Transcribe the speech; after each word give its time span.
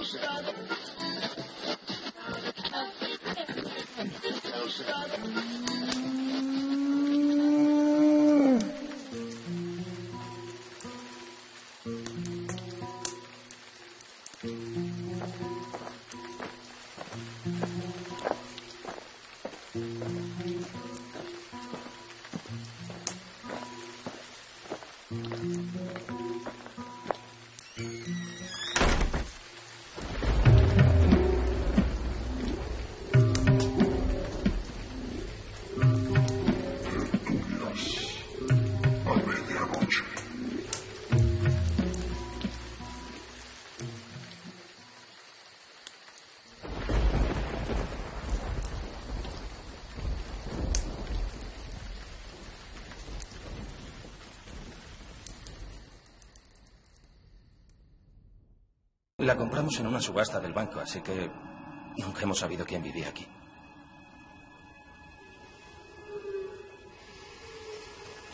a 0.00 0.88
La 59.18 59.36
compramos 59.36 59.76
en 59.80 59.88
una 59.88 60.00
subasta 60.00 60.38
del 60.38 60.52
banco, 60.52 60.78
así 60.78 61.00
que 61.00 61.28
nunca 61.96 62.22
hemos 62.22 62.38
sabido 62.38 62.64
quién 62.64 62.84
vivía 62.84 63.08
aquí. 63.08 63.26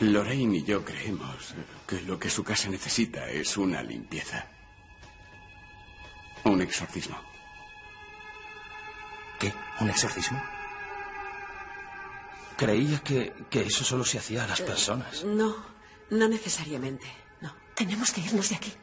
Lorraine 0.01 0.57
y 0.57 0.63
yo 0.63 0.85
creemos 0.85 1.55
que 1.87 2.01
lo 2.01 2.19
que 2.19 2.29
su 2.29 2.43
casa 2.43 2.69
necesita 2.69 3.27
es 3.31 3.57
una 3.57 3.81
limpieza. 3.81 4.47
Un 6.43 6.61
exorcismo. 6.61 7.19
¿Qué? 9.39 9.51
¿Un 9.79 9.89
exorcismo? 9.89 10.39
Creía 12.57 12.99
que, 12.99 13.33
que 13.49 13.61
eso 13.61 13.83
solo 13.83 14.03
se 14.03 14.19
hacía 14.19 14.43
a 14.43 14.47
las 14.47 14.61
personas. 14.61 15.23
No, 15.23 15.55
no 16.11 16.27
necesariamente. 16.27 17.07
No. 17.41 17.55
Tenemos 17.73 18.11
que 18.11 18.21
irnos 18.21 18.49
de 18.49 18.55
aquí. 18.57 18.73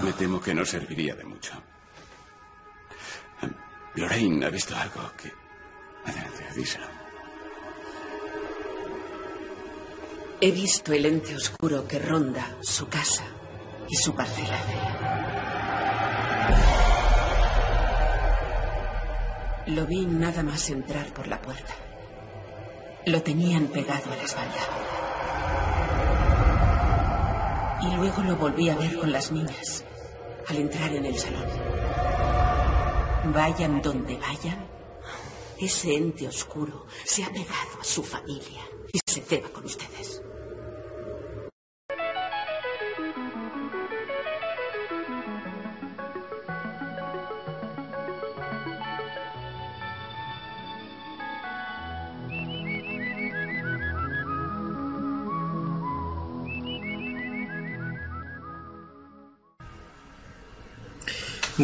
Me 0.00 0.12
temo 0.12 0.40
que 0.40 0.54
no 0.54 0.64
serviría 0.64 1.14
de 1.14 1.24
mucho. 1.24 1.52
Lorraine 3.94 4.46
ha 4.46 4.50
visto 4.50 4.74
algo 4.74 5.12
que... 5.16 5.32
Adelante, 6.04 6.46
díselo. 6.56 6.86
He 10.40 10.50
visto 10.50 10.92
el 10.92 11.06
ente 11.06 11.36
oscuro 11.36 11.86
que 11.86 11.98
ronda 11.98 12.56
su 12.62 12.88
casa 12.88 13.24
y 13.88 13.94
su 13.96 14.14
parcela. 14.14 14.58
Lo 19.66 19.86
vi 19.86 20.06
nada 20.06 20.42
más 20.42 20.68
entrar 20.70 21.12
por 21.12 21.28
la 21.28 21.40
puerta. 21.40 21.74
Lo 23.06 23.22
tenían 23.22 23.68
pegado 23.68 24.12
a 24.12 24.16
la 24.16 24.22
espalda. 24.22 24.91
Y 27.82 27.96
luego 27.96 28.22
lo 28.22 28.36
volví 28.36 28.68
a 28.68 28.76
ver 28.76 28.96
con 28.96 29.10
las 29.10 29.32
niñas 29.32 29.84
al 30.48 30.56
entrar 30.56 30.92
en 30.92 31.04
el 31.04 31.18
salón. 31.18 31.46
Vayan 33.34 33.82
donde 33.82 34.16
vayan, 34.18 34.66
ese 35.58 35.94
ente 35.94 36.26
oscuro 36.28 36.86
se 37.04 37.24
ha 37.24 37.28
pegado 37.28 37.80
a 37.80 37.84
su 37.84 38.02
familia 38.02 38.62
y 38.92 39.00
se 39.06 39.20
ceba 39.20 39.48
con 39.48 39.64
ustedes. 39.64 40.22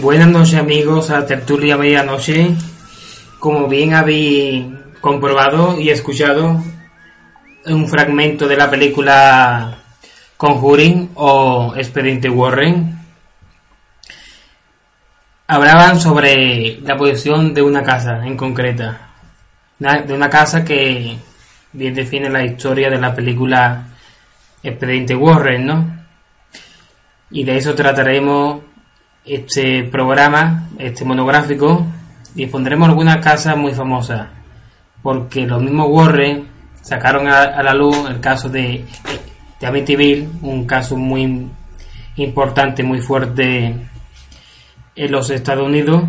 Buenas 0.01 0.29
noches 0.29 0.61
amigos 0.61 1.11
a 1.11 1.27
Tertulia 1.27 1.77
Medianoche. 1.77 2.55
Como 3.41 3.67
bien 3.67 3.95
habéis 3.95 4.65
comprobado 5.01 5.81
y 5.81 5.91
escuchado 5.91 6.63
un 7.67 7.89
fragmento 7.89 8.47
de 8.47 8.57
la 8.57 8.71
película 8.71 9.77
Conjuring 10.37 11.11
o 11.15 11.75
Expediente 11.77 12.31
Warren, 12.31 12.97
hablaban 15.49 15.99
sobre 15.99 16.79
la 16.83 16.97
posición 16.97 17.53
de 17.53 17.63
una 17.63 17.83
casa 17.83 18.25
en 18.25 18.37
concreta. 18.37 19.11
De 19.81 20.15
una 20.15 20.31
casa 20.31 20.65
que 20.65 21.19
bien 21.73 21.95
define 21.95 22.31
la 22.31 22.45
historia 22.45 22.89
de 22.89 23.01
la 23.01 23.17
película 23.17 23.89
Expediente 24.63 25.17
Warren, 25.17 25.67
¿no? 25.67 25.99
Y 27.33 27.43
de 27.43 27.57
eso 27.57 27.75
trataremos 27.75 28.68
este 29.25 29.85
programa, 29.85 30.69
este 30.79 31.05
monográfico, 31.05 31.87
y 32.35 32.47
pondremos 32.47 32.89
algunas 32.89 33.19
casas 33.19 33.57
muy 33.57 33.73
famosas, 33.73 34.29
porque 35.03 35.47
los 35.47 35.63
mismos 35.63 35.89
Warren 35.91 36.49
sacaron 36.83 37.29
a, 37.29 37.43
a 37.43 37.63
la 37.63 37.75
luz 37.75 37.97
el 38.09 38.21
caso 38.21 38.49
de, 38.49 38.85
de 39.61 39.67
Amityville, 39.67 40.29
un 40.43 40.67
caso 40.67 40.97
muy 40.97 41.49
importante, 42.17 42.83
muy 42.83 43.01
fuerte 43.01 43.75
en 44.97 45.13
los 45.13 45.31
Estados 45.31 45.67
Unidos, 45.67 46.05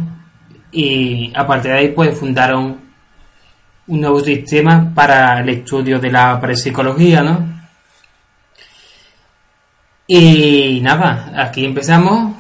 y 0.72 1.32
a 1.36 1.46
partir 1.48 1.72
de 1.72 1.78
ahí 1.78 1.88
pues 1.90 2.18
fundaron 2.18 2.78
un 3.88 4.02
nuevo 4.02 4.20
sistema 4.20 4.92
para 4.94 5.40
el 5.40 5.50
estudio 5.50 6.00
de 6.00 6.12
la 6.12 6.40
parapsicología, 6.40 7.24
¿no? 7.24 7.60
Y 10.06 10.80
nada, 10.82 11.32
aquí 11.36 11.66
empezamos. 11.66 12.39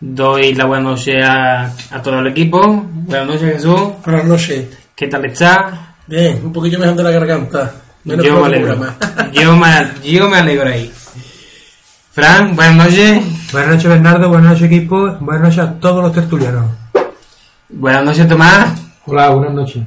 Doy 0.00 0.54
la 0.54 0.64
buena 0.64 0.90
noche 0.90 1.22
a, 1.22 1.66
a 1.90 2.02
todo 2.02 2.20
el 2.20 2.28
equipo. 2.28 2.86
Buenas 2.90 3.26
noches, 3.26 3.52
Jesús. 3.54 3.80
Buenas 4.04 4.24
noches. 4.24 4.66
¿Qué 4.94 5.06
tal 5.08 5.24
está? 5.26 5.94
Bien, 6.06 6.40
un 6.42 6.52
poquillo 6.52 6.78
mejor 6.78 6.96
de 6.96 7.02
la 7.02 7.10
garganta. 7.10 7.72
Menos 8.04 8.24
Yo 8.24 8.40
me 8.40 8.46
alegro. 8.46 8.76
Yo 9.32 9.56
me, 9.56 9.68
yo 10.02 10.28
me 10.30 10.38
alegro 10.38 10.68
ahí. 10.70 10.90
Fran, 12.12 12.56
buenas 12.56 12.76
noches. 12.86 13.22
Buenas 13.52 13.70
noches 13.74 13.90
Bernardo, 13.90 14.28
buenas 14.28 14.52
noches 14.52 14.66
equipo, 14.66 15.16
buenas 15.20 15.42
noches 15.42 15.58
a 15.58 15.72
todos 15.78 16.02
los 16.02 16.12
tertulianos. 16.12 16.70
Buenas 17.68 18.04
noches, 18.04 18.26
Tomás. 18.26 18.80
Hola, 19.06 19.30
buenas 19.30 19.54
noches. 19.54 19.82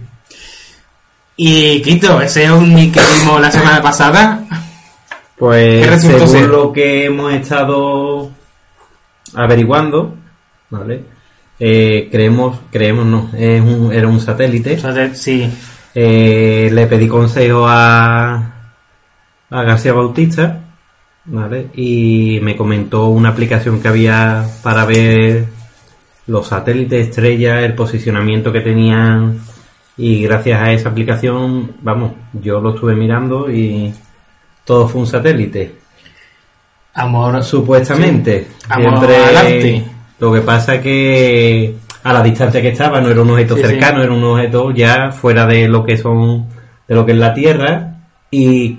Y 1.36 1.82
Quito, 1.82 2.22
ese 2.22 2.50
ovni 2.52 2.92
que 2.92 3.02
vimos 3.02 3.42
la 3.42 3.52
semana 3.52 3.82
pasada. 3.82 4.44
¿Qué 4.48 4.56
Pues 5.38 6.02
según 6.02 6.28
ser? 6.30 6.48
lo 6.48 6.72
que 6.72 7.06
hemos 7.06 7.34
estado 7.34 8.30
averiguando, 9.36 10.16
¿vale? 10.70 11.04
Eh, 11.60 12.10
creemos, 12.12 12.60
creemos 12.72 13.06
no, 13.06 13.30
es 13.38 13.62
un, 13.62 13.94
era 13.94 14.08
un 14.08 14.20
satélite. 14.20 14.78
Sí. 15.14 15.50
Eh, 15.96 16.70
le 16.72 16.88
pedí 16.88 17.08
consejo 17.08 17.66
a, 17.68 18.36
a 19.50 19.64
García 19.64 19.94
Bautista, 19.94 20.60
¿vale? 21.26 21.68
Y 21.76 22.40
me 22.42 22.56
comentó 22.56 23.08
una 23.08 23.30
aplicación 23.30 23.82
que 23.82 23.88
había 23.88 24.46
para 24.64 24.86
ver 24.86 25.46
los 26.28 26.48
satélites, 26.48 27.10
estrellas, 27.10 27.64
el 27.64 27.76
posicionamiento 27.76 28.52
que 28.52 28.62
tenían. 28.62 29.40
Y 29.96 30.24
gracias 30.24 30.60
a 30.60 30.72
esa 30.72 30.90
aplicación, 30.90 31.74
vamos, 31.82 32.14
yo 32.34 32.60
lo 32.60 32.74
estuve 32.74 32.96
mirando 32.96 33.52
y 33.52 33.94
todo 34.66 34.88
fue 34.88 35.02
un 35.02 35.08
satélite. 35.08 35.83
Amor. 36.94 37.44
Supuestamente. 37.44 38.48
Sí. 38.50 38.66
Amor 38.70 38.98
Siempre- 39.00 39.16
adelante. 39.18 39.86
Lo 40.20 40.34
que 40.34 40.42
pasa 40.42 40.80
que 40.82 41.76
a 42.04 42.14
la 42.14 42.22
distancia 42.24 42.62
que 42.62 42.70
estaba 42.70 43.02
no 43.02 43.10
era 43.10 43.22
un 43.22 43.30
objeto 43.32 43.56
Sí, 43.56 43.62
sí. 43.62 43.68
cercano, 43.68 44.04
era 44.04 44.12
un 44.14 44.24
objeto 44.24 44.72
ya 44.72 45.12
fuera 45.12 45.46
de 45.46 45.68
lo 45.68 45.84
que 45.84 45.98
son, 45.98 46.48
de 46.88 46.96
lo 46.96 47.06
que 47.06 47.14
es 47.14 47.18
la 47.18 47.34
Tierra 47.34 47.96
y 48.32 48.78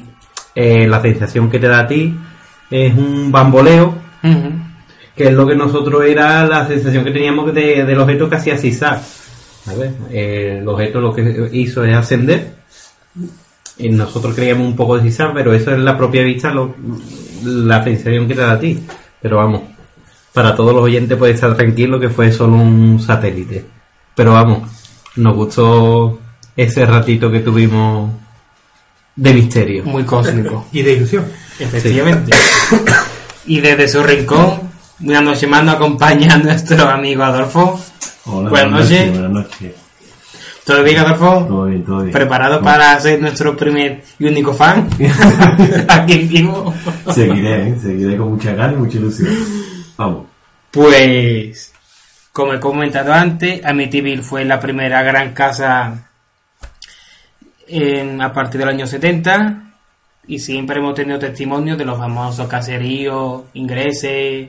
eh, 0.55 0.87
la 0.87 1.00
sensación 1.02 1.50
que 1.50 1.58
te 1.58 1.69
da 1.69 1.81
a 1.81 1.87
ti 1.87 2.14
es 2.70 2.94
un 2.94 3.31
bamboleo, 3.32 3.94
que 5.17 5.25
es 5.28 5.32
lo 5.32 5.46
que 5.46 5.55
nosotros 5.55 6.05
era 6.06 6.46
la 6.46 6.67
sensación 6.67 7.05
que 7.05 7.10
teníamos 7.10 7.52
de, 7.55 7.84
del 7.84 7.99
objeto 8.00 8.28
que 8.28 8.37
hacía 8.37 8.56
zigzag. 8.56 9.00
¿vale? 9.67 9.93
Eh, 10.10 10.58
el 10.60 10.69
objeto 10.69 11.00
lo 11.00 11.12
que 11.14 11.49
hizo 11.52 11.84
es 11.84 11.94
ascender 11.96 12.55
y 13.78 13.88
nosotros 13.90 14.34
creíamos 14.34 14.67
un 14.67 14.76
poco 14.76 14.96
de 14.96 15.02
zigzag, 15.05 15.32
pero 15.34 15.52
eso 15.52 15.72
es 15.72 15.78
la 15.78 15.96
propia 15.96 16.22
vista, 16.22 16.50
lo- 16.52 16.75
la 17.44 17.82
sensación 17.85 18.26
que 18.26 18.35
te 18.35 18.41
da 18.41 18.52
a 18.52 18.58
ti. 18.58 18.85
Pero 19.20 19.38
vamos, 19.38 19.62
para 20.32 20.55
todos 20.55 20.75
los 20.75 20.85
oyentes 20.85 21.17
puede 21.17 21.32
estar 21.32 21.56
tranquilo 21.56 22.00
que 22.00 22.11
fue 22.11 22.32
solo 22.32 22.56
un 22.56 23.00
satélite. 23.00 23.64
Pero 24.14 24.32
vamos, 24.32 24.69
nos 25.17 25.35
gustó 25.35 26.20
ese 26.56 26.87
ratito 26.87 27.31
que 27.31 27.41
tuvimos 27.41 28.11
de 29.17 29.35
misterio. 29.35 29.85
Muy 29.85 30.05
cósmico. 30.05 30.67
Y 30.73 30.82
de 30.82 30.93
ilusión. 30.93 31.25
Efectivamente. 31.58 32.32
y 33.46 33.61
desde 33.61 33.88
su 33.88 34.02
rincón, 34.02 34.61
una 35.00 35.20
noche 35.20 35.46
más 35.46 35.64
nos 35.64 35.76
acompaña 35.76 36.37
nuestro 36.37 36.88
amigo 36.88 37.23
Adolfo. 37.23 37.81
Hola, 38.26 38.50
Buenas 38.50 38.81
noches. 38.82 39.11
Buenas 39.11 39.31
noches. 39.31 39.83
¿Todo 40.64 40.82
bien, 40.82 40.99
Adolfo? 40.99 41.44
Todo 41.46 41.66
bien, 41.66 41.84
todo 41.84 41.99
bien. 42.00 42.12
¿Preparado 42.12 42.62
para 42.62 42.99
ser 42.99 43.20
nuestro 43.20 43.55
primer 43.56 44.02
y 44.19 44.25
único 44.26 44.55
fan? 44.55 44.88
Aquí 45.88 46.19
vivo. 46.19 46.72
Seguiré, 47.12 47.69
¿eh? 47.69 47.76
seguiré 47.81 48.16
con 48.16 48.31
mucha 48.31 48.55
ganas 48.55 48.75
y 48.76 48.78
mucha 48.78 48.96
ilusión. 48.99 49.28
Vamos. 49.99 50.26
Pues, 50.70 51.72
como 52.32 52.55
he 52.55 52.61
comentado 52.61 53.12
antes, 53.12 53.62
Amityville 53.64 54.22
fue 54.22 54.44
la 54.46 54.58
primera 54.58 55.02
gran 55.02 55.34
casa 55.34 56.08
en- 57.69 58.20
a 58.22 58.32
partir 58.32 58.60
del 58.60 58.70
año 58.70 58.87
70 58.87 59.62
y 60.26 60.38
siempre 60.38 60.78
hemos 60.78 60.94
tenido 60.94 61.19
testimonios 61.19 61.76
de 61.76 61.84
los 61.84 61.99
famosos 61.99 62.49
caseríos, 62.49 63.43
ingleses, 63.52 64.49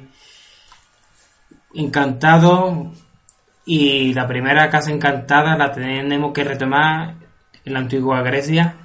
encantados 1.74 2.88
y 3.66 4.14
la 4.14 4.28
primera 4.28 4.70
casa 4.70 4.92
encantada 4.92 5.58
la 5.58 5.72
tenemos 5.72 6.34
que 6.34 6.44
retomar 6.44 7.16
en 7.64 7.74
la 7.74 7.80
antigua 7.80 8.22
Grecia 8.22 8.76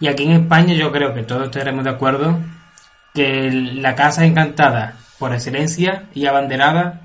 y 0.00 0.08
aquí 0.08 0.24
en 0.24 0.32
España 0.32 0.74
yo 0.74 0.92
creo 0.92 1.14
que 1.14 1.22
todos 1.22 1.44
estaremos 1.44 1.84
de 1.84 1.90
acuerdo 1.90 2.38
que 3.14 3.50
la 3.50 3.94
casa 3.94 4.24
encantada 4.26 4.96
por 5.18 5.32
excelencia 5.32 6.04
y 6.14 6.26
abanderada 6.26 7.00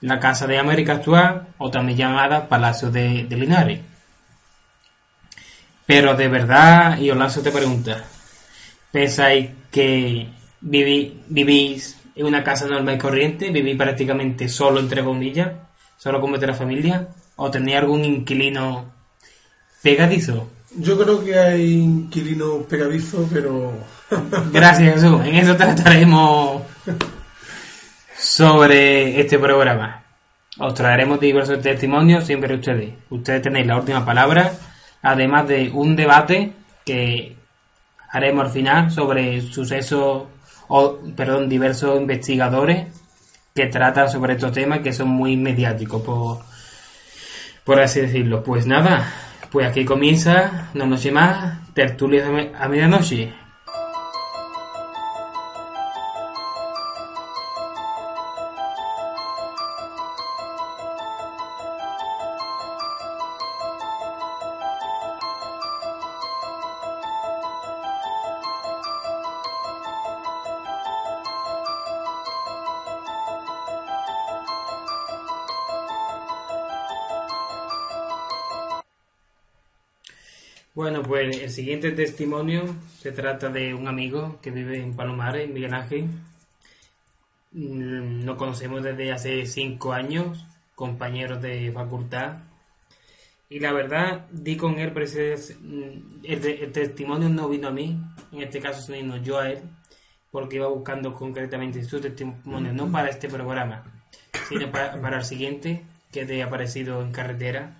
la 0.00 0.18
casa 0.20 0.46
de 0.46 0.58
América 0.58 0.94
actual 0.94 1.46
o 1.58 1.70
también 1.70 1.96
llamada 1.98 2.48
Palacio 2.48 2.90
de, 2.90 3.26
Linares. 3.30 3.80
Pero 5.86 6.14
de 6.14 6.28
verdad, 6.28 6.98
y 6.98 7.10
lanzo 7.12 7.40
esta 7.40 7.52
pregunta, 7.52 8.04
¿pensáis 8.90 9.50
que 9.70 10.26
viví- 10.60 11.22
vivís 11.28 11.98
en 12.16 12.26
una 12.26 12.42
casa 12.42 12.66
normal 12.66 12.96
y 12.96 12.98
corriente? 12.98 13.50
¿Vivís 13.50 13.76
prácticamente 13.76 14.48
solo, 14.48 14.80
entre 14.80 15.04
comillas? 15.04 15.52
¿Solo 16.06 16.20
con 16.20 16.30
vuestra 16.30 16.54
familia? 16.54 17.08
¿O 17.34 17.50
tenéis 17.50 17.78
algún 17.78 18.04
inquilino 18.04 18.84
pegadizo? 19.82 20.48
Yo 20.76 20.96
creo 20.96 21.24
que 21.24 21.36
hay 21.36 21.72
inquilinos 21.72 22.64
pegadizos, 22.66 23.28
pero 23.32 23.72
Gracias 24.52 24.94
Jesús, 24.94 25.20
en 25.24 25.34
eso 25.34 25.56
trataremos 25.56 26.62
sobre 28.16 29.20
este 29.20 29.36
programa. 29.40 30.04
Os 30.60 30.74
traeremos 30.74 31.18
diversos 31.18 31.60
testimonios, 31.60 32.24
siempre 32.24 32.54
ustedes. 32.54 32.94
Ustedes 33.10 33.42
tenéis 33.42 33.66
la 33.66 33.76
última 33.76 34.04
palabra, 34.04 34.52
además 35.02 35.48
de 35.48 35.72
un 35.74 35.96
debate 35.96 36.52
que 36.84 37.36
haremos 38.10 38.44
al 38.44 38.52
final 38.52 38.92
sobre 38.92 39.40
sucesos, 39.40 40.22
o 40.68 40.98
perdón, 41.16 41.48
diversos 41.48 42.00
investigadores 42.00 43.05
que 43.56 43.66
tratan 43.66 44.10
sobre 44.10 44.34
estos 44.34 44.52
temas 44.52 44.80
que 44.80 44.92
son 44.92 45.08
muy 45.08 45.36
mediáticos, 45.36 46.02
por, 46.02 46.38
por 47.64 47.80
así 47.80 48.02
decirlo. 48.02 48.44
Pues 48.44 48.66
nada, 48.66 49.10
pues 49.50 49.66
aquí 49.66 49.84
comienza 49.84 50.68
una 50.74 50.86
noche 50.86 51.10
más, 51.10 51.58
tertulias 51.72 52.28
a 52.58 52.68
medianoche. 52.68 53.45
Bueno, 81.16 81.32
el 81.32 81.50
siguiente 81.50 81.92
testimonio 81.92 82.76
se 83.00 83.10
trata 83.10 83.48
de 83.48 83.72
un 83.72 83.88
amigo 83.88 84.38
que 84.42 84.50
vive 84.50 84.82
en 84.82 84.94
Palomares, 84.94 85.48
Miguel 85.48 85.72
Ángel. 85.72 86.10
Mm, 87.52 88.22
Nos 88.22 88.36
conocemos 88.36 88.82
desde 88.82 89.12
hace 89.12 89.46
cinco 89.46 89.94
años, 89.94 90.44
compañeros 90.74 91.40
de 91.40 91.72
facultad. 91.72 92.40
Y 93.48 93.60
la 93.60 93.72
verdad, 93.72 94.26
di 94.30 94.58
con 94.58 94.78
él, 94.78 94.92
mm, 94.92 96.24
el, 96.24 96.44
el 96.44 96.72
testimonio 96.72 97.30
no 97.30 97.48
vino 97.48 97.68
a 97.68 97.72
mí, 97.72 97.98
en 98.32 98.42
este 98.42 98.60
caso 98.60 98.82
se 98.82 98.92
vino 98.92 99.16
yo 99.16 99.38
a 99.38 99.48
él, 99.50 99.60
porque 100.30 100.56
iba 100.56 100.68
buscando 100.68 101.14
concretamente 101.14 101.82
su 101.82 101.98
testimonio, 101.98 102.74
no 102.74 102.92
para 102.92 103.08
este 103.08 103.30
programa, 103.30 103.84
sino 104.50 104.70
para, 104.70 105.00
para 105.00 105.16
el 105.20 105.24
siguiente, 105.24 105.82
que 106.12 106.26
te 106.26 106.42
ha 106.42 106.46
aparecido 106.46 107.00
en 107.00 107.10
carretera. 107.10 107.74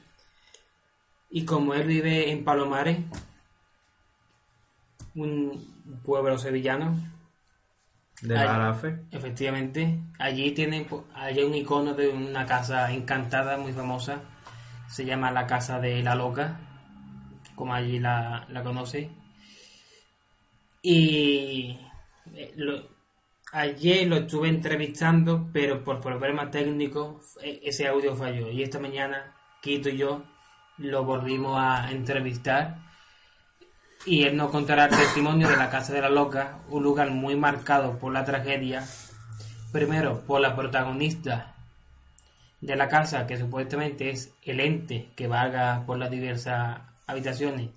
Y 1.31 1.45
como 1.45 1.75
él 1.75 1.87
vive 1.87 2.31
en 2.31 2.45
Palomares, 2.45 2.99
un 5.15 6.01
pueblo 6.05 6.39
sevillano, 6.39 6.97
De 8.23 8.35
fe. 8.81 8.99
efectivamente, 9.11 10.01
allí 10.19 10.53
tiene 10.53 10.85
po- 10.85 11.07
hay 11.15 11.43
un 11.43 11.55
icono 11.55 11.95
de 11.95 12.09
una 12.09 12.47
casa 12.47 12.93
encantada 12.93 13.57
muy 13.59 13.73
famosa, 13.73 14.21
se 14.89 15.05
llama 15.05 15.31
la 15.33 15.47
casa 15.47 15.81
de 15.81 16.03
la 16.03 16.15
loca, 16.15 16.59
como 17.55 17.75
allí 17.75 17.99
la, 17.99 18.47
la 18.51 18.63
conoce. 18.63 19.11
Y 20.83 21.79
eh, 22.35 22.53
lo- 22.57 22.89
ayer 23.53 24.07
lo 24.07 24.17
estuve 24.17 24.49
entrevistando, 24.49 25.49
pero 25.53 25.83
por 25.83 26.01
problemas 26.01 26.51
técnicos 26.51 27.39
e- 27.43 27.61
ese 27.65 27.87
audio 27.89 28.15
falló. 28.17 28.51
Y 28.51 28.63
esta 28.63 28.79
mañana, 28.79 29.35
Quito 29.63 29.89
y 29.89 29.97
yo 29.97 30.23
lo 30.79 31.05
volvimos 31.05 31.59
a 31.59 31.91
entrevistar. 31.91 32.79
Y 34.05 34.25
él 34.25 34.37
nos 34.37 34.51
contará 34.51 34.85
el 34.85 34.91
testimonio 34.91 35.49
de 35.49 35.57
la 35.57 35.71
Casa 35.71 35.93
de 35.93 36.01
la 36.01 36.09
Loca, 36.09 36.61
un 36.69 36.83
lugar 36.83 37.11
muy 37.11 37.35
marcado 37.35 37.99
por 37.99 38.13
la 38.13 38.25
tragedia. 38.25 38.85
Primero, 39.73 40.21
por 40.21 40.41
la 40.41 40.55
protagonista 40.55 41.55
de 42.61 42.77
la 42.77 42.89
casa, 42.89 43.27
que 43.27 43.37
supuestamente 43.37 44.11
es 44.11 44.33
el 44.43 44.61
ente 44.61 45.11
que 45.17 45.27
vaga 45.27 45.83
por 45.87 45.99
las 45.99 46.11
diversas 46.11 46.81
habitaciones 47.07 47.71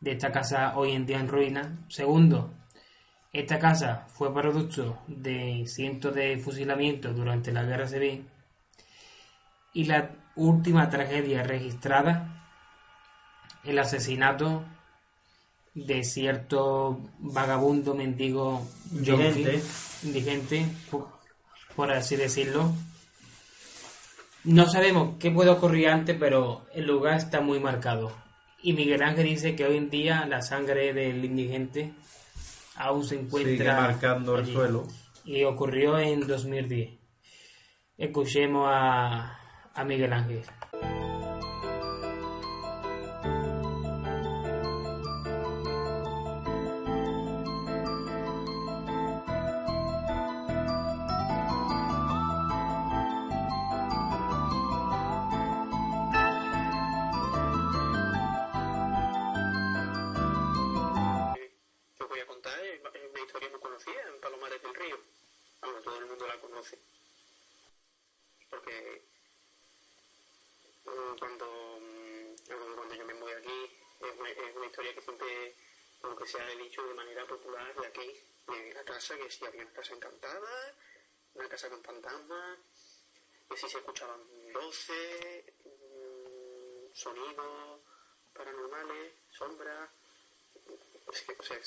de 0.00 0.12
esta 0.12 0.32
casa 0.32 0.76
hoy 0.76 0.92
en 0.92 1.06
día 1.06 1.18
en 1.18 1.28
ruina. 1.28 1.76
Segundo, 1.88 2.52
esta 3.32 3.58
casa 3.58 4.06
fue 4.08 4.32
producto 4.32 4.98
de 5.06 5.64
cientos 5.66 6.14
de 6.14 6.38
fusilamientos 6.38 7.14
durante 7.14 7.52
la 7.52 7.64
guerra 7.64 7.86
civil. 7.86 8.28
Y 9.72 9.84
la 9.84 10.10
última 10.36 10.88
tragedia 10.90 11.42
registrada, 11.42 12.28
el 13.64 13.78
asesinato 13.78 14.64
de 15.74 16.02
cierto 16.04 17.00
vagabundo 17.18 17.94
mendigo 17.94 18.66
Indigente. 18.92 19.62
indigente, 20.02 20.66
por, 21.76 21.90
así 21.92 22.16
decirlo. 22.16 22.72
No 24.44 24.68
sabemos 24.68 25.16
qué 25.18 25.30
puede 25.30 25.50
ocurrir 25.50 25.88
antes, 25.88 26.16
pero 26.18 26.66
el 26.74 26.86
lugar 26.86 27.18
está 27.18 27.40
muy 27.40 27.60
marcado. 27.60 28.12
Y 28.62 28.72
Miguel 28.72 29.02
Ángel 29.02 29.26
dice 29.26 29.54
que 29.54 29.64
hoy 29.64 29.76
en 29.76 29.90
día 29.90 30.26
la 30.26 30.42
sangre 30.42 30.92
del 30.92 31.24
indigente 31.24 31.92
aún 32.76 33.04
se 33.04 33.16
encuentra 33.16 33.56
Sigue 33.56 33.72
marcando 33.72 34.38
el 34.38 34.46
suelo. 34.46 34.86
Y 35.24 35.44
ocurrió 35.44 35.98
en 35.98 36.26
2010. 36.26 36.90
Escuchemos 37.98 38.66
a, 38.66 39.39
a 39.80 39.84
Miguel 39.84 40.12
Ángel. 40.12 40.59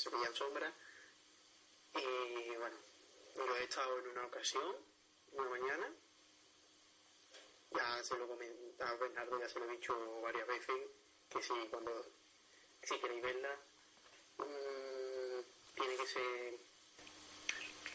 Es 0.04 0.10
que, 0.10 0.16
o 0.16 0.20
sea, 0.20 0.30
que 0.30 0.34
se 0.34 0.34
veían 0.34 0.34
sombras. 0.34 0.74
Y 1.94 2.56
bueno, 2.56 2.76
lo 3.36 3.56
he 3.56 3.64
estado 3.64 3.98
en 3.98 4.08
una 4.08 4.26
ocasión, 4.26 4.76
una 5.32 5.48
mañana. 5.48 5.92
Ya 7.70 8.04
se 8.04 8.16
lo 8.16 8.28
comentaba 8.28 8.90
a 8.90 8.96
Bernardo, 8.96 9.40
ya 9.40 9.48
se 9.48 9.58
lo 9.58 9.64
he 9.66 9.76
dicho 9.76 10.20
varias 10.20 10.46
veces, 10.46 10.76
que 11.28 11.42
si 11.42 11.52
cuando, 11.70 12.06
si 12.82 12.98
queréis 12.98 13.22
verla, 13.22 13.58
mm, 14.38 15.74
tiene 15.74 15.96
que 15.96 16.06
ser... 16.06 16.58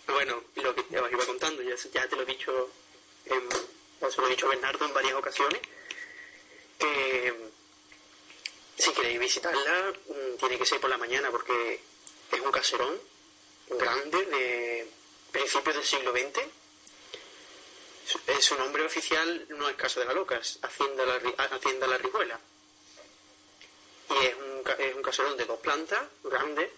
Bueno, 0.08 0.44
lo 0.56 0.76
que 0.76 0.82
os 0.82 1.12
iba 1.12 1.26
contando, 1.26 1.62
ya, 1.62 1.76
ya 1.76 2.10
te 2.10 2.16
lo 2.16 2.24
he 2.24 2.26
dicho, 2.26 2.70
en, 3.26 3.50
se 4.12 4.22
lo 4.22 4.28
he 4.28 4.32
dicho 4.32 4.50
Bernardo 4.50 4.86
en 4.86 4.94
varias 4.94 5.14
ocasiones, 5.14 5.62
que 6.78 7.52
si 8.78 8.92
queréis 8.94 9.20
visitarla, 9.20 9.94
mm, 10.08 10.38
tiene 10.40 10.58
que 10.58 10.66
ser 10.66 10.82
por 10.82 10.90
la 10.90 10.98
mañana, 10.98 11.32
porque 11.32 11.82
es 12.32 12.40
un 12.40 12.52
caserón 12.52 13.00
grande 13.70 14.26
de 14.26 14.92
principios 15.32 15.76
del 15.76 15.86
siglo 15.86 16.12
XX. 16.12 16.42
Su, 18.42 18.56
nombre 18.56 18.84
oficial 18.86 19.46
no 19.50 19.70
es 19.70 19.76
Casa 19.76 20.00
de 20.00 20.08
la 20.08 20.14
Loca, 20.14 20.38
es 20.38 20.60
Hacienda 20.64 21.06
La, 21.06 21.16
Hacienda 21.56 21.88
la 21.88 21.98
Rijuela. 21.98 22.40
Y 24.10 24.26
es 24.26 24.36
un, 24.36 24.64
es 24.80 24.96
un 24.96 25.04
caserón 25.04 25.38
de 25.38 25.46
dos 25.46 25.60
plantas, 25.60 26.08
grande, 26.24 26.72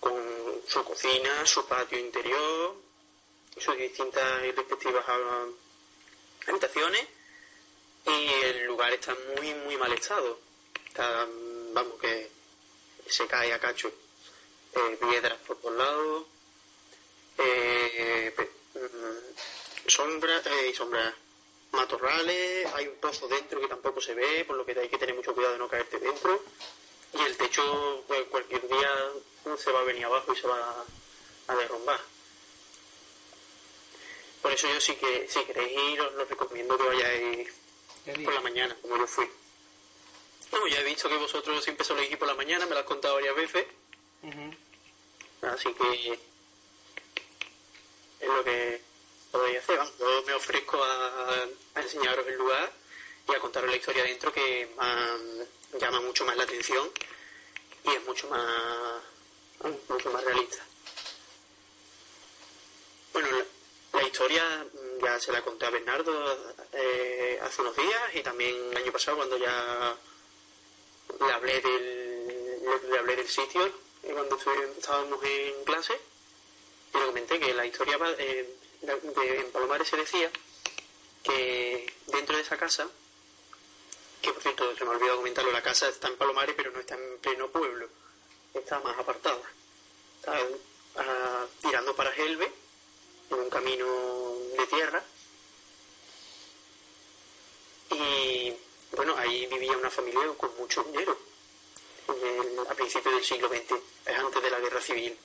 con 0.00 0.62
su 0.66 0.84
cocina, 0.84 1.46
su 1.46 1.66
patio 1.66 1.98
interior, 1.98 2.76
sus 3.56 3.76
distintas 3.78 4.44
y 4.44 4.52
respectivas 4.52 5.04
ah, 5.08 5.46
habitaciones. 6.48 7.06
Y 8.06 8.28
el 8.44 8.64
lugar 8.64 8.92
está 8.92 9.16
muy, 9.36 9.54
muy 9.54 9.76
mal 9.76 9.92
estado. 9.92 10.38
Está, 10.86 11.26
vamos, 11.72 11.98
que 12.00 12.30
se 13.08 13.26
cae 13.26 13.52
a 13.52 13.58
cacho. 13.58 13.90
Eh, 14.78 14.96
piedras 15.00 15.38
por 15.46 15.56
todos 15.58 15.76
lados, 15.76 16.24
eh, 17.38 18.32
pe- 18.36 18.50
mm, 18.78 19.88
sombra, 19.88 20.40
eh, 20.44 20.68
y 20.70 20.74
sombras, 20.74 21.14
matorrales, 21.72 22.66
hay 22.74 22.86
un 22.86 22.94
pozo 22.96 23.26
dentro 23.26 23.60
que 23.60 23.66
tampoco 23.66 24.00
se 24.00 24.14
ve, 24.14 24.44
por 24.44 24.56
lo 24.56 24.64
que 24.64 24.78
hay 24.78 24.88
que 24.88 24.98
tener 24.98 25.16
mucho 25.16 25.34
cuidado 25.34 25.54
de 25.54 25.58
no 25.58 25.68
caerte 25.68 25.98
dentro. 25.98 26.42
Y 27.12 27.20
el 27.22 27.36
techo, 27.36 28.04
pues, 28.06 28.22
cualquier 28.28 28.68
día 28.68 28.90
se 29.56 29.72
va 29.72 29.80
a 29.80 29.84
venir 29.84 30.04
abajo 30.04 30.32
y 30.32 30.36
se 30.36 30.46
va 30.46 30.84
a, 31.48 31.54
derrumbar. 31.56 32.00
Por 34.42 34.52
eso 34.52 34.68
yo 34.68 34.80
sí 34.80 34.94
que, 34.94 35.26
si 35.28 35.40
queréis 35.44 35.76
ir, 35.92 36.00
os 36.00 36.12
lo 36.14 36.24
recomiendo 36.24 36.76
que 36.78 36.84
vayáis 36.84 37.48
por 38.24 38.34
la 38.34 38.40
mañana, 38.42 38.76
como 38.80 38.96
yo 38.96 39.06
fui. 39.06 39.28
Bueno, 40.50 40.66
ya 40.68 40.80
he 40.80 40.84
visto 40.84 41.08
que 41.08 41.16
vosotros 41.16 41.64
siempre 41.64 41.84
soléis 41.84 42.10
ir 42.12 42.18
por 42.18 42.28
la 42.28 42.34
mañana, 42.34 42.64
me 42.66 42.72
lo 42.74 42.80
has 42.80 42.86
contado 42.86 43.14
varias 43.14 43.34
veces. 43.34 43.66
Así 45.42 45.72
que 45.74 46.18
es 48.20 48.28
lo 48.28 48.44
que 48.44 48.82
podéis 49.30 49.58
hacer. 49.58 49.80
Yo 49.98 50.22
me 50.26 50.34
ofrezco 50.34 50.82
a, 50.82 51.46
enseñaros 51.76 52.26
el 52.26 52.36
lugar 52.36 52.72
y 53.28 53.34
a 53.34 53.38
contaros 53.40 53.70
la 53.70 53.76
historia 53.76 54.02
dentro 54.02 54.32
que 54.32 54.68
llama 55.78 56.00
mucho 56.00 56.24
más 56.24 56.36
la 56.36 56.44
atención 56.44 56.90
y 57.84 57.90
es 57.90 58.04
mucho 58.04 58.28
más 58.28 59.02
mucho 59.88 60.10
más 60.10 60.24
realista. 60.24 60.64
Bueno, 63.12 63.28
la, 63.92 64.02
historia 64.02 64.66
ya 65.02 65.18
se 65.18 65.32
la 65.32 65.42
conté 65.42 65.66
a 65.66 65.70
Bernardo 65.70 66.54
eh, 66.72 67.38
hace 67.42 67.62
unos 67.62 67.76
días 67.76 68.14
y 68.14 68.22
también 68.22 68.54
el 68.70 68.76
año 68.76 68.92
pasado 68.92 69.16
cuando 69.16 69.36
ya 69.36 69.96
hablé 71.32 71.60
del, 71.60 72.90
le, 72.90 72.98
hablé 72.98 73.16
del 73.16 73.28
sitio 73.28 73.72
cuando 74.02 74.38
estuvi- 74.38 74.76
estábamos 74.78 75.22
en 75.24 75.64
clase 75.64 75.98
y 76.94 76.98
le 76.98 77.06
comenté 77.06 77.38
que 77.38 77.52
la 77.54 77.66
historia 77.66 77.98
eh, 78.18 78.54
de, 78.82 79.40
en 79.40 79.50
Palomares 79.52 79.88
se 79.88 79.96
decía 79.96 80.30
que 81.22 81.92
dentro 82.06 82.36
de 82.36 82.42
esa 82.42 82.56
casa 82.56 82.88
que 84.22 84.32
por 84.32 84.42
cierto 84.42 84.74
se 84.76 84.84
me 84.84 84.90
ha 84.90 84.94
olvidado 84.94 85.16
comentarlo 85.18 85.50
la 85.52 85.62
casa 85.62 85.88
está 85.88 86.08
en 86.08 86.16
Palomares 86.16 86.54
pero 86.56 86.70
no 86.72 86.80
está 86.80 86.94
en 86.94 87.18
pleno 87.18 87.48
pueblo 87.48 87.88
está 88.54 88.80
más 88.80 88.98
apartada. 88.98 89.42
Está 90.18 90.36
tirando 91.60 91.94
para 91.94 92.14
Helve 92.14 92.50
en 93.30 93.38
un 93.38 93.50
camino 93.50 93.86
de 94.56 94.66
tierra. 94.66 95.04
Y 97.90 98.52
bueno, 98.92 99.14
ahí 99.16 99.46
vivía 99.46 99.76
una 99.76 99.90
familia 99.90 100.22
con 100.36 100.56
mucho 100.56 100.82
dinero 100.84 101.16
a 102.08 102.74
principios 102.74 103.14
del 103.14 103.24
siglo 103.24 103.48
XX, 103.48 103.72
es 104.06 104.16
antes 104.18 104.42
de 104.42 104.50
la 104.50 104.60
guerra 104.60 104.80
civil. 104.80 105.16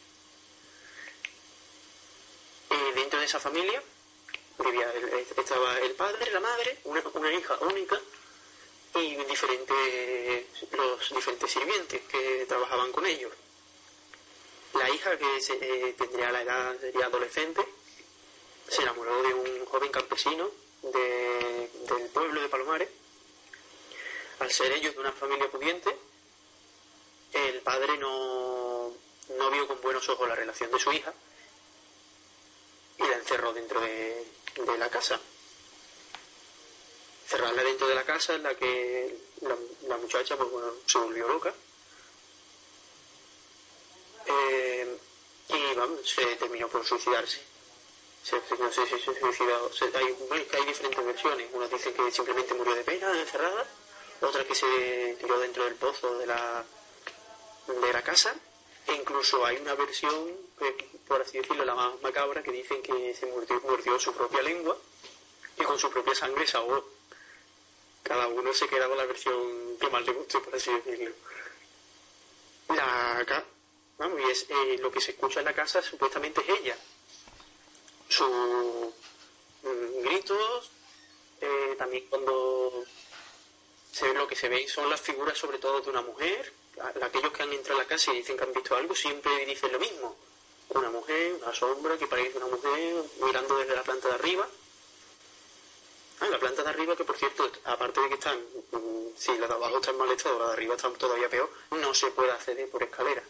Dentro 2.96 3.20
de 3.20 3.26
esa 3.26 3.40
familia 3.40 3.82
vivía 4.60 4.94
estaba 5.38 5.80
el 5.80 5.92
padre, 5.94 6.32
la 6.32 6.40
madre, 6.40 6.78
una, 6.86 7.32
hija 7.34 7.58
única 7.62 8.00
y 8.96 9.16
diferentes, 9.16 10.46
los 10.72 11.10
diferentes 11.14 11.52
sirvientes 11.52 12.02
que 12.04 12.46
trabajaban 12.48 12.92
con 12.92 13.06
ellos. 13.06 13.32
La 14.74 14.90
hija, 14.90 15.18
que 15.18 15.42
se- 15.42 15.58
eh, 15.62 15.94
tendría 15.94 16.32
la 16.32 16.42
edad, 16.42 16.80
sería 16.80 17.06
adolescente, 17.06 17.66
se 18.68 18.82
enamoró 18.84 19.22
de 19.24 19.34
un 19.34 19.66
joven 19.66 19.92
campesino 19.92 20.50
de- 20.82 21.70
del 21.88 22.08
pueblo 22.10 22.42
de 22.42 22.50
Palomares. 22.50 22.90
Al 24.40 24.52
ser 24.52 24.72
ellos 24.72 24.94
de 24.94 25.00
una 25.00 25.12
familia 25.12 25.50
pudiente, 25.50 25.96
el 27.34 27.62
padre 27.62 27.98
no, 27.98 28.92
no 29.38 29.50
vio 29.52 29.68
con 29.68 29.82
buenos 29.82 30.08
ojos 30.10 30.28
la 30.28 30.36
relación 30.36 30.72
de 30.72 30.80
su 30.80 30.92
hija 30.92 31.14
y 32.98 33.04
la 33.08 33.16
encerró 33.18 33.54
dentro 33.54 33.82
de, 33.82 34.26
la 34.78 34.90
casa. 34.90 35.20
Cerrarla 37.28 37.64
dentro 37.64 37.88
de 37.88 37.96
la 37.96 38.04
casa 38.04 38.36
en 38.36 38.44
la 38.44 38.54
que 38.56 39.18
la, 39.88 39.98
muchacha 39.98 40.38
pues, 40.38 40.50
bueno, 40.52 40.74
se 40.86 40.98
volvió 41.00 41.28
loca. 41.28 41.54
Eh, 44.26 44.98
y 45.50 45.74
vamos, 45.76 46.08
se 46.10 46.36
terminó 46.36 46.68
por 46.68 46.86
suicidarse. 46.86 47.40
Se, 48.24 48.40
se- 48.48 48.58
no 48.58 48.72
sé 48.72 48.86
si 48.88 49.00
se 49.00 49.20
suicidó. 49.20 49.72
se- 49.74 49.86
hay, 49.98 50.16
hay 50.54 50.66
diferentes 50.66 51.06
versiones. 51.06 51.48
Unos 51.54 51.70
dicen 51.70 51.94
que 51.94 52.12
simplemente 52.12 52.54
murió 52.54 52.76
de 52.76 52.84
pena 52.84 53.20
encerrada, 53.20 53.66
otra 54.22 54.46
que 54.46 54.56
se 54.56 55.18
tiró 55.20 55.40
dentro 55.40 55.64
del 55.66 55.76
pozo 55.76 56.18
de 56.20 56.28
la, 56.28 56.64
de 57.68 57.94
la 57.94 58.02
casa. 58.02 58.36
E 58.88 58.94
incluso 58.94 59.46
hay 59.46 59.58
una 59.58 59.76
versión, 59.76 60.28
que, 60.60 60.90
por 61.08 61.22
así 61.22 61.38
decirlo, 61.38 61.64
la 61.64 61.76
más 61.76 62.02
macabra, 62.02 62.44
que 62.44 62.52
dicen 62.52 62.82
que 62.84 63.14
se 63.16 63.26
mordió, 63.28 63.62
mordió 63.62 63.98
su 64.00 64.14
propia 64.14 64.42
lengua 64.42 64.78
y 65.58 65.64
con 65.64 65.80
su 65.80 65.90
propia 65.90 66.14
sangre 66.16 66.46
se 66.46 66.58
ahogó. 66.58 66.86
Cada 68.04 68.28
uno 68.28 68.54
se 68.54 68.68
queda 68.68 68.88
con 68.90 68.98
la 68.98 69.06
versión 69.06 69.78
que 69.80 69.90
más 69.90 70.04
le 70.06 70.12
guste, 70.12 70.40
por 70.40 70.54
así 70.56 70.72
decirlo. 70.74 71.16
La 72.70 73.24
ca- 73.26 73.46
vamos, 73.98 74.20
y 74.20 74.32
es 74.32 74.46
eh, 74.50 74.78
lo 74.80 74.92
que 74.92 75.00
se 75.00 75.12
escucha 75.12 75.40
en 75.40 75.46
la 75.46 75.54
casa 75.54 75.82
supuestamente 75.82 76.42
es 76.42 76.50
ella. 76.60 76.78
Sus 78.10 78.28
mm, 79.64 80.02
gritos, 80.04 80.72
eh, 81.42 81.76
también 81.78 82.06
cuando 82.10 82.84
se 83.92 84.08
ve 84.08 84.14
lo 84.16 84.28
que 84.28 84.36
se 84.36 84.50
ve 84.50 84.68
son 84.68 84.90
las 84.90 85.00
figuras 85.02 85.38
sobre 85.38 85.60
todo 85.60 85.80
de 85.82 85.90
una 85.90 86.02
mujer. 86.02 86.52
Aquellos 86.80 87.32
que 87.32 87.44
han 87.44 87.54
entrado 87.54 87.80
a 87.80 87.84
la 87.84 87.88
casa 87.88 88.12
y 88.12 88.18
dicen 88.18 88.38
que 88.38 88.44
han 88.44 88.54
visto 88.54 88.76
algo 88.76 88.96
siempre 88.96 89.46
dicen 89.46 89.72
lo 89.72 89.80
mismo. 89.80 90.16
Una 90.70 90.90
mujer, 90.90 91.34
una 91.36 91.54
sombra 91.54 91.98
que 91.98 92.08
parece 92.08 92.38
una 92.38 92.48
mujer 92.48 93.04
mirando 93.22 93.58
desde 93.58 93.76
la 93.76 93.84
planta 93.84 94.08
de 94.08 94.14
arriba. 94.16 94.48
Ah, 96.20 96.28
la 96.30 96.40
planta 96.40 96.64
de 96.64 96.70
arriba, 96.70 96.96
que 96.96 97.04
por 97.04 97.18
cierto, 97.18 97.52
aparte 97.66 98.02
de 98.02 98.08
que 98.10 98.14
están, 98.16 98.40
mm, 98.72 99.16
si 99.18 99.38
la 99.38 99.48
de 99.48 99.54
abajo 99.54 99.78
está 99.78 99.92
en 99.92 99.98
mal 99.98 100.12
estado, 100.12 100.40
la 100.40 100.48
de 100.48 100.54
arriba 100.54 100.76
está 100.76 100.92
todavía 100.94 101.30
peor, 101.30 101.50
no 101.72 101.94
se 101.94 102.12
puede 102.12 102.32
acceder 102.32 102.70
por 102.70 102.82
escalera. 102.82 103.24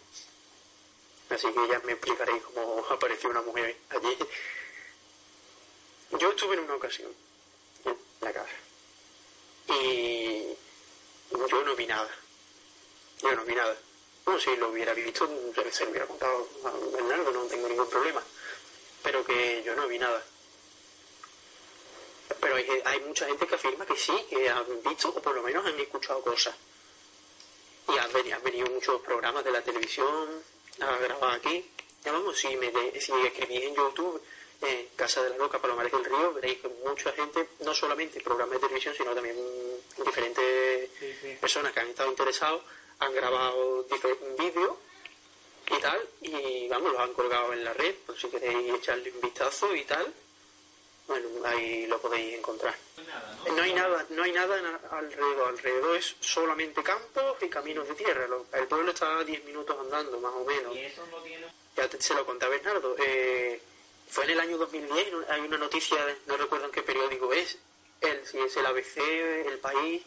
Así 1.29 1.47
que 1.51 1.67
ya 1.67 1.79
me 1.79 1.93
explicaréis 1.93 2.43
cómo 2.43 2.85
apareció 2.89 3.29
una 3.29 3.41
mujer 3.41 3.75
allí. 3.89 4.17
Yo 6.19 6.29
estuve 6.29 6.55
en 6.55 6.61
una 6.61 6.75
ocasión 6.75 7.11
en 7.85 7.97
la 8.21 8.31
casa 8.31 8.55
y 9.69 10.55
yo 11.31 11.63
no 11.63 11.75
vi 11.75 11.87
nada. 11.87 12.22
Yo 13.23 13.35
no 13.35 13.43
vi 13.45 13.55
nada. 13.55 13.75
Bueno, 14.25 14.39
si 14.39 14.55
lo 14.55 14.69
hubiera 14.69 14.93
visto, 14.93 15.27
se 15.71 15.83
lo 15.85 15.89
hubiera 15.91 16.05
contado 16.07 16.47
a 16.65 16.71
Bernardo, 16.95 17.31
no 17.31 17.43
tengo 17.45 17.67
ningún 17.67 17.89
problema. 17.89 18.21
Pero 19.01 19.23
que 19.25 19.63
yo 19.65 19.75
no 19.75 19.87
vi 19.87 19.97
nada. 19.99 20.23
Pero 22.39 22.55
hay, 22.55 22.65
hay 22.85 22.99
mucha 23.01 23.25
gente 23.25 23.45
que 23.47 23.55
afirma 23.55 23.85
que 23.85 23.95
sí, 23.97 24.13
que 24.29 24.49
han 24.49 24.65
visto 24.83 25.09
o 25.09 25.21
por 25.21 25.35
lo 25.35 25.43
menos 25.43 25.65
han 25.65 25.79
escuchado 25.79 26.21
cosas. 26.21 26.55
Y 27.93 27.97
han 27.97 28.11
venido, 28.13 28.37
han 28.37 28.43
venido 28.43 28.67
muchos 28.69 29.01
programas 29.01 29.43
de 29.43 29.51
la 29.51 29.61
televisión 29.61 30.41
a 30.79 30.97
grabar 30.97 31.35
aquí. 31.35 31.69
Ya 32.03 32.11
vamos, 32.11 32.37
si, 32.37 32.55
me 32.57 32.71
de- 32.71 32.99
si 33.01 33.11
escribís 33.11 33.63
en 33.63 33.75
YouTube 33.75 34.21
en 34.61 34.87
Casa 34.95 35.21
de 35.23 35.31
la 35.31 35.37
Roca, 35.37 35.59
Palomares 35.59 35.91
del 35.91 36.05
Río, 36.05 36.33
veréis 36.33 36.59
que 36.59 36.69
mucha 36.69 37.11
gente, 37.11 37.49
no 37.59 37.73
solamente 37.73 38.21
programas 38.21 38.53
de 38.55 38.59
televisión, 38.67 38.95
sino 38.95 39.13
también 39.13 39.35
diferentes 40.05 40.89
Sí, 40.99 41.13
sí. 41.21 41.37
personas 41.41 41.73
que 41.73 41.79
han 41.81 41.89
estado 41.89 42.09
interesados, 42.09 42.61
han 42.99 43.13
grabado 43.13 43.87
difer- 43.87 44.17
vídeos 44.37 44.75
y 45.75 45.79
tal, 45.81 45.99
y 46.21 46.67
vamos, 46.67 46.91
los 46.91 47.01
han 47.01 47.13
colgado 47.13 47.53
en 47.53 47.63
la 47.63 47.73
red, 47.73 47.95
por 48.05 48.17
si 48.19 48.27
queréis 48.27 48.73
echarle 48.75 49.11
un 49.11 49.21
vistazo 49.21 49.73
y 49.75 49.83
tal, 49.85 50.13
bueno, 51.07 51.27
ahí 51.45 51.85
lo 51.87 51.99
podéis 51.99 52.37
encontrar. 52.37 52.75
No 53.55 53.61
hay 53.61 53.73
nada, 53.73 54.05
no 54.09 54.23
hay 54.23 54.31
nada 54.31 54.79
alrededor, 54.91 55.49
alrededor 55.49 55.97
es 55.97 56.15
solamente 56.21 56.81
campos 56.81 57.37
y 57.41 57.49
caminos 57.49 57.87
de 57.87 57.95
tierra. 57.95 58.27
El 58.53 58.67
pueblo 58.67 58.91
está 58.91 59.19
a 59.19 59.23
10 59.23 59.43
minutos 59.43 59.77
andando, 59.79 60.19
más 60.21 60.33
o 60.33 60.45
menos. 60.45 60.73
Ya 61.75 61.89
te- 61.89 62.01
se 62.01 62.13
lo 62.13 62.25
conté 62.25 62.45
a 62.45 62.49
Bernardo. 62.49 62.95
eh, 62.99 63.61
fue 64.09 64.25
en 64.25 64.29
el 64.31 64.39
año 64.39 64.57
2010, 64.59 65.11
¿no? 65.11 65.25
hay 65.27 65.41
una 65.41 65.57
noticia, 65.57 65.97
no 66.27 66.37
recuerdo 66.37 66.65
en 66.67 66.71
qué 66.71 66.83
periódico 66.83 67.33
es, 67.33 67.57
el, 68.01 68.25
si 68.27 68.37
es 68.39 68.55
el 68.57 68.65
ABC, 68.65 68.97
el 69.47 69.59
País, 69.59 70.03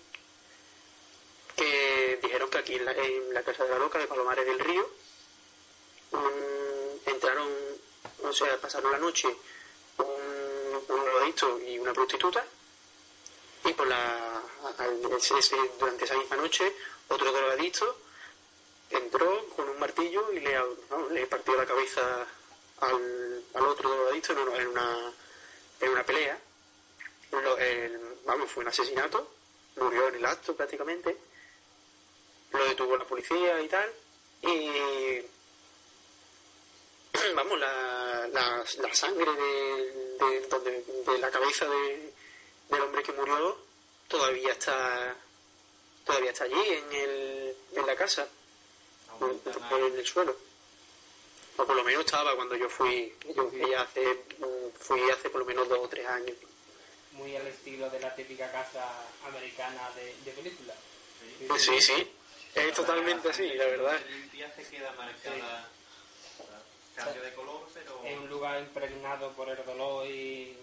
que 1.56 2.18
dijeron 2.22 2.50
que 2.50 2.58
aquí 2.58 2.75
en 2.75 2.84
la, 2.84 2.92
en 2.92 3.32
la 3.34 3.42
Casa 3.42 3.64
de 3.64 3.70
la 3.70 3.78
Loca 3.78 3.98
de 3.98 4.06
Palomares 4.06 4.44
del 4.46 4.58
Río 4.58 4.88
entraron, 7.06 7.48
o 8.22 8.32
sea, 8.32 8.60
pasaron 8.60 8.92
la 8.92 8.98
noche 8.98 9.28
un, 9.98 10.84
un 10.88 11.04
drogadicto 11.04 11.58
y 11.60 11.78
una 11.78 11.92
prostituta 11.92 12.44
y 13.64 13.72
por 13.72 13.86
la, 13.86 14.42
al- 14.78 15.00
durante 15.00 16.04
esa 16.04 16.16
misma 16.16 16.36
noche 16.36 16.72
otro 17.08 17.32
drogadicto 17.32 17.98
entró 18.90 19.48
con 19.56 19.68
un 19.68 19.78
martillo 19.78 20.32
y 20.32 20.40
le, 20.40 20.54
no, 20.90 21.08
le 21.10 21.26
partió 21.26 21.56
la 21.56 21.66
cabeza 21.66 22.26
al, 22.80 23.44
al 23.54 23.66
otro 23.66 23.90
drogadicto 23.90 24.32
en 24.32 24.38
una, 24.40 24.56
en 24.58 24.66
una, 24.68 25.12
en 25.80 25.88
una 25.90 26.04
pelea. 26.04 26.38
Lo- 27.32 27.58
el- 27.58 28.18
vamos, 28.25 28.50
fue 28.50 28.62
un 28.62 28.68
asesinato, 28.68 29.32
murió 29.76 30.08
en 30.08 30.16
el 30.16 30.26
acto 30.26 30.54
prácticamente. 30.54 31.16
Lo 32.56 32.64
detuvo 32.64 32.96
la 32.96 33.04
policía 33.04 33.60
y 33.60 33.68
tal. 33.68 33.92
Y 34.42 35.20
vamos, 37.34 37.58
la, 37.58 38.28
la, 38.28 38.64
la 38.78 38.94
sangre 38.94 39.32
de, 39.32 39.92
de, 40.18 40.46
donde, 40.48 40.82
de 41.06 41.18
la 41.18 41.30
cabeza 41.30 41.66
de, 41.66 42.12
del 42.68 42.80
hombre 42.80 43.02
que 43.02 43.12
murió 43.12 43.58
todavía 44.08 44.52
está 44.52 45.16
todavía 46.04 46.30
está 46.30 46.44
allí 46.44 46.54
en, 46.54 46.92
el, 46.92 47.56
en 47.72 47.86
la 47.86 47.96
casa 47.96 48.28
en 49.20 49.98
el 49.98 50.06
suelo. 50.06 50.36
O 51.56 51.64
por 51.64 51.75
lo 51.75 51.84
menos 51.84 52.04
estaba 52.04 52.34
cuando 52.36 52.54
yo 52.54 52.68
fui. 52.68 53.14
Yo 53.34 53.50
fui 53.50 53.75
hace, 53.75 54.25
fui 54.78 55.10
hace 55.10 55.30
por 55.30 55.40
lo 55.40 55.46
menos 55.46 55.68
dos 55.68 55.78
o 55.78 55.88
tres 55.88 56.06
años. 56.06 56.36
Muy 57.12 57.34
al 57.34 57.46
estilo 57.46 57.88
de 57.88 57.98
la 58.00 58.14
típica 58.14 58.50
casa 58.52 58.84
americana 59.26 59.90
de, 59.96 60.14
de 60.25 60.32
película. 60.32 60.75
Sí, 61.58 61.80
sí. 61.80 62.12
Es 62.56 62.75
totalmente 62.75 63.28
así, 63.30 63.48
la 63.54 63.64
verdad. 63.66 64.00
limpia 64.08 64.52
se 64.54 64.64
queda 64.68 64.92
marcada. 64.92 65.68
Cambio 66.94 67.22
de 67.22 67.34
color, 67.34 67.68
pero. 67.75 68.00
Es 68.04 68.16
un 68.18 68.28
lugar 68.30 68.58
impregnado 68.60 69.30
por 69.32 69.48
el 69.50 69.64
dolor 69.66 70.06
y, 70.06 70.56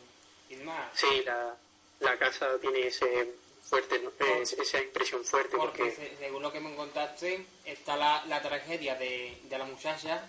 y 0.50 0.56
demás. 0.56 0.90
Sí, 0.96 1.22
la, 1.24 1.56
la 2.00 2.18
casa 2.18 2.58
tiene 2.60 2.88
ese 2.88 3.34
fuerte, 3.70 4.00
¿no? 4.00 4.12
Es- 4.42 4.54
esa 4.54 4.82
impresión 4.82 5.24
fuerte 5.24 5.56
Porque 5.56 5.84
porque 5.84 5.96
se- 5.96 6.18
según 6.18 6.42
lo 6.42 6.52
que 6.52 6.60
me 6.60 6.76
contaste, 6.76 7.46
está 7.66 7.96
la, 7.96 8.26
la 8.28 8.42
tragedia 8.42 8.96
de, 8.96 9.38
de 9.44 9.58
la 9.58 9.66
muchacha, 9.66 10.28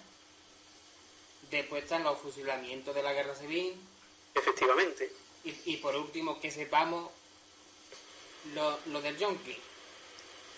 después 1.51 1.85
están 1.85 2.05
los 2.05 2.19
fusilamientos 2.19 2.95
de 2.95 3.03
la 3.03 3.13
guerra 3.15 3.35
civil, 3.35 3.75
efectivamente, 4.35 5.11
y, 5.45 5.57
y 5.73 5.77
por 5.79 5.97
último 5.97 6.39
que 6.41 6.51
sepamos 6.51 7.11
lo, 8.55 8.79
lo 8.87 9.01
del 9.01 9.17
yonki. 9.17 9.57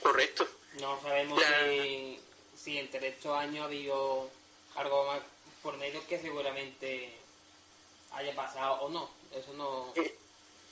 correcto. 0.02 0.46
No 0.74 1.00
sabemos 1.02 1.40
La- 1.40 1.64
si, 1.64 2.20
si 2.56 2.78
entre 2.78 3.08
estos 3.08 3.36
años 3.36 3.62
ha 3.62 3.66
habido 3.66 4.30
algo 4.74 5.06
más 5.06 5.20
por 5.62 5.76
medio 5.78 6.06
que 6.06 6.20
seguramente 6.20 7.16
haya 8.12 8.34
pasado 8.34 8.74
o 8.82 8.88
no. 8.88 9.10
Eso 9.32 9.52
no... 9.54 9.92
Y- 9.96 10.12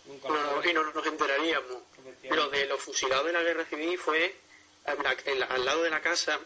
Nunca 0.06 0.28
lo 0.28 0.34
no, 0.36 0.56
no, 0.60 0.68
y 0.68 0.72
no 0.74 0.84
nos 0.92 1.06
enteraríamos. 1.06 1.78
Lo 2.24 2.50
de 2.50 2.66
los 2.66 2.78
fusilados 2.82 3.24
de 3.24 3.32
la 3.32 3.40
guerra 3.42 3.64
civil 3.64 3.98
fue 3.98 4.36
la- 4.84 5.46
al 5.46 5.64
lado 5.64 5.82
de 5.82 5.88
la 5.88 6.02
casa 6.02 6.38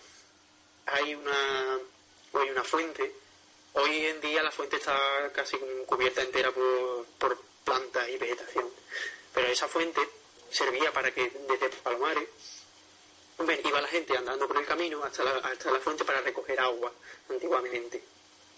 hay 0.87 1.14
una 1.16 1.78
hay 2.34 2.50
una 2.50 2.62
fuente. 2.62 3.12
Hoy 3.72 4.06
en 4.06 4.20
día 4.20 4.44
la 4.44 4.52
fuente 4.52 4.76
está 4.76 4.96
casi 5.34 5.56
cubierta 5.87 6.22
entera 6.22 6.52
por, 6.52 7.04
por 7.18 7.42
plantas 7.64 8.08
y 8.08 8.16
vegetación. 8.16 8.70
Pero 9.34 9.48
esa 9.48 9.66
fuente 9.66 10.00
servía 10.52 10.92
para 10.92 11.12
que 11.12 11.28
desde 11.48 11.68
Palomares 11.82 12.28
iba 13.64 13.81
la 13.81 13.88
gente 13.88 14.16
andando 14.16 14.46
por 14.48 14.57
el 14.59 14.66
camino 14.66 15.03
hasta 15.05 15.22
la, 15.24 15.33
hasta 15.37 15.70
la 15.70 15.79
fuente 15.81 16.05
para 16.05 16.20
recoger 16.20 16.59
agua 16.61 16.92
antiguamente. 17.31 18.03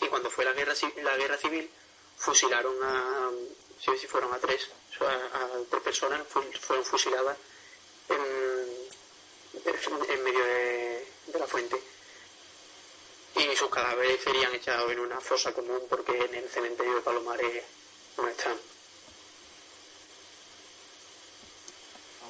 Y 0.00 0.06
cuando 0.06 0.30
fue 0.30 0.44
la 0.44 0.52
guerra, 0.52 0.74
la 1.02 1.16
guerra 1.16 1.36
civil, 1.36 1.68
fusilaron 2.16 2.74
a, 2.82 3.30
sí, 3.78 3.90
sí, 4.00 4.06
fueron 4.06 4.32
a 4.32 4.38
tres, 4.38 4.68
a, 5.00 5.48
tres 5.70 5.82
personas 5.82 6.26
fu- 6.28 6.42
fueron 6.60 6.84
fusiladas 6.84 7.36
en, 8.08 8.20
en 10.08 10.24
medio 10.24 10.44
de, 10.44 11.08
de 11.26 11.38
la 11.38 11.46
fuente. 11.46 11.80
Y 13.36 13.54
sus 13.56 13.70
cadáveres 13.70 14.22
serían 14.22 14.54
echados 14.54 14.90
en 14.90 15.00
una 15.00 15.20
fosa 15.20 15.52
común 15.52 15.86
porque 15.88 16.16
en 16.16 16.34
el 16.34 16.48
cementerio 16.48 16.94
de 16.96 17.00
Palomares 17.02 17.64
no 18.16 18.26
están. 18.28 18.58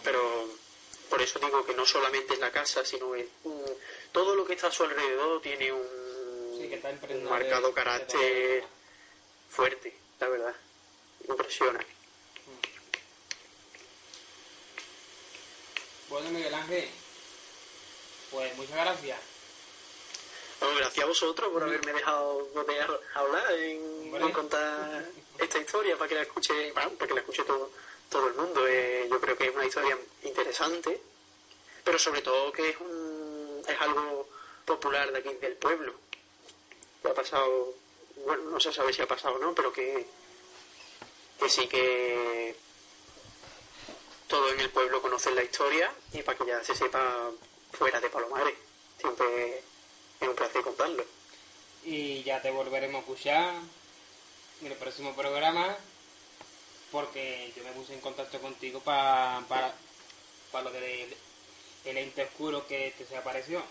Pero 0.03 0.49
por 1.20 1.28
eso 1.28 1.38
digo 1.38 1.66
que 1.66 1.74
no 1.74 1.85
solamente 1.85 2.33
es 2.33 2.40
la 2.40 2.50
casa, 2.50 2.83
sino 2.83 3.12
todo 4.11 4.35
lo 4.35 4.46
que 4.46 4.54
está 4.54 4.68
a 4.68 4.72
su 4.72 4.85
alrededor 4.85 5.42
tiene 5.42 5.70
un, 5.70 5.87
Sí, 6.59 6.66
que 6.66 6.76
está 6.76 6.88
un 6.88 6.94
impregnado 6.94 7.28
marcado 7.30 7.68
de- 7.68 7.74
carácter 7.74 8.64
fuerte, 9.50 9.94
la 10.18 10.28
verdad. 10.28 10.54
Impresiona. 11.28 11.85
Bueno, 16.09 16.30
Miguel 16.30 16.54
Ángel, 16.54 16.88
pues 18.30 18.56
muchas 18.56 18.76
gracias. 18.76 19.18
Bueno, 20.59 20.76
gracias 20.76 21.04
a 21.04 21.09
vosotros 21.09 21.50
por 21.52 21.62
haberme 21.62 21.92
dejado 21.92 22.46
poder 22.54 23.00
hablar 23.12 23.52
en, 23.52 24.33
contar 24.33 25.04
esta 25.38 25.59
historia 25.59 25.98
para 25.98 26.09
que 26.09 26.14
la 26.14 26.22
escuche, 26.22 26.72
bueno, 26.72 26.90
para 26.92 27.09
que 27.09 27.14
la 27.14 27.20
escuche 27.20 27.42
todo, 27.44 27.70
todo 28.09 28.26
el 28.28 28.35
mundo. 28.37 28.66
Eh, 28.66 29.06
yo 29.11 29.20
creo 29.20 29.37
que 29.37 29.48
es 29.48 29.54
una 29.54 29.66
historia 29.66 29.98
interesante, 30.22 31.10
pero 31.90 31.98
sobre 31.98 32.22
todo 32.22 32.53
que 32.53 32.68
es 32.68 32.76
un, 32.79 33.64
es 33.66 33.81
algo 33.81 34.29
popular 34.64 35.11
de 35.11 35.18
aquí 35.18 35.35
del 35.40 35.55
pueblo. 35.55 35.92
Que 37.03 37.09
ha 37.09 37.14
pasado, 37.14 37.74
bueno, 38.24 38.44
no 38.44 38.61
se 38.61 38.72
sabe 38.72 38.92
si 38.92 39.03
ha 39.03 39.09
pasado 39.09 39.35
o 39.35 39.38
no, 39.40 39.53
pero 39.57 39.72
que, 39.72 40.07
que 41.40 41.48
sí 41.48 41.66
que 41.66 42.55
todo 44.29 44.50
en 44.53 44.61
el 44.61 44.70
pueblo 44.70 45.03
conocen 45.03 45.35
la 45.35 45.42
historia 45.42 45.92
y 46.12 46.22
para 46.22 46.38
que 46.38 46.46
ya 46.46 46.62
se 46.62 46.76
sepa 46.76 47.33
fuera 47.72 48.00
de 48.00 48.09
Palomares. 48.09 48.55
Siempre 49.00 49.59
es 50.20 50.29
un 50.29 50.37
placer 50.37 50.62
contarlo. 50.62 51.05
Y 51.83 52.22
ya 52.22 52.40
te 52.40 52.53
volveremos 52.53 52.98
a 52.98 53.00
escuchar 53.00 53.55
en 54.61 54.66
el 54.70 54.79
próximo 54.79 55.16
programa 55.16 55.76
porque 56.92 57.53
yo 57.57 57.64
me 57.64 57.72
puse 57.72 57.94
en 57.94 58.00
contacto 58.00 58.38
contigo 58.40 58.79
pa- 58.79 59.42
para, 59.48 59.74
para 60.53 60.64
lo 60.64 60.70
del 60.70 61.16
el 61.85 61.97
ente 61.97 62.23
oscuro 62.25 62.66
que 62.66 62.93
te 62.97 63.05
se 63.05 63.16
apareció. 63.16 63.62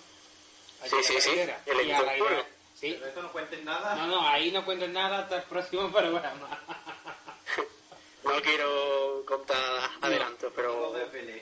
Allí 0.81 0.91
Sí, 1.03 1.13
sí, 1.15 1.21
sí, 1.21 1.29
el 1.31 1.49
ente 1.49 1.93
oscuro. 1.93 2.31
idea- 2.33 2.45
Sí. 2.79 2.93
Pero 2.93 3.07
esto 3.07 3.21
no 3.21 3.31
cuenten 3.33 3.65
nada. 3.65 3.93
No, 3.95 4.07
no, 4.07 4.27
ahí 4.29 4.51
no 4.51 4.63
cuentes 4.63 4.87
nada 4.89 5.19
hasta 5.19 5.37
el 5.37 5.43
próximo 5.43 5.91
programa. 5.91 6.59
No 8.23 8.41
quiero 8.41 9.23
contar 9.25 9.89
adelantos, 10.01 10.51
No 10.51 10.55
pero. 10.55 10.95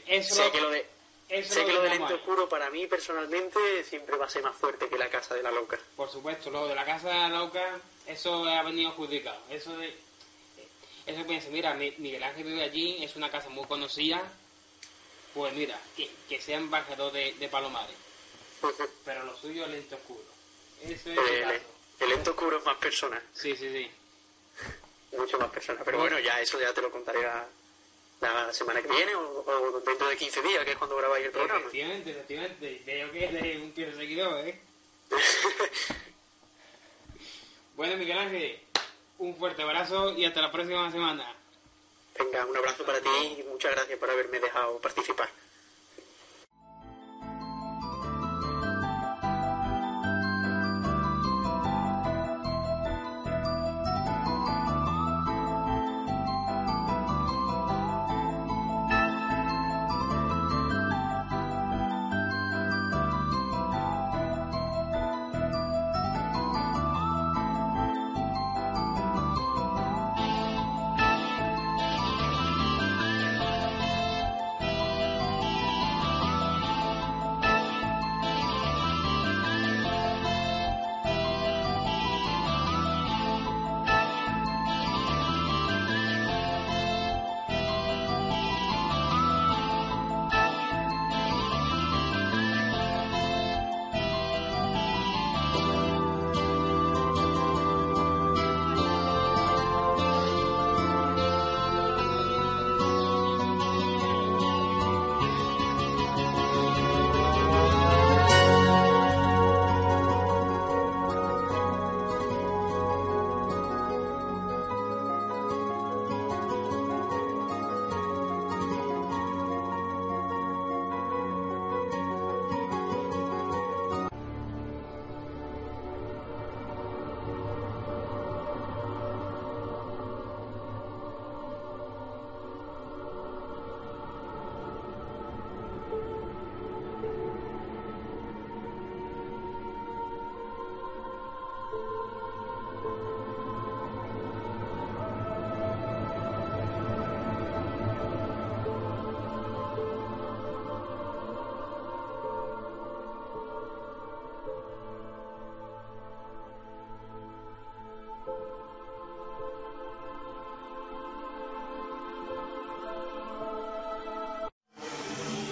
Eso 0.05 0.35
sé 0.35 0.45
lo- 0.45 0.51
que 0.51 0.61
lo 0.61 0.69
de 0.69 0.85
eso 1.29 1.53
sé 1.53 1.61
lo 1.61 1.65
que 1.67 1.73
lo 1.73 1.81
del 1.81 1.93
ente 1.93 2.13
oscuro 2.13 2.47
para 2.47 2.69
mí 2.69 2.87
personalmente 2.87 3.83
siempre 3.83 4.15
va 4.15 4.25
a 4.25 4.29
ser 4.29 4.43
más 4.43 4.55
fuerte 4.55 4.87
que 4.87 4.97
la 4.97 5.09
casa 5.09 5.35
de 5.35 5.43
la 5.43 5.51
loca. 5.51 5.77
Por 5.95 6.09
supuesto, 6.09 6.49
lo 6.49 6.67
de 6.67 6.75
la 6.75 6.85
casa 6.85 7.09
de 7.09 7.15
la 7.15 7.29
loca, 7.29 7.79
eso 8.05 8.45
ha 8.45 8.63
venido 8.63 8.91
adjudicado. 8.91 9.37
Eso 9.49 9.75
de, 9.77 9.93
eso 11.05 11.27
piensa, 11.27 11.49
mira, 11.49 11.73
Mi- 11.73 11.93
Miguel 11.97 12.23
Ángel 12.23 12.45
vive 12.45 12.63
allí, 12.63 13.03
es 13.03 13.15
una 13.17 13.29
casa 13.29 13.49
muy 13.49 13.65
conocida, 13.65 14.21
pues 15.37 15.53
mira, 15.53 15.79
que, 15.95 16.09
que 16.27 16.41
sea 16.41 16.57
embajador 16.57 17.11
de, 17.13 17.33
de 17.33 17.47
Palomares. 17.47 17.95
Pero 19.05 19.23
lo 19.23 19.37
suyo 19.37 19.63
es 19.65 19.69
el 19.69 19.75
ente 19.75 19.95
oscuro. 19.95 20.23
Eso 20.83 21.11
es 21.11 21.17
el 21.17 21.19
El, 21.19 21.43
caso. 21.43 21.65
el 21.99 22.11
ente 22.11 22.29
oscuro 22.31 22.57
es 22.57 22.65
más 22.65 22.77
personal, 22.77 23.21
Sí, 23.33 23.55
sí, 23.55 23.69
sí. 23.71 23.91
mucho 25.17 25.37
más 25.39 25.49
personal. 25.51 25.83
Pero 25.85 25.99
bueno, 25.99 26.19
ya 26.19 26.39
eso 26.41 26.59
ya 26.59 26.73
te 26.73 26.81
lo 26.81 26.91
contaré 26.91 27.21
la, 27.21 27.47
la 28.21 28.51
semana 28.53 28.81
que 28.81 28.87
viene 28.87 29.13
o, 29.15 29.21
o 29.45 29.79
dentro 29.81 30.07
de 30.09 30.17
15 30.17 30.41
días, 30.41 30.65
que 30.65 30.71
es 30.71 30.77
cuando 30.77 30.95
grabáis 30.97 31.25
el 31.25 31.31
programa. 31.31 31.59
Efectivamente, 31.59 32.11
efectivamente. 32.11 32.81
Veo 32.85 33.11
que 33.11 33.25
eres 33.25 33.61
un 33.61 33.73
fiel 33.73 33.95
seguidor, 33.95 34.47
¿eh? 34.47 34.59
Bueno, 37.75 37.95
Miguel 37.97 38.17
Ángel, 38.17 38.59
Un 39.19 39.35
fuerte 39.35 39.61
abrazo 39.61 40.15
y 40.17 40.25
hasta 40.25 40.41
la 40.41 40.51
próxima 40.51 40.91
semana. 40.91 41.31
Venga, 42.17 42.45
un 42.45 42.57
abrazo 42.57 42.83
para 42.83 42.99
ti 42.99 43.09
y 43.39 43.43
muchas 43.43 43.71
gracias 43.71 43.99
por 43.99 44.09
haberme 44.09 44.39
dejado 44.39 44.79
participar. 44.79 45.29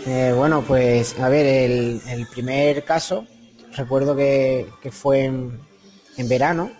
Eh, 0.07 0.33
bueno, 0.37 0.61
pues 0.61 1.19
a 1.19 1.29
ver, 1.29 1.47
el, 1.47 2.27
primer 2.27 2.83
caso, 2.83 3.25
recuerdo 3.75 4.15
que, 4.15 4.67
fue 4.91 5.25
en, 5.25 5.59
verano. 6.29 6.71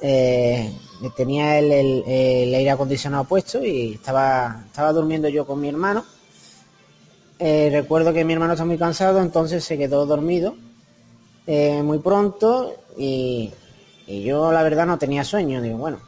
Eh, 0.00 0.72
tenía 1.16 1.58
el, 1.58 1.74
aire 2.54 2.70
acondicionado 2.70 3.24
puesto 3.24 3.64
y 3.64 3.94
estaba, 3.94 4.62
estaba 4.64 4.92
durmiendo 4.92 5.28
yo 5.28 5.44
con 5.44 5.60
mi 5.60 5.68
hermano. 5.68 6.04
Eh, 7.40 7.68
recuerdo 7.72 8.12
que 8.12 8.24
mi 8.24 8.34
hermano 8.34 8.52
está 8.52 8.64
muy 8.64 8.78
cansado, 8.78 9.20
entonces 9.20 9.64
se 9.64 9.76
quedó 9.76 10.06
dormido 10.06 10.54
muy 11.82 11.98
pronto 11.98 12.76
y, 12.96 13.50
yo 14.06 14.52
la 14.52 14.62
verdad 14.62 14.86
no 14.86 14.98
tenía 14.98 15.24
sueño. 15.24 15.60
Digo, 15.60 15.78
bueno, 15.78 15.98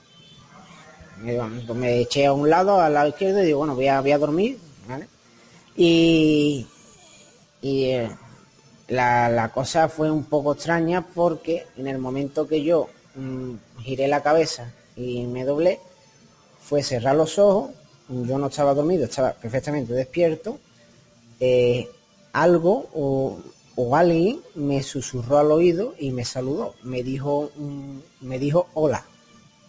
me, 1.19 1.75
me 1.75 2.01
eché 2.01 2.27
a 2.27 2.33
un 2.33 2.49
lado, 2.49 2.81
al 2.81 2.95
lado 2.95 3.09
izquierdo 3.09 3.43
y 3.43 3.47
digo, 3.47 3.59
bueno, 3.59 3.75
voy 3.75 3.89
a, 3.89 4.01
voy 4.01 4.13
a 4.13 4.19
dormir, 4.19 4.59
¿vale? 4.89 5.12
Y, 5.77 6.67
eh, 7.63 8.11
la, 8.89 9.51
cosa 9.55 9.89
fue 9.89 10.11
un 10.11 10.25
poco 10.25 10.53
extraña 10.53 11.07
porque 11.15 11.67
en 11.77 11.87
el 11.87 11.99
momento 11.99 12.47
que 12.47 12.63
yo 12.63 12.89
mm, 13.15 13.55
giré 13.81 14.09
la 14.09 14.23
cabeza 14.23 14.73
y 14.97 15.25
me 15.27 15.45
doblé, 15.45 15.81
fue 16.61 16.83
cerrar 16.83 17.17
los 17.17 17.39
ojos, 17.39 17.71
yo 18.09 18.39
no 18.39 18.49
estaba 18.49 18.75
dormido, 18.75 19.05
estaba 19.05 19.33
perfectamente 19.33 19.95
despierto, 19.95 20.59
eh, 21.41 21.89
algo 22.33 22.89
o, 22.95 23.39
o 23.77 23.97
alguien 23.97 24.41
me 24.55 24.83
susurró 24.83 25.39
al 25.39 25.51
oído 25.51 25.95
y 25.99 26.11
me 26.11 26.25
saludó, 26.25 26.75
me 26.83 27.03
dijo, 27.03 27.51
mm, 27.57 27.99
me 28.21 28.39
dijo 28.39 28.69
hola. 28.75 29.05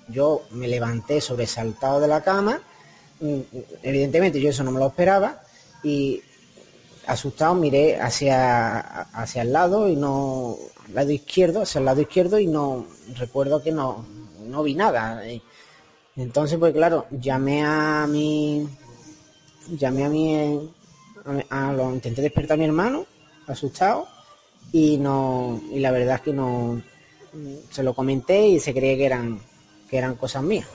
Yo 0.09 0.41
me 0.51 0.67
levanté 0.67 1.21
sobresaltado 1.21 2.01
de 2.01 2.09
la 2.09 2.21
cama, 2.21 2.61
mm, 3.21 3.39
evidentemente 3.83 4.41
yo 4.41 4.49
eso 4.49 4.63
no 4.65 4.71
me 4.71 4.79
lo 4.79 4.87
esperaba 4.87 5.42
y 5.83 6.21
asustado 7.05 7.55
miré 7.55 7.99
hacia, 7.99 8.79
hacia 8.79 9.41
el 9.41 9.53
lado 9.53 9.89
y 9.89 9.95
no, 9.95 10.57
lado 10.93 11.11
izquierdo, 11.11 11.61
hacia 11.61 11.79
el 11.79 11.85
lado 11.85 12.01
izquierdo 12.01 12.39
y 12.39 12.47
no, 12.47 12.85
recuerdo 13.17 13.61
que 13.61 13.71
no, 13.71 14.05
no 14.45 14.63
vi 14.63 14.75
nada. 14.75 15.21
Entonces, 16.15 16.57
pues 16.57 16.73
claro, 16.73 17.07
llamé 17.11 17.63
a 17.63 18.07
mi, 18.07 18.67
llamé 19.69 20.05
a 20.05 20.09
mi, 20.09 20.71
a, 21.49 21.73
lo, 21.73 21.93
intenté 21.93 22.21
despertar 22.21 22.55
a 22.55 22.59
mi 22.59 22.65
hermano, 22.65 23.05
asustado, 23.47 24.07
y 24.71 24.97
no, 24.97 25.61
y 25.71 25.79
la 25.79 25.91
verdad 25.91 26.15
es 26.15 26.21
que 26.21 26.33
no, 26.33 26.81
se 27.69 27.83
lo 27.83 27.93
comenté 27.93 28.47
y 28.47 28.59
se 28.59 28.73
creía 28.73 28.97
que 28.97 29.05
eran, 29.05 29.39
que 29.89 29.97
eran 29.97 30.15
cosas 30.15 30.43
mías. 30.43 30.67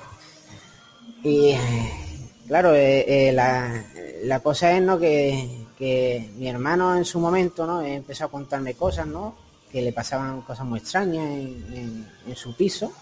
Y 1.23 1.55
claro, 2.47 2.75
eh, 2.75 3.29
eh, 3.29 3.33
la, 3.33 3.85
la 4.25 4.41
cosa 4.41 4.73
es 4.77 4.83
¿no? 4.83 4.99
que, 4.99 5.67
que 5.79 6.31
mi 6.37 6.49
hermano 6.49 6.97
en 6.97 7.05
su 7.05 7.19
momento 7.21 7.67
¿no? 7.67 7.83
empezó 7.83 8.25
a 8.25 8.29
contarme 8.31 8.75
cosas, 8.75 9.07
¿no? 9.07 9.35
que 9.71 9.83
le 9.83 9.93
pasaban 9.93 10.41
cosas 10.43 10.65
muy 10.67 10.79
extrañas 10.81 11.25
en, 11.27 12.07
en- 12.27 12.37
su 12.37 12.55
piso. 12.55 12.93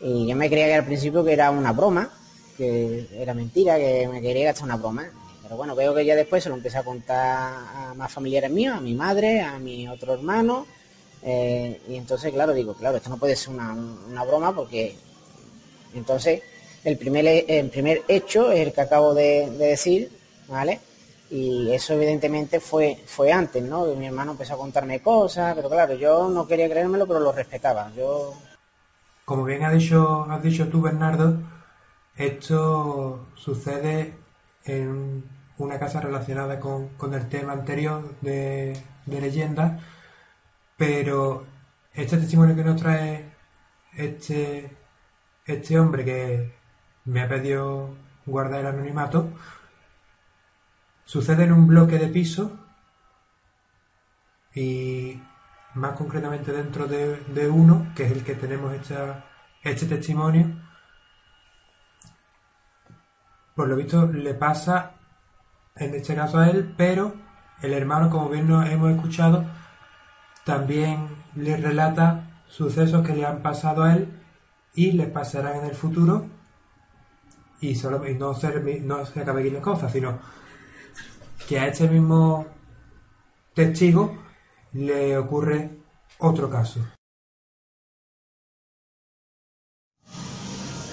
Y 0.00 0.26
yo 0.26 0.36
me 0.36 0.48
creía 0.48 0.66
que 0.66 0.74
al 0.74 0.84
principio 0.84 1.24
que 1.24 1.32
era 1.32 1.50
una 1.50 1.72
broma, 1.72 2.10
que 2.56 3.08
era 3.12 3.34
mentira, 3.34 3.76
que 3.76 4.06
me 4.08 4.20
quería 4.20 4.46
gastar 4.46 4.64
una 4.64 4.76
broma. 4.76 5.04
Pero 5.42 5.56
bueno, 5.56 5.74
veo 5.74 5.94
que 5.94 6.04
ya 6.04 6.14
después 6.14 6.42
se 6.42 6.48
lo 6.48 6.54
empecé 6.56 6.78
a 6.78 6.82
contar 6.84 7.52
a 7.74 7.94
más 7.96 8.12
familiares 8.12 8.50
míos, 8.50 8.76
a 8.76 8.80
mi 8.80 8.94
madre, 8.94 9.40
a 9.40 9.58
mi 9.58 9.88
otro 9.88 10.14
hermano. 10.14 10.66
eh, 11.22 11.80
y 11.88 11.96
entonces, 11.96 12.32
claro, 12.32 12.52
digo, 12.52 12.74
claro, 12.74 12.96
esto 12.98 13.08
no 13.10 13.16
puede 13.16 13.34
ser 13.36 13.50
una, 13.54 13.72
una 13.72 14.24
broma 14.24 14.54
porque 14.54 14.94
entonces 15.94 16.42
el 16.84 16.98
primer, 16.98 17.44
el 17.48 17.70
primer 17.70 18.02
hecho 18.08 18.52
es 18.52 18.66
el 18.66 18.72
que 18.72 18.80
acabo 18.82 19.14
de, 19.14 19.50
de 19.50 19.66
decir, 19.66 20.10
¿vale? 20.48 20.80
Y 21.30 21.72
eso 21.72 21.94
evidentemente 21.94 22.60
fue, 22.60 23.02
fue 23.06 23.32
antes, 23.32 23.62
¿no? 23.62 23.86
Mi 23.96 24.06
hermano 24.06 24.32
empezó 24.32 24.54
a 24.54 24.58
contarme 24.58 25.00
cosas, 25.00 25.54
pero 25.54 25.68
claro, 25.70 25.94
yo 25.94 26.28
no 26.28 26.46
quería 26.46 26.68
creérmelo, 26.68 27.06
pero 27.06 27.20
lo 27.20 27.32
respetaba. 27.32 27.90
Yo 27.96 28.34
Como 29.24 29.44
bien 29.44 29.64
ha 29.64 29.70
dicho, 29.72 30.26
has 30.30 30.42
dicho 30.42 30.68
tú, 30.68 30.82
Bernardo, 30.82 31.38
esto 32.16 33.28
sucede 33.34 34.14
en 34.64 35.24
una 35.58 35.78
casa 35.78 36.00
relacionada 36.00 36.60
con, 36.60 36.88
con 36.90 37.14
el 37.14 37.28
tema 37.28 37.52
anterior 37.52 38.14
de, 38.20 38.76
de 39.06 39.20
leyenda, 39.20 39.80
pero 40.76 41.46
este 41.94 42.18
testimonio 42.18 42.56
que 42.56 42.64
nos 42.64 42.80
trae 42.80 43.32
este, 43.96 44.70
este 45.46 45.78
hombre 45.78 46.04
que 46.04 46.54
me 47.04 47.22
ha 47.22 47.28
pedido 47.28 47.94
guardar 48.26 48.60
el 48.60 48.66
anonimato, 48.66 49.30
sucede 51.04 51.44
en 51.44 51.52
un 51.52 51.66
bloque 51.66 51.98
de 51.98 52.08
piso 52.08 52.58
y 54.54 55.20
más 55.74 55.96
concretamente 55.96 56.52
dentro 56.52 56.86
de, 56.86 57.48
uno, 57.48 57.92
que 57.94 58.04
es 58.04 58.12
el 58.12 58.24
que 58.24 58.34
tenemos 58.34 58.72
esta, 58.72 59.24
este 59.62 59.86
testimonio, 59.86 60.50
por 63.54 63.68
lo 63.68 63.76
visto 63.76 64.06
le 64.06 64.34
pasa 64.34 64.92
en 65.76 65.94
este 65.94 66.14
caso 66.14 66.38
a 66.38 66.48
él, 66.48 66.74
pero 66.76 67.14
el 67.62 67.72
hermano, 67.72 68.10
como 68.10 68.28
bien 68.28 68.48
nos 68.48 68.68
hemos 68.68 68.92
escuchado, 68.92 69.44
también 70.44 71.08
le 71.34 71.56
relata 71.56 72.42
sucesos 72.48 73.06
que 73.06 73.14
le 73.14 73.26
han 73.26 73.42
pasado 73.42 73.82
a 73.82 73.94
él 73.94 74.08
y 74.74 74.92
les 74.92 75.08
pasarán 75.08 75.56
en 75.56 75.64
el 75.64 75.74
futuro 75.74 76.28
y, 77.60 77.74
solo, 77.74 78.06
y 78.08 78.14
no, 78.14 78.34
se, 78.34 78.48
no 78.80 79.04
se 79.06 79.20
acabe 79.20 79.42
aquí 79.42 79.50
la 79.50 79.60
cosa, 79.60 79.88
sino 79.88 80.18
que 81.48 81.58
a 81.58 81.68
este 81.68 81.88
mismo 81.88 82.46
testigo 83.54 84.16
le 84.72 85.16
ocurre 85.16 85.70
otro 86.18 86.50
caso. 86.50 86.80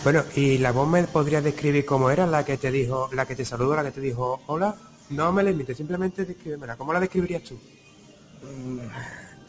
Bueno, 0.03 0.23
¿y 0.35 0.57
la 0.57 0.71
voz 0.71 0.87
me 0.89 1.03
podría 1.03 1.41
describir 1.41 1.85
cómo 1.85 2.09
era 2.09 2.25
la 2.25 2.43
que 2.43 2.57
te 2.57 2.71
dijo, 2.71 3.09
la 3.13 3.25
que 3.25 3.35
te 3.35 3.45
saludó, 3.45 3.75
la 3.75 3.83
que 3.83 3.91
te 3.91 4.01
dijo 4.01 4.41
hola? 4.47 4.75
No 5.11 5.31
me 5.31 5.43
la 5.43 5.51
imites, 5.51 5.77
simplemente 5.77 6.25
descríbemela. 6.25 6.75
¿Cómo 6.75 6.91
la 6.93 6.99
describirías 6.99 7.43
tú? 7.43 7.59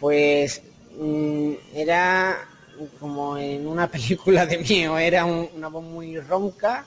Pues 0.01 0.61
mm, 0.99 1.53
era 1.75 2.37
como 3.01 3.39
en 3.39 3.67
una 3.67 3.87
película 3.91 4.45
de 4.45 4.59
mío, 4.59 4.99
era 4.99 5.25
un- 5.25 5.49
una 5.55 5.69
voz 5.69 5.85
muy 5.85 6.19
ronca, 6.21 6.85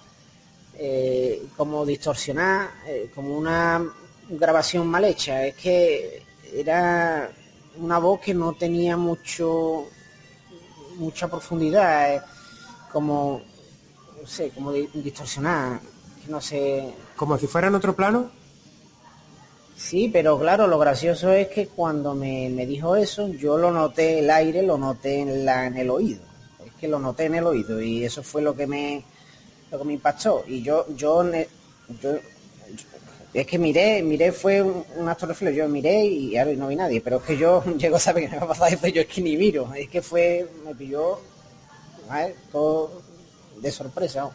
eh, 0.78 1.44
como 1.58 1.86
distorsionada, 1.86 2.72
eh, 2.88 3.10
como 3.14 3.38
una 3.38 3.84
grabación 4.30 4.88
mal 4.88 5.06
hecha. 5.06 5.46
Es 5.46 5.56
que 5.56 6.22
era 6.54 7.32
una 7.78 7.98
voz 8.00 8.20
que 8.22 8.34
no 8.34 8.54
tenía 8.54 8.98
mucho 8.98 9.88
mucha 10.98 11.28
profundidad, 11.28 12.16
eh, 12.16 12.22
como 12.92 13.42
no 14.22 14.28
sé, 14.28 14.50
como 14.52 14.72
di- 14.72 14.90
distorsionada, 14.94 15.82
no 16.28 16.40
sé. 16.42 16.94
Como 17.16 17.38
si 17.38 17.48
fuera 17.48 17.68
en 17.68 17.76
otro 17.76 17.96
plano. 17.96 18.32
Sí, 19.78 20.10
pero 20.12 20.40
claro, 20.40 20.68
lo 20.68 20.80
gracioso 20.80 21.32
es 21.34 21.50
que 21.50 21.68
cuando 21.68 22.16
me, 22.16 22.50
me 22.50 22.66
dijo 22.66 22.96
eso, 22.96 23.28
yo 23.28 23.58
lo 23.58 23.72
noté, 23.72 24.20
el 24.20 24.30
aire 24.32 24.64
lo 24.64 24.78
noté 24.78 25.20
en, 25.20 25.46
la, 25.46 25.68
en 25.68 25.78
el 25.78 25.90
oído. 25.90 26.22
Es 26.66 26.72
que 26.80 26.88
lo 26.88 26.98
noté 26.98 27.26
en 27.26 27.36
el 27.36 27.46
oído 27.46 27.82
y 27.82 28.06
eso 28.06 28.24
fue 28.24 28.42
lo 28.42 28.56
que 28.56 28.68
me, 28.68 29.04
lo 29.76 29.82
que 29.82 29.88
me 29.88 29.94
impactó. 29.94 30.44
Y 30.48 30.62
yo, 30.62 30.86
yo, 30.96 31.24
es 33.34 33.46
que 33.46 33.58
miré, 33.60 34.02
miré, 34.02 34.32
fue 34.32 34.62
un, 34.62 34.86
un 34.96 35.10
acto 35.10 35.26
reflejo, 35.26 35.56
yo 35.56 35.68
miré 35.68 36.06
y 36.06 36.38
ahora 36.38 36.54
no 36.54 36.68
vi 36.68 36.76
nadie, 36.76 37.02
pero 37.02 37.18
es 37.18 37.24
que 37.24 37.38
yo 37.38 37.64
llego 37.78 37.98
a 37.98 38.00
saber 38.00 38.24
que 38.24 38.30
me 38.32 38.38
va 38.38 38.46
a 38.46 38.48
pasar 38.48 38.74
esto, 38.74 38.88
yo 38.88 39.02
es 39.02 39.08
que 39.08 39.22
ni 39.22 39.36
miro, 39.36 39.74
es 39.74 39.90
que 39.90 40.02
fue, 40.02 40.48
me 40.66 40.74
pilló, 40.74 41.20
todo 42.52 43.02
de 43.60 43.72
sorpresa. 43.72 44.30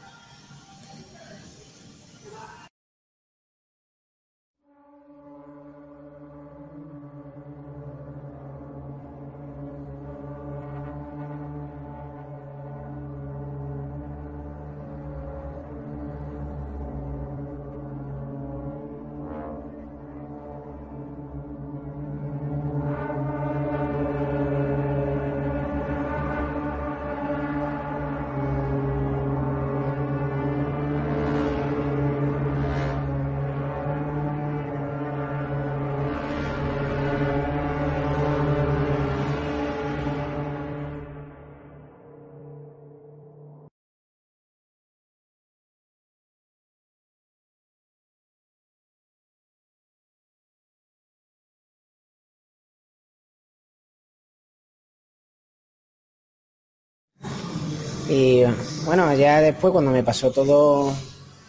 Y 58.10 58.42
bueno, 58.84 59.14
ya 59.14 59.40
después 59.40 59.72
cuando 59.72 59.92
me 59.92 60.02
pasó 60.02 60.32
todo, 60.32 60.92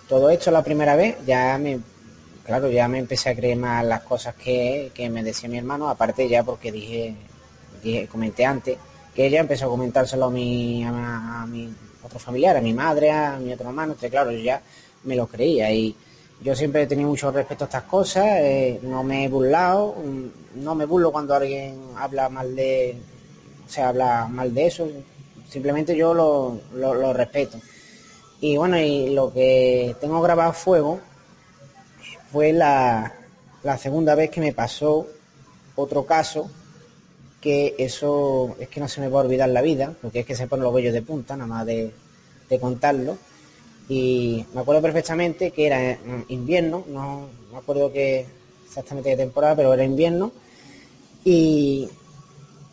todo 0.07 0.29
esto 0.29 0.51
la 0.51 0.63
primera 0.63 0.95
vez, 0.95 1.17
ya 1.25 1.57
me, 1.57 1.79
claro, 2.45 2.69
ya 2.69 2.87
me 2.87 2.99
empecé 2.99 3.31
a 3.31 3.35
creer 3.35 3.57
más 3.57 3.83
las 3.83 4.01
cosas 4.03 4.35
que, 4.35 4.91
que 4.93 5.09
me 5.09 5.23
decía 5.23 5.49
mi 5.49 5.57
hermano, 5.57 5.89
aparte 5.89 6.29
ya 6.29 6.43
porque 6.43 6.71
dije, 6.71 7.15
dije, 7.81 8.07
comenté 8.07 8.45
antes, 8.45 8.77
que 9.15 9.25
ella 9.25 9.39
empezó 9.39 9.65
a 9.65 9.69
comentárselo 9.69 10.25
a 10.25 10.29
mi, 10.29 10.83
a, 10.85 11.47
mi 11.49 11.73
otro 12.03 12.19
familiar, 12.19 12.55
a 12.55 12.61
mi 12.61 12.73
madre, 12.75 13.09
a 13.09 13.39
mi 13.39 13.51
otro 13.51 13.69
hermano, 13.69 13.93
entonces 13.93 14.11
claro, 14.11 14.31
yo 14.31 14.37
ya 14.37 14.61
me 15.03 15.15
lo 15.15 15.25
creía. 15.25 15.71
Y 15.71 15.95
yo 16.43 16.55
siempre 16.55 16.83
he 16.83 16.87
tenido 16.87 17.09
mucho 17.09 17.31
respeto 17.31 17.63
a 17.63 17.67
estas 17.69 17.83
cosas, 17.85 18.23
eh, 18.27 18.79
no 18.83 19.03
me 19.03 19.25
he 19.25 19.29
burlado, 19.29 19.95
mm, 19.95 20.63
no 20.63 20.75
me 20.75 20.85
burlo 20.85 21.11
cuando 21.11 21.33
alguien 21.33 21.79
habla 21.97 22.29
mal 22.29 22.55
de, 22.55 22.97
o 23.65 23.69
sea, 23.69 23.89
habla 23.89 24.27
mal 24.27 24.53
de 24.53 24.67
eso, 24.67 24.87
simplemente 25.51 25.95
yo 25.97 26.13
lo, 26.13 26.61
lo, 26.73 27.13
respeto. 27.13 27.59
Y 28.39 28.55
bueno, 28.55 28.77
y 28.79 29.09
lo 29.09 29.33
que 29.33 29.95
tengo 29.99 30.21
grabado 30.21 30.53
fuego 30.53 30.99
fue 32.31 32.53
la, 32.53 33.13
la 33.61 33.77
segunda 33.77 34.15
vez 34.15 34.29
que 34.29 34.39
me 34.39 34.53
pasó 34.53 35.05
otro 35.75 36.05
caso, 36.05 36.49
que 37.41 37.75
eso 37.77 38.55
es 38.59 38.69
que 38.69 38.79
no 38.79 38.87
se 38.87 39.01
me 39.01 39.09
va 39.09 39.19
a 39.19 39.23
olvidar 39.25 39.49
la 39.49 39.61
vida, 39.61 39.93
porque 40.01 40.21
es 40.21 40.25
que 40.25 40.35
se 40.35 40.47
ponen 40.47 40.63
los 40.63 40.73
vellos 40.73 40.93
de 40.93 41.01
punta, 41.01 41.35
nada 41.35 41.47
más 41.47 41.65
de, 41.65 41.91
de 42.49 42.59
contarlo. 42.59 43.17
Y 43.89 44.45
me 44.53 44.61
acuerdo 44.61 44.81
perfectamente 44.81 45.51
que 45.51 45.67
era 45.67 45.97
invierno, 46.29 46.85
no 46.87 47.27
me 47.51 47.57
acuerdo 47.57 47.91
exactamente 47.93 49.09
qué 49.09 49.17
temporada, 49.17 49.57
pero 49.57 49.73
era 49.73 49.83
invierno. 49.83 50.31
Y 51.25 51.89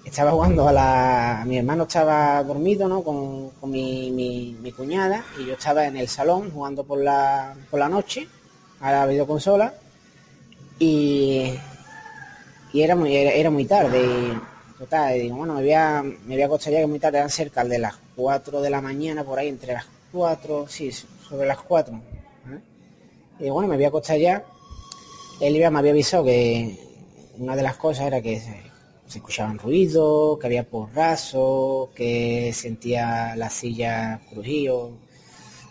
estaba 0.09 0.33
jugando 0.33 0.67
a 0.67 0.73
la. 0.73 1.45
Mi 1.47 1.59
hermano 1.59 1.85
estaba 1.85 2.43
dormido, 2.43 2.89
¿no? 2.89 3.03
Con, 3.03 3.51
con 3.51 3.71
mi, 3.71 4.11
mi, 4.11 4.73
cuñada 4.73 5.25
y 5.39 5.47
yo 5.47 5.55
estaba 5.55 5.87
en 5.87 5.97
el 5.97 6.09
salón 6.09 6.51
jugando 6.51 6.85
por 6.85 6.99
la, 7.01 7.55
por 7.71 7.81
la 7.81 7.89
noche 7.89 8.29
a 8.81 8.93
la 8.93 9.07
videoconsola 9.07 9.75
y, 10.79 11.55
y 12.73 12.83
era 12.83 12.95
muy 12.95 13.17
era, 13.17 13.51
muy 13.51 13.65
tarde 13.65 14.01
y 14.01 14.79
total, 14.79 15.17
y 15.17 15.21
digo, 15.23 15.37
bueno, 15.37 15.55
me 15.55 15.63
voy 15.63 15.73
a, 15.73 16.03
me 16.03 16.35
voy 16.35 16.43
a 16.43 16.47
acostar 16.47 16.73
ya 16.73 16.81
que 16.81 16.87
muy 16.87 17.01
tarde, 17.01 17.19
eran 17.19 17.31
cerca 17.31 17.65
de 17.65 17.79
las 17.79 17.97
4 18.15 18.61
de 18.61 18.71
la 18.71 18.81
mañana, 18.81 19.25
por 19.25 19.39
ahí, 19.39 19.49
entre 19.49 19.73
las 19.73 19.87
4, 20.13 20.67
sí, 20.69 20.93
sobre 20.93 21.49
las 21.49 21.59
4. 21.59 21.95
¿eh? 21.95 23.47
Y 23.47 23.51
bueno, 23.51 23.69
me 23.69 23.77
voy 23.77 23.85
a 23.85 23.89
acostar 23.89 24.19
ya. 24.19 24.45
Él 25.41 25.57
iba, 25.57 25.71
me 25.71 25.81
había 25.81 25.91
avisado 25.91 26.25
que 26.25 26.79
una 27.39 27.57
de 27.57 27.63
las 27.63 27.77
cosas 27.77 28.07
era 28.07 28.21
que 28.21 28.68
se, 29.09 29.19
escuchaban 29.19 29.59
ruidos, 29.59 30.39
que 30.39 30.47
había 30.47 30.65
porrazos, 30.65 31.89
que 31.95 32.53
sentía 32.55 33.35
la 33.37 33.51
silla 33.51 34.21
crujido, 34.31 34.91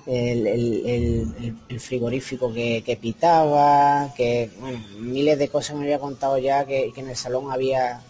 el- 0.05 0.47
el- 0.47 1.55
el 1.69 1.79
frigorífico 1.79 2.53
que, 2.53 2.81
que 2.85 2.95
pitaba, 2.95 4.13
que, 4.15 4.49
bueno, 4.59 4.79
miles 4.99 5.37
de 5.37 5.49
cosas 5.49 5.75
me 5.75 5.83
había 5.83 5.99
contado 5.99 6.37
ya 6.37 6.65
que, 6.65 6.91
que 6.93 7.01
en 7.01 7.09
el 7.09 7.15
salón 7.15 7.51
había 7.51 8.01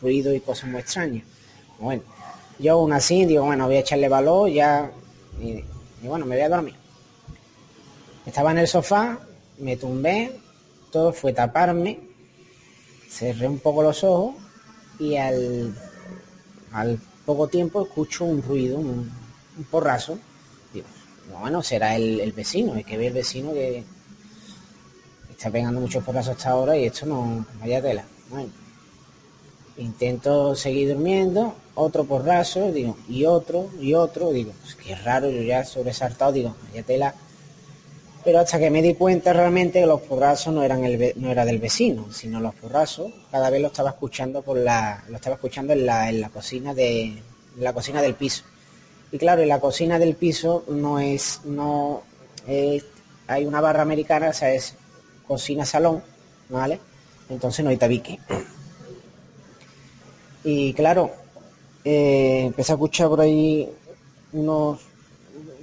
ruido 0.00 0.32
y 0.34 0.40
cosas 0.40 0.70
muy 0.70 0.80
extrañas. 0.80 1.24
Bueno, 1.78 2.02
yo 2.58 2.74
aún 2.74 2.92
así 2.92 3.24
digo, 3.26 3.44
bueno, 3.44 3.66
voy 3.66 3.76
a 3.76 3.80
echarle 3.80 4.08
valor 4.08 4.50
ya, 4.50 4.90
y, 5.40 5.48
y 6.02 6.06
bueno, 6.06 6.26
me 6.26 6.36
voy 6.36 6.44
a 6.44 6.48
dormir. 6.48 6.74
Estaba 8.24 8.52
en 8.52 8.58
el 8.58 8.68
sofá, 8.68 9.18
me 9.58 9.76
tumbé, 9.76 10.32
todo 10.92 11.12
fue 11.12 11.32
taparme, 11.32 11.98
cerré 13.12 13.46
un 13.46 13.58
poco 13.58 13.82
los 13.82 14.02
ojos 14.04 14.34
y 14.98 15.16
al, 15.16 15.74
al 16.72 16.98
poco 17.26 17.48
tiempo 17.48 17.82
escucho 17.82 18.24
un 18.24 18.42
ruido, 18.42 18.78
un, 18.78 19.10
porrazo. 19.70 20.18
Digo, 20.72 20.86
bueno, 21.40 21.62
será 21.62 21.94
el, 21.94 22.20
el 22.20 22.32
vecino, 22.32 22.74
es 22.74 22.86
que 22.86 22.96
ve 22.96 23.08
el 23.08 23.12
vecino 23.12 23.52
que 23.52 23.84
está 25.30 25.50
pegando 25.50 25.80
muchos 25.80 26.02
porrazos 26.02 26.36
hasta 26.36 26.50
ahora 26.50 26.76
y 26.76 26.84
esto 26.84 27.04
no, 27.06 27.44
vaya 27.60 27.82
tela. 27.82 28.04
Intento 29.76 30.54
seguir 30.54 30.88
durmiendo, 30.88 31.54
otro 31.74 32.04
porrazo, 32.04 32.72
digo, 32.72 32.96
y 33.08 33.24
otro, 33.24 33.68
y 33.80 33.94
otro, 33.94 34.30
digo, 34.30 34.52
pues 34.62 34.74
qué 34.74 34.94
raro, 34.94 35.30
yo 35.30 35.42
ya 35.42 35.64
sobresaltado, 35.64 36.32
digo, 36.32 36.54
vaya 36.68 36.82
tela. 36.82 37.14
Pero 38.24 38.38
hasta 38.38 38.58
que 38.58 38.70
me 38.70 38.82
di 38.82 38.94
cuenta 38.94 39.32
realmente 39.32 39.80
que 39.80 39.86
los 39.86 40.00
porrazos 40.02 40.54
no 40.54 40.62
eran 40.62 40.84
el 40.84 41.12
no 41.16 41.30
era 41.30 41.44
del 41.44 41.58
vecino, 41.58 42.12
sino 42.12 42.38
los 42.40 42.54
porrazos 42.54 43.10
cada 43.32 43.50
vez 43.50 43.60
lo 43.60 43.66
estaba 43.68 43.90
escuchando 43.90 44.42
por 44.42 44.56
la, 44.58 45.02
lo 45.08 45.16
estaba 45.16 45.34
escuchando 45.34 45.72
en 45.72 45.84
la, 45.86 46.08
en 46.08 46.20
la 46.20 46.28
cocina 46.28 46.72
de, 46.72 47.20
la 47.58 47.72
cocina 47.72 48.00
del 48.00 48.14
piso. 48.14 48.44
Y 49.10 49.18
claro, 49.18 49.42
en 49.42 49.48
la 49.48 49.58
cocina 49.60 49.98
del 49.98 50.14
piso 50.14 50.64
no 50.68 51.00
es, 51.00 51.40
no 51.44 52.02
es- 52.46 52.84
hay 53.26 53.44
una 53.44 53.60
barra 53.60 53.82
americana, 53.82 54.28
o 54.28 54.32
sea, 54.32 54.52
es 54.52 54.74
cocina 55.26 55.64
salón, 55.64 56.02
¿vale? 56.48 56.78
Entonces 57.28 57.64
no 57.64 57.70
hay 57.70 57.76
tabique. 57.76 58.18
Y 60.44 60.72
claro, 60.74 61.10
eh, 61.84 62.42
empecé 62.46 62.72
a 62.72 62.74
escuchar 62.74 63.08
por 63.08 63.20
ahí 63.20 63.68
unos 64.32 64.80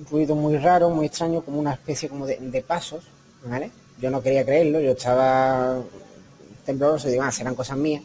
ruidos 0.10 0.38
muy 0.38 0.58
raros, 0.58 0.93
muy 0.93 1.08
extraños, 1.08 1.43
como 1.43 1.60
una 1.60 1.74
especie 1.74 2.10
como 2.10 2.26
de, 2.26 2.63
pasos, 2.67 3.04
¿vale? 3.45 3.72
Yo 4.00 4.10
no 4.10 4.22
quería 4.22 4.45
creerlo, 4.45 4.80
yo 4.80 4.91
estaba 4.91 5.82
tembloroso 6.65 7.08
y 7.08 7.12
digo, 7.12 7.24
ah, 7.24 7.32
serán 7.32 7.56
cosas 7.56 7.78
mías, 7.78 8.04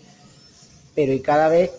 pero 0.95 1.13
y 1.13 1.21
cada 1.21 1.49
vez 1.49 1.71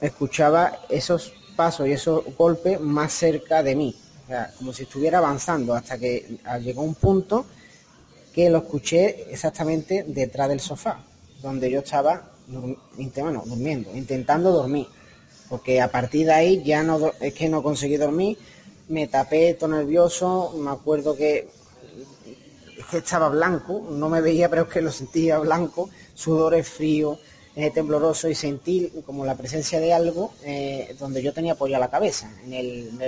escuchaba 0.00 0.80
esos 0.88 1.32
pasos 1.56 1.88
y 1.88 1.92
esos 1.92 2.24
golpes 2.36 2.80
más 2.80 3.12
cerca 3.12 3.62
de 3.62 3.74
mí, 3.74 3.96
o 4.24 4.28
sea, 4.28 4.52
como 4.56 4.72
si 4.72 4.84
estuviera 4.84 5.18
avanzando, 5.18 5.74
hasta 5.74 5.98
que 5.98 6.38
ah, 6.44 6.58
llegó 6.58 6.82
un 6.82 6.94
punto 6.94 7.46
que 8.32 8.48
lo 8.48 8.58
escuché 8.58 9.26
exactamente 9.30 10.04
detrás 10.06 10.48
del 10.48 10.60
sofá, 10.60 11.00
donde 11.42 11.70
yo 11.70 11.80
estaba 11.80 12.30
bueno, 12.46 13.42
durmiendo, 13.46 13.94
intentando 13.94 14.52
dormir, 14.52 14.86
porque 15.48 15.80
a 15.80 15.90
partir 15.90 16.26
de 16.26 16.32
ahí 16.32 16.62
ya 16.64 16.82
no 16.82 17.12
es 17.20 17.34
que 17.34 17.48
no 17.48 17.62
conseguí 17.62 17.96
dormir, 17.96 18.38
me 18.90 19.06
tapé 19.06 19.54
todo 19.54 19.70
nervioso, 19.70 20.52
me 20.56 20.70
acuerdo 20.70 21.16
que 21.16 21.48
es 22.76 22.86
que 22.86 22.98
estaba 22.98 23.28
blanco, 23.28 23.86
no 23.90 24.08
me 24.08 24.20
veía, 24.20 24.48
pero 24.48 24.62
es 24.62 24.68
que 24.68 24.80
lo 24.82 24.90
sentía 24.90 25.38
blanco, 25.38 25.88
sudores 26.14 26.68
fríos, 26.68 27.18
eh, 27.54 27.70
tembloroso 27.70 28.28
y 28.28 28.34
sentí 28.34 28.92
como 29.06 29.24
la 29.24 29.36
presencia 29.36 29.80
de 29.80 29.92
algo 29.92 30.32
eh, 30.42 30.96
donde 30.98 31.22
yo 31.22 31.32
tenía 31.32 31.52
apoyada 31.52 31.86
la 31.86 31.90
cabeza, 31.90 32.30
en 32.44 32.52
el, 32.52 32.88
en 32.88 32.98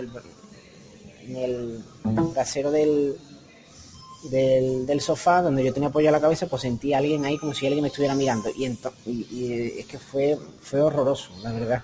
del, 4.31 4.87
del, 4.87 5.01
sofá, 5.01 5.42
donde 5.42 5.64
yo 5.64 5.73
tenía 5.73 5.88
apoyada 5.88 6.18
la 6.18 6.23
cabeza, 6.23 6.47
pues 6.47 6.62
sentí 6.62 6.92
a 6.92 6.99
alguien 6.99 7.25
ahí 7.25 7.38
como 7.38 7.55
si 7.55 7.66
alguien 7.66 7.83
me 7.83 7.88
estuviera 7.88 8.14
mirando. 8.14 8.51
Y, 8.51 8.66
y, 9.07 9.53
eh, 9.53 9.81
es 9.81 9.87
que 9.87 9.99
fue 9.99 10.38
horroroso, 10.81 11.33
la 11.42 11.53
verdad. 11.53 11.83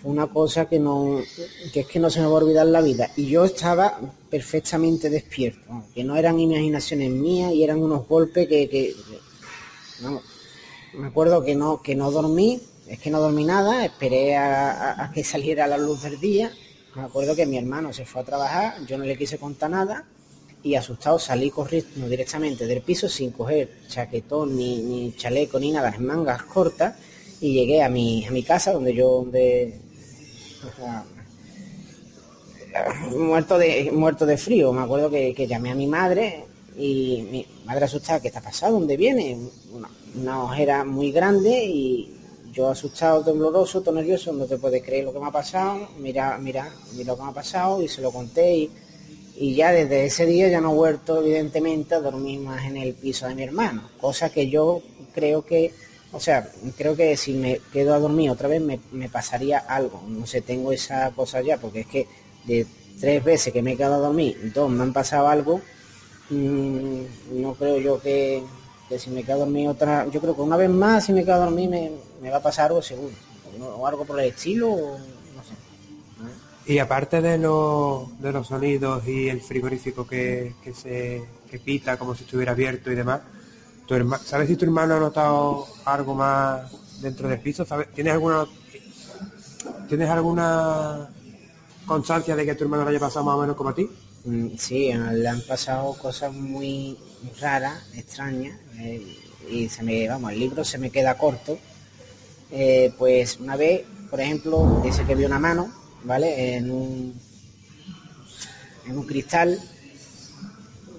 Fue 0.00 0.10
una 0.12 0.28
cosa 0.28 0.66
que 0.66 0.78
no, 0.78 1.22
que 1.72 1.80
es 1.80 1.86
que 1.86 1.98
no 1.98 2.08
se 2.08 2.20
me 2.20 2.26
va 2.26 2.32
a 2.32 2.42
olvidar 2.42 2.66
la 2.66 2.80
vida. 2.80 3.10
Y 3.16 3.26
yo 3.26 3.44
estaba 3.44 3.98
perfectamente 4.30 5.10
despierto, 5.10 5.60
¿no? 5.68 5.84
que 5.94 6.04
no 6.04 6.16
eran 6.16 6.38
imaginaciones 6.38 7.10
mías 7.10 7.52
y 7.52 7.64
eran 7.64 7.82
unos 7.82 8.06
golpes 8.06 8.46
que, 8.46 8.68
que- 8.68 8.94
vamos, 10.00 10.22
me 10.94 11.08
acuerdo 11.08 11.44
que 11.44 11.54
no, 11.54 11.82
que 11.82 11.94
no 11.94 12.10
dormí, 12.10 12.60
es 12.86 12.98
que 12.98 13.10
no 13.10 13.20
dormí 13.20 13.44
nada, 13.44 13.84
esperé 13.84 14.36
a, 14.36 15.10
que 15.14 15.24
saliera 15.32 15.66
la 15.66 15.78
luz 15.78 16.02
del 16.02 16.20
día. 16.20 16.52
Me 16.94 17.02
acuerdo 17.02 17.34
que 17.34 17.46
mi 17.46 17.58
hermano 17.58 17.92
se 17.92 18.04
fue 18.04 18.22
a 18.22 18.24
trabajar, 18.24 18.74
yo 18.86 18.98
no 18.98 19.04
le 19.04 19.16
quise 19.16 19.38
contar 19.38 19.70
nada 19.70 20.04
y 20.62 20.74
asustado 20.74 21.18
salí 21.18 21.50
corriendo 21.50 22.08
directamente 22.08 22.66
del 22.66 22.82
piso 22.82 23.08
sin 23.08 23.30
coger 23.30 23.68
chaquetón 23.88 24.56
ni, 24.56 24.78
ni 24.82 25.12
chaleco 25.16 25.58
ni 25.60 25.70
nada, 25.70 25.94
en 25.94 26.04
mangas 26.04 26.42
cortas 26.44 26.96
y 27.40 27.52
llegué 27.52 27.82
a 27.82 27.88
mi, 27.88 28.24
a 28.26 28.30
mi 28.32 28.42
casa 28.42 28.72
donde 28.72 28.92
yo 28.94 29.08
donde 29.22 29.78
o 30.66 30.76
sea, 30.76 31.04
muerto 33.16 33.58
de 33.58 33.90
muerto 33.92 34.26
de 34.26 34.36
frío. 34.36 34.72
Me 34.72 34.82
acuerdo 34.82 35.10
que, 35.10 35.46
llamé 35.46 35.70
a 35.70 35.74
mi 35.74 35.86
madre 35.86 36.44
y 36.76 37.26
mi 37.30 37.46
madre 37.64 37.86
asustada, 37.86 38.20
¿qué 38.20 38.28
está 38.28 38.40
pasado? 38.40 38.74
¿Dónde 38.74 38.96
viene? 38.96 39.36
Una, 39.72 39.88
una 40.14 40.44
ojera 40.44 40.84
muy 40.84 41.12
grande 41.12 41.64
y 41.64 42.18
yo 42.52 42.68
asustado, 42.68 43.24
tembloroso, 43.24 43.82
todo 43.82 43.94
nervioso, 43.94 44.32
no 44.32 44.46
te 44.46 44.58
puedes 44.58 44.82
creer 44.82 45.04
lo 45.04 45.12
que 45.12 45.20
me 45.20 45.26
ha 45.26 45.30
pasado, 45.30 45.88
mira, 45.98 46.36
mira, 46.38 46.70
mira 46.92 47.12
lo 47.12 47.16
que 47.16 47.22
me 47.22 47.30
ha 47.30 47.34
pasado 47.34 47.82
y 47.82 47.88
se 47.88 48.00
lo 48.00 48.10
conté 48.10 48.56
y, 48.56 48.70
y 49.36 49.54
ya 49.54 49.70
desde 49.70 50.06
ese 50.06 50.26
día 50.26 50.48
ya 50.48 50.60
no 50.60 50.72
he 50.72 50.74
vuelto 50.74 51.20
evidentemente 51.22 51.94
a 51.94 52.00
dormir 52.00 52.40
más 52.40 52.64
en 52.64 52.76
el 52.76 52.94
piso 52.94 53.28
de 53.28 53.34
mi 53.36 53.44
hermano, 53.44 53.88
cosa 54.00 54.30
que 54.30 54.48
yo 54.48 54.82
creo 55.14 55.44
que, 55.44 55.72
o 56.12 56.20
sea, 56.20 56.50
creo 56.76 56.96
que 56.96 57.16
si 57.16 57.34
me 57.34 57.60
quedo 57.72 57.94
a 57.94 57.98
dormir 57.98 58.30
otra 58.30 58.48
vez 58.48 58.62
me, 58.62 59.08
pasaría 59.08 59.58
algo, 59.58 60.02
no 60.08 60.26
sé, 60.26 60.40
tengo 60.40 60.72
esa 60.72 61.10
cosa 61.10 61.42
ya, 61.42 61.58
porque 61.58 61.80
es 61.80 61.86
que 61.86 62.06
de 62.44 62.66
tres 62.98 63.22
veces 63.22 63.52
que 63.52 63.62
me 63.62 63.72
he 63.72 63.76
quedado 63.76 63.96
a 63.96 64.08
dormir, 64.08 64.52
dos 64.54 64.70
me 64.70 64.82
han 64.82 64.92
pasado 64.92 65.28
algo, 65.28 65.60
mm, 66.30 67.02
no 67.40 67.54
creo 67.54 67.78
yo 67.78 68.00
que, 68.00 68.42
que 68.88 68.98
si 68.98 69.10
me 69.10 69.22
quedo 69.22 69.36
a 69.36 69.40
dormir 69.40 69.68
otra, 69.68 70.06
yo 70.10 70.20
creo 70.20 70.34
que 70.34 70.42
una 70.42 70.56
vez 70.56 70.70
más 70.70 71.04
si 71.04 71.12
me 71.12 71.24
quedo 71.24 71.34
a 71.34 71.44
dormir 71.44 71.68
me, 71.68 71.92
me 72.22 72.30
va 72.30 72.38
a 72.38 72.42
pasar 72.42 72.66
algo 72.68 72.80
seguro, 72.80 73.14
o, 73.60 73.86
algo 73.86 74.04
por 74.06 74.18
el 74.18 74.28
estilo, 74.28 74.70
no 74.70 75.44
sé. 75.44 76.72
Y 76.72 76.78
aparte 76.78 77.20
de, 77.20 77.38
los 77.38 78.20
de 78.20 78.32
los 78.32 78.46
sonidos 78.46 79.06
y 79.06 79.28
el 79.28 79.40
frigorífico 79.40 80.06
que, 80.06 80.54
que 80.62 80.74
se 80.74 81.22
que 81.50 81.58
pita 81.58 81.96
como 81.96 82.14
si 82.14 82.24
estuviera 82.24 82.52
abierto 82.52 82.92
y 82.92 82.94
demás, 82.94 83.22
tu 83.88 83.94
¿sabes 84.24 84.48
si 84.48 84.56
tu 84.56 84.66
hermano 84.66 84.96
ha 84.96 85.00
notado 85.00 85.66
algo 85.84 86.14
más 86.14 86.70
dentro 87.00 87.28
del 87.28 87.40
piso? 87.40 87.64
¿Sabes? 87.64 87.88
¿Tienes 87.94 88.12
alguna 88.12 88.46
tienes 89.88 90.08
alguna 90.10 91.08
constancia 91.86 92.36
de 92.36 92.44
que 92.44 92.54
tu 92.54 92.64
hermano 92.64 92.84
le 92.84 92.90
haya 92.90 93.00
pasado 93.00 93.24
más 93.24 93.36
o 93.36 93.40
menos 93.40 93.56
como 93.56 93.70
a 93.70 93.74
ti? 93.74 93.88
Mm, 94.24 94.48
Sí, 94.58 94.92
le 94.92 95.28
han 95.28 95.40
pasado 95.42 95.94
cosas 95.94 96.32
muy 96.32 96.98
raras, 97.40 97.82
extrañas, 97.96 98.58
eh, 98.78 99.02
y 99.50 99.68
se 99.68 99.82
me, 99.82 100.06
vamos, 100.06 100.32
el 100.32 100.40
libro 100.40 100.64
se 100.64 100.76
me 100.78 100.90
queda 100.90 101.16
corto. 101.16 101.58
Eh, 102.50 102.92
pues 102.98 103.38
una 103.40 103.56
vez, 103.56 103.84
por 104.10 104.20
ejemplo, 104.20 104.80
dice 104.84 105.04
que 105.04 105.14
vio 105.14 105.26
una 105.26 105.38
mano, 105.38 105.70
¿vale? 106.04 106.56
En 106.56 106.70
un, 106.70 107.14
en 108.86 108.98
un 108.98 109.06
cristal, 109.06 109.58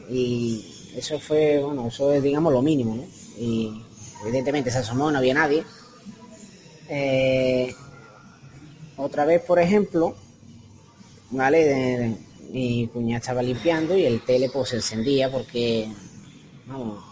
y 0.09 0.68
eso 0.95 1.19
fue, 1.19 1.59
bueno, 1.59 1.87
eso 1.87 2.11
es, 2.13 2.23
digamos, 2.23 2.51
lo 2.51 2.61
mínimo, 2.61 2.95
¿no? 2.95 3.03
Y 3.37 3.83
evidentemente 4.23 4.71
se 4.71 4.79
asomó, 4.79 5.11
no 5.11 5.17
había 5.17 5.33
nadie. 5.33 5.63
Eh, 6.89 7.73
otra 8.97 9.25
vez, 9.25 9.41
por 9.43 9.59
ejemplo, 9.59 10.15
¿vale? 11.31 12.17
Mi 12.51 12.87
cuñada 12.87 13.19
estaba 13.19 13.43
limpiando 13.43 13.95
y 13.95 14.05
el 14.05 14.21
tele 14.21 14.49
pues 14.49 14.69
se 14.69 14.77
encendía 14.77 15.31
porque, 15.31 15.87
vamos, 16.65 17.03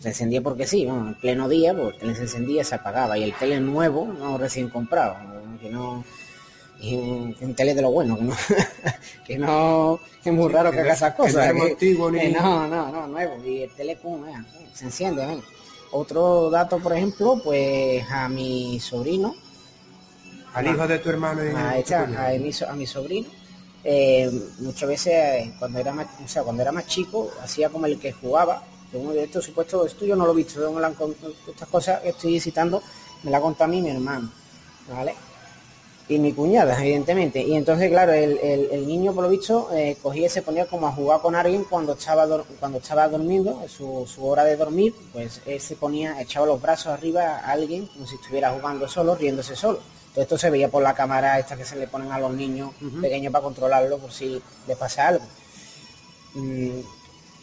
se 0.00 0.08
encendía 0.08 0.42
porque 0.42 0.66
sí, 0.66 0.84
vamos, 0.84 1.14
en 1.14 1.20
pleno 1.20 1.48
día, 1.48 1.74
pues 1.74 1.94
el 1.94 2.00
tele 2.00 2.14
se 2.16 2.22
encendía, 2.22 2.64
se 2.64 2.74
apagaba 2.74 3.16
y 3.16 3.22
el 3.22 3.34
tele 3.34 3.60
nuevo, 3.60 4.06
no 4.06 4.36
recién 4.36 4.68
comprado, 4.68 5.16
que 5.60 5.70
no, 5.70 6.04
y 6.80 6.94
un, 6.96 7.34
un 7.40 7.54
tele 7.54 7.74
de 7.74 7.82
lo 7.82 7.90
bueno, 7.90 8.16
que 8.16 8.24
no, 8.24 8.34
que 9.26 9.38
no, 9.38 10.00
que 10.22 10.30
es 10.30 10.34
muy 10.34 10.48
raro 10.52 10.70
que, 10.70 10.80
haga 10.80 10.92
esas 10.92 11.14
que 11.14 11.18
no 11.18 11.40
cosas. 11.40 11.54
es 11.54 11.62
antiguo 11.72 12.10
ni- 12.10 12.28
no, 12.32 12.68
no, 12.68 12.90
no, 12.92 13.06
nuevo, 13.06 13.42
y 13.44 13.62
el 13.62 13.70
tele 13.70 13.96
pum, 13.96 14.22
se 14.74 14.84
enciende. 14.86 15.42
Otro 15.92 16.50
dato, 16.50 16.78
por 16.80 16.92
ejemplo, 16.92 17.40
pues 17.42 18.04
a 18.10 18.28
mi 18.28 18.80
sobrino, 18.80 19.34
Al 20.54 20.66
hijo 20.66 20.86
de 20.86 20.98
tu 21.00 21.08
hermano 21.10 21.44
y 21.44 21.48
a, 21.54 21.78
esta- 21.78 22.04
a 22.28 22.30
mi, 22.38 22.52
so- 22.52 22.68
a 22.68 22.72
mi 22.74 22.86
sobrino 22.86 23.28
eh, 23.82 24.30
muchas 24.60 24.88
veces 24.88 25.12
eh, 25.12 25.52
cuando 25.58 25.78
era 25.78 25.92
más 25.92 26.06
o 26.24 26.28
sea 26.28 26.42
cuando 26.42 26.62
era 26.62 26.72
más 26.72 26.86
chico 26.86 27.30
hacía 27.42 27.68
como 27.68 27.86
el 27.86 27.98
que 27.98 28.12
jugaba 28.12 28.62
que 28.90 28.96
uno 28.96 29.12
de 29.12 29.24
estos 29.24 29.44
supuestos 29.44 29.86
esto 29.92 30.04
yo 30.06 30.16
no 30.16 30.24
lo 30.26 30.32
he 30.32 30.36
visto 30.36 30.60
estas 31.48 31.68
cosas 31.68 32.00
que 32.00 32.10
estoy 32.10 32.40
citando 32.40 32.82
me 33.24 33.30
la 33.30 33.40
contado 33.40 33.64
a 33.64 33.68
mí 33.68 33.82
mi 33.82 33.90
hermano 33.90 34.30
vale 34.88 35.14
y 36.08 36.18
mi 36.18 36.32
cuñada 36.32 36.78
evidentemente. 36.80 37.40
Y 37.42 37.54
entonces 37.56 37.88
claro 37.90 38.12
el, 38.12 38.38
el- 38.38 38.68
el 38.72 38.86
niño 38.86 39.14
por 39.14 39.24
lo 39.24 39.30
visto 39.30 39.70
eh, 39.72 39.96
cogía 40.02 40.26
y 40.26 40.30
se 40.30 40.42
ponía 40.42 40.66
como 40.66 40.86
a 40.86 40.92
jugar 40.92 41.20
con 41.20 41.34
alguien 41.34 41.64
cuando 41.64 41.94
estaba 41.94 42.26
cuando 42.60 42.78
estaba 42.78 43.08
durmiendo 43.08 43.62
su, 43.68 44.06
su 44.06 44.26
hora 44.26 44.44
de 44.44 44.56
dormir 44.56 44.94
pues 45.12 45.40
él 45.46 45.60
se 45.60 45.76
ponía 45.76 46.20
echaba 46.20 46.46
los 46.46 46.60
brazos 46.60 46.88
arriba 46.88 47.38
a 47.38 47.52
alguien 47.52 47.86
como 47.86 48.06
si 48.06 48.16
estuviera 48.16 48.50
jugando 48.52 48.86
solo 48.88 49.14
riéndose 49.14 49.56
solo. 49.56 49.80
Todo 50.12 50.22
esto 50.22 50.38
se 50.38 50.50
veía 50.50 50.68
por 50.70 50.82
la 50.82 50.94
cámara 50.94 51.38
esta 51.40 51.56
que 51.56 51.64
se 51.64 51.74
le 51.76 51.88
ponen 51.88 52.12
a 52.12 52.18
los 52.20 52.32
niños 52.32 52.70
pequeños 53.00 53.32
para 53.32 53.42
controlarlo 53.42 53.98
por 53.98 54.12
si 54.12 54.40
les 54.68 54.76
pasa 54.76 55.08
algo. 55.08 55.24
Mm, 56.34 56.80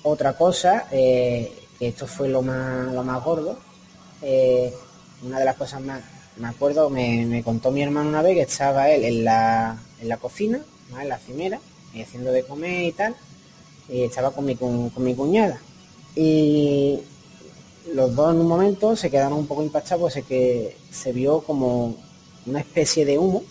otra 0.04 0.34
cosa 0.34 0.88
eh, 0.91 1.52
que 1.80 1.88
esto 1.89 2.06
fue 2.08 2.28
lo 2.28 2.41
más 2.41 2.91
lo 2.93 3.04
más 3.04 3.24
gordo 3.24 3.58
eh, 4.21 4.74
una 5.24 5.39
de 5.39 5.45
las 5.45 5.56
cosas 5.56 5.82
más 5.82 6.02
me 6.38 6.48
acuerdo 6.48 6.89
me, 6.89 7.26
me 7.26 7.44
contó 7.44 7.72
mi 7.72 7.82
hermano 7.82 8.10
una 8.10 8.22
vez 8.22 8.36
que 8.36 8.41
estaba 8.41 8.89
él 8.89 9.03
en 9.03 9.24
la, 9.24 9.78
en 9.99 10.10
la 10.10 10.18
cocina 10.18 10.60
en 10.99 11.10
la 11.10 11.18
cimera 11.18 11.60
haciendo 12.01 12.32
de 12.32 12.43
comer 12.43 12.84
y 12.84 12.91
tal 12.91 13.16
y 13.89 14.03
estaba 14.03 14.32
con 14.32 14.45
mi, 14.45 14.55
con 14.55 14.91
mi 14.97 15.16
cuñada 15.16 15.60
y 16.16 16.99
los 17.93 18.16
dos 18.16 18.34
en 18.34 18.41
un 18.41 18.47
momento 18.47 18.95
se 18.95 19.10
quedaron 19.10 19.39
un 19.39 19.47
poco 19.47 19.64
impactados 19.64 20.01
pues 20.01 20.18
es 20.18 20.26
que 20.26 20.78
se 20.91 21.12
vio 21.12 21.41
como 21.41 21.95
una 22.45 22.60
especie 22.60 23.05
de 23.05 23.18
humo 23.18 23.43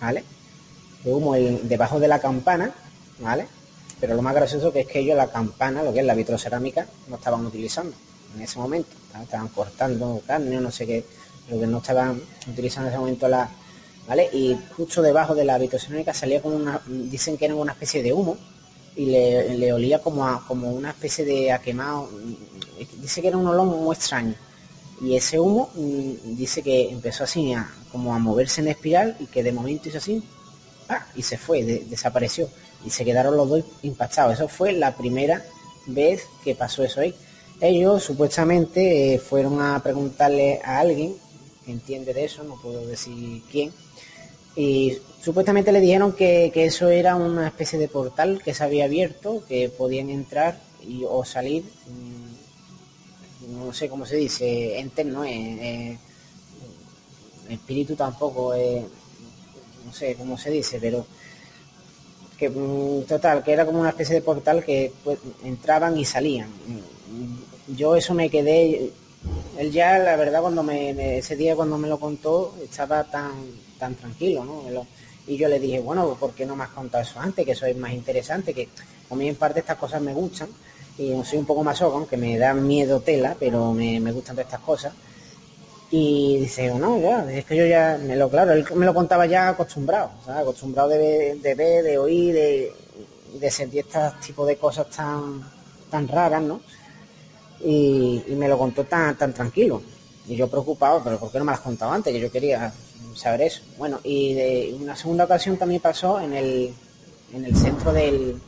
¿vale? 0.00 0.24
de 1.04 1.12
humo 1.12 1.34
debajo 1.34 1.98
de 1.98 2.08
la 2.08 2.20
campana 2.20 2.72
¿vale? 3.20 3.46
pero 4.00 4.14
lo 4.14 4.22
más 4.22 4.34
gracioso 4.34 4.72
que 4.72 4.80
es 4.80 4.86
que 4.86 5.00
ellos 5.00 5.16
la 5.16 5.30
campana, 5.30 5.82
lo 5.82 5.92
que 5.92 6.00
es 6.00 6.06
la 6.06 6.14
vitrocerámica, 6.14 6.86
no 7.08 7.16
estaban 7.16 7.44
utilizando 7.46 7.94
en 8.34 8.42
ese 8.42 8.58
momento. 8.58 8.90
¿vale? 9.12 9.24
Estaban 9.24 9.48
cortando 9.48 10.22
carne 10.26 10.58
o 10.58 10.60
no 10.60 10.70
sé 10.70 10.86
qué, 10.86 11.04
pero 11.46 11.60
que 11.60 11.66
no 11.66 11.78
estaban 11.78 12.20
utilizando 12.48 12.88
en 12.88 12.94
ese 12.94 13.00
momento 13.00 13.28
la... 13.28 13.48
¿Vale? 14.06 14.28
Y 14.32 14.56
justo 14.76 15.02
debajo 15.02 15.34
de 15.34 15.44
la 15.44 15.58
vitrocerámica 15.58 16.14
salía 16.14 16.40
como 16.40 16.56
una... 16.56 16.80
Dicen 16.86 17.36
que 17.36 17.46
era 17.46 17.54
una 17.54 17.72
especie 17.72 18.02
de 18.02 18.12
humo 18.12 18.36
y 18.94 19.06
le, 19.06 19.72
olía 19.72 20.00
como 20.00 20.26
a 20.26 20.46
como 20.46 20.70
una 20.70 20.90
especie 20.90 21.24
de 21.24 21.52
a 21.52 21.58
quemado. 21.58 22.08
Dice 22.98 23.20
que 23.20 23.28
era 23.28 23.36
un 23.36 23.46
olor 23.46 23.66
muy 23.66 23.94
extraño. 23.94 24.34
Y 25.02 25.16
ese 25.16 25.38
humo 25.38 25.70
mm, 25.74 26.36
dice 26.36 26.62
que 26.62 26.88
empezó 26.88 27.24
así 27.24 27.52
a, 27.52 27.68
como 27.92 28.14
a 28.14 28.18
moverse 28.18 28.62
en 28.62 28.68
espiral 28.68 29.16
y 29.20 29.26
que 29.26 29.42
de 29.42 29.52
momento 29.52 29.88
hizo 29.88 29.98
así 29.98 30.22
¡ah! 30.88 31.06
y 31.14 31.22
se 31.22 31.36
fue, 31.36 31.62
de- 31.62 31.84
desapareció. 31.90 32.48
Y 32.84 32.90
se 32.90 33.04
quedaron 33.04 33.36
los 33.36 33.48
dos 33.48 33.64
impactados. 33.82 34.34
Eso 34.34 34.48
fue 34.48 34.72
la 34.72 34.96
primera 34.96 35.44
vez 35.86 36.22
que 36.42 36.54
pasó 36.54 36.82
eso 36.82 37.00
ahí. 37.00 37.14
Ellos 37.60 38.02
supuestamente 38.04 39.14
eh, 39.14 39.18
fueron 39.18 39.60
a 39.60 39.82
preguntarle 39.82 40.60
a 40.64 40.78
alguien 40.78 41.16
entiende 41.66 42.14
de 42.14 42.24
eso, 42.24 42.44
no 42.44 42.60
puedo 42.60 42.86
decir 42.86 43.42
quién, 43.50 43.72
y 44.54 44.96
supuestamente 45.22 45.72
le 45.72 45.80
dijeron 45.80 46.12
que, 46.12 46.50
que 46.52 46.66
eso 46.66 46.88
era 46.88 47.14
una 47.16 47.46
especie 47.46 47.78
de 47.78 47.88
portal 47.88 48.40
que 48.42 48.54
se 48.54 48.64
había 48.64 48.84
abierto, 48.86 49.44
que 49.46 49.68
podían 49.68 50.08
entrar 50.08 50.58
y, 50.86 51.04
o 51.06 51.24
salir, 51.24 51.64
mm, 51.64 53.56
no 53.58 53.72
sé 53.72 53.88
cómo 53.88 54.06
se 54.06 54.16
dice, 54.16 54.78
enter 54.78 55.06
no 55.06 55.24
es, 55.24 55.98
espíritu 57.48 57.94
tampoco, 57.94 58.54
eh, 58.54 58.84
no 59.84 59.92
sé 59.92 60.14
cómo 60.16 60.36
se 60.36 60.50
dice, 60.50 60.78
pero 60.80 61.06
que 62.38 62.50
mm, 62.50 63.02
total, 63.02 63.42
que 63.42 63.52
era 63.52 63.64
como 63.66 63.80
una 63.80 63.90
especie 63.90 64.14
de 64.14 64.22
portal 64.22 64.64
que 64.64 64.92
pues, 65.04 65.18
entraban 65.44 65.96
y 65.96 66.04
salían. 66.04 66.48
Mm, 66.48 67.74
Yo 67.76 67.96
eso 67.96 68.14
me 68.14 68.30
quedé, 68.30 68.90
él 69.58 69.72
ya 69.72 69.98
la 69.98 70.16
verdad 70.16 70.40
cuando 70.40 70.62
me, 70.62 71.18
ese 71.18 71.36
día 71.36 71.56
cuando 71.56 71.78
me 71.78 71.88
lo 71.88 71.98
contó 71.98 72.54
estaba 72.62 73.04
tan 73.04 73.32
tan 73.78 73.94
tranquilo, 73.94 74.44
¿no? 74.44 74.62
Y 75.26 75.36
yo 75.36 75.48
le 75.48 75.58
dije, 75.58 75.80
bueno, 75.80 76.16
¿por 76.18 76.32
qué 76.32 76.46
no 76.46 76.54
me 76.54 76.64
has 76.64 76.70
contado 76.70 77.02
eso 77.02 77.18
antes? 77.18 77.44
Que 77.44 77.52
eso 77.52 77.66
es 77.66 77.76
más 77.76 77.92
interesante, 77.92 78.54
que 78.54 78.68
a 79.10 79.14
mí 79.14 79.28
en 79.28 79.36
parte 79.36 79.60
estas 79.60 79.76
cosas 79.76 80.00
me 80.00 80.14
gustan 80.14 80.48
y 80.98 81.12
soy 81.24 81.38
un 81.38 81.46
poco 81.46 81.62
más 81.62 81.80
aunque 81.82 82.16
me 82.16 82.38
da 82.38 82.54
miedo 82.54 83.00
tela, 83.00 83.36
pero 83.38 83.72
me, 83.72 84.00
me 84.00 84.12
gustan 84.12 84.36
todas 84.36 84.46
estas 84.46 84.60
cosas. 84.60 84.92
Y 85.90 86.38
dice, 86.38 86.72
no, 86.74 87.00
ya, 87.00 87.30
es 87.30 87.44
que 87.44 87.56
yo 87.56 87.66
ya, 87.66 87.98
me 88.02 88.16
lo, 88.16 88.28
claro, 88.28 88.52
él 88.52 88.64
me 88.74 88.86
lo 88.86 88.94
contaba 88.94 89.26
ya 89.26 89.50
acostumbrado, 89.50 90.10
acostumbrado 90.26 90.88
de 90.88 91.36
de, 91.36 91.54
ver, 91.54 91.84
de 91.84 91.98
oír, 91.98 92.34
de, 92.34 92.72
de 93.34 93.50
sentir 93.50 93.80
estos 93.80 94.18
tipos 94.20 94.46
de 94.48 94.56
cosas 94.56 94.88
tan, 94.90 95.42
tan 95.90 96.08
raras, 96.08 96.42
¿no? 96.42 96.60
Y, 97.60 98.22
me 98.30 98.48
lo 98.48 98.58
contó 98.58 98.84
tan, 98.84 99.16
tan 99.16 99.32
tranquilo. 99.32 99.82
Y 100.28 100.36
yo 100.36 100.48
preocupado, 100.48 101.02
pero 101.02 101.18
¿por 101.18 101.30
qué 101.30 101.38
no 101.38 101.44
me 101.44 101.52
lo 101.52 101.56
has 101.56 101.62
contado 101.62 101.92
antes? 101.92 102.12
Que 102.12 102.20
yo 102.20 102.30
quería 102.30 102.72
saber 103.14 103.42
eso. 103.42 103.62
Bueno, 103.78 104.00
y 104.02 104.34
de 104.34 104.76
una 104.80 104.96
segunda 104.96 105.24
ocasión 105.24 105.56
también 105.56 105.80
pasó 105.80 106.20
en 106.20 106.34
el, 106.34 106.74
en 107.32 107.44
el 107.44 107.56
centro 107.56 107.92
del, 107.92 108.40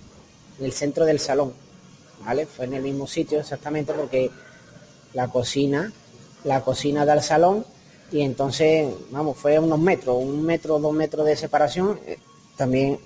el 0.61 0.73
centro 0.73 1.05
del 1.05 1.19
salón, 1.19 1.53
¿vale? 2.25 2.47
Fue 2.47 2.67
en 2.67 2.75
el 2.75 2.83
mismo 2.83 3.07
sitio 3.07 3.41
exactamente 3.41 3.93
porque 3.93 4.31
la 5.15 5.29
cocina, 5.29 5.93
la 6.45 6.61
cocina 6.63 7.05
da 7.05 7.15
al 7.15 7.23
salón 7.23 7.65
y 8.11 8.23
entonces, 8.23 8.93
vamos, 9.11 9.37
fue 9.37 9.59
unos 9.59 9.79
metros, 9.79 10.17
un 10.21 10.45
metro, 10.45 10.79
dos 10.79 10.93
metros 10.93 11.27
de 11.27 11.37
separación, 11.37 12.01
eh, 12.07 12.19
también 12.57 12.99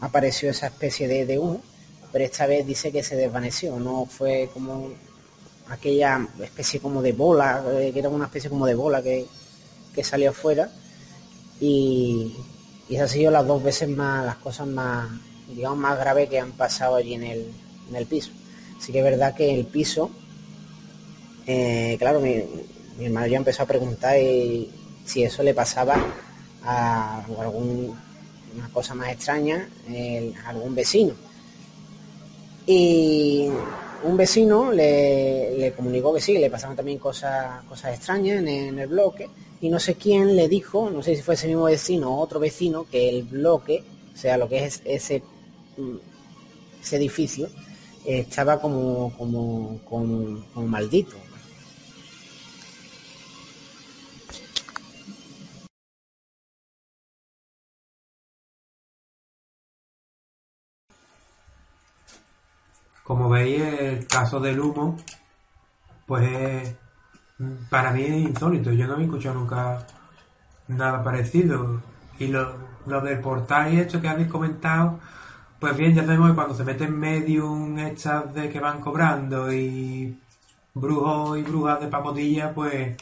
apareció 0.00 0.50
esa 0.50 0.66
especie 0.66 1.06
de, 1.08 1.26
de 1.26 1.38
humo, 1.38 1.60
pero 2.10 2.24
esta 2.24 2.46
vez 2.46 2.66
dice 2.66 2.90
que 2.90 3.02
se 3.02 3.16
desvaneció, 3.16 3.78
no 3.78 4.06
fue 4.06 4.50
como 4.52 4.90
aquella 5.72 6.28
especie 6.42 6.80
como 6.80 7.00
de 7.00 7.12
bola, 7.12 7.64
eh, 7.72 7.90
que 7.92 8.00
era 8.00 8.10
una 8.10 8.26
especie 8.26 8.50
como 8.50 8.66
de 8.66 8.74
bola 8.74 9.02
que, 9.02 9.26
que 9.94 10.04
salió 10.04 10.30
afuera 10.30 10.70
y, 11.60 12.36
y 12.88 12.94
esas 12.94 13.10
han 13.10 13.18
sido 13.18 13.30
las 13.30 13.46
dos 13.46 13.62
veces 13.62 13.88
más, 13.88 14.26
las 14.26 14.36
cosas 14.36 14.66
más, 14.66 15.08
digamos, 15.48 15.78
más 15.78 15.98
graves 15.98 16.28
que 16.28 16.38
han 16.38 16.52
pasado 16.52 16.96
allí 16.96 17.14
en 17.14 17.24
el, 17.24 17.52
en 17.88 17.96
el 17.96 18.06
piso. 18.06 18.30
Así 18.78 18.92
que 18.92 18.98
es 18.98 19.04
verdad 19.04 19.34
que 19.34 19.54
el 19.54 19.64
piso, 19.64 20.10
eh, 21.46 21.96
claro, 21.98 22.20
mi, 22.20 22.42
mi 22.98 23.06
hermano 23.06 23.26
ya 23.28 23.38
empezó 23.38 23.62
a 23.62 23.66
preguntar 23.66 24.16
si 25.04 25.22
eso 25.22 25.42
le 25.42 25.54
pasaba 25.54 25.96
a 26.64 27.24
algún 27.40 27.96
cosa 28.74 28.94
más 28.94 29.10
extraña 29.10 29.66
a 30.44 30.48
algún 30.50 30.74
vecino. 30.74 31.14
Y 32.66 33.48
un 34.04 34.16
vecino 34.16 34.72
le, 34.72 35.56
le 35.58 35.72
comunicó 35.72 36.12
que 36.14 36.20
sí, 36.20 36.36
le 36.38 36.50
pasaban 36.50 36.76
también 36.76 36.98
cosas, 36.98 37.62
cosas 37.64 37.94
extrañas 37.94 38.38
en, 38.40 38.48
el- 38.48 38.68
en 38.68 38.78
el 38.78 38.88
bloque. 38.88 39.28
Y 39.60 39.68
no 39.68 39.78
sé 39.78 39.94
quién 39.94 40.34
le 40.36 40.48
dijo, 40.48 40.90
no 40.90 41.02
sé 41.02 41.14
si 41.16 41.22
fue 41.22 41.34
ese 41.34 41.46
mismo 41.46 41.64
vecino 41.64 42.14
o 42.16 42.20
otro 42.20 42.40
vecino, 42.40 42.86
que 42.90 43.08
el 43.08 43.22
bloque, 43.22 43.82
o 44.14 44.16
sea, 44.16 44.36
lo 44.36 44.48
que 44.48 44.64
es 44.64 44.82
ese, 44.84 45.22
mm, 45.76 45.96
ese 46.82 46.96
edificio, 46.96 47.48
estaba 48.04 48.60
como, 48.60 49.12
como, 49.16 49.78
como 49.86 50.66
maldito. 50.66 51.16
Como 63.04 63.28
veis, 63.28 63.60
el 63.60 64.06
caso 64.06 64.40
del 64.40 64.60
humo, 64.60 64.96
pues 66.06 66.28
es- 66.30 66.76
para 67.70 67.90
mí 67.92 68.02
es 68.02 68.10
insólito. 68.28 68.70
Yo 68.72 68.86
no 68.86 68.98
he 68.98 69.04
escuchado 69.04 69.34
nunca 69.34 69.84
nada 70.68 71.02
parecido. 71.02 71.80
Y 72.18 72.28
lo, 72.28 72.54
lo 72.86 73.00
del 73.00 73.20
portal 73.20 73.72
y 73.74 73.80
esto 73.80 74.00
que 74.00 74.08
habéis 74.08 74.28
comentado, 74.28 75.00
pues 75.58 75.76
bien, 75.76 75.94
ya 75.94 76.04
sabemos 76.04 76.30
que 76.30 76.34
cuando 76.36 76.54
se 76.54 76.64
meten 76.64 76.96
medium 76.98 77.78
estas 77.78 78.32
de 78.34 78.48
que 78.48 78.60
van 78.60 78.80
cobrando 78.80 79.52
y 79.52 80.18
brujos 80.74 81.38
y 81.38 81.42
brujas 81.42 81.80
de 81.80 81.88
pacotilla, 81.88 82.52
pues 82.54 82.96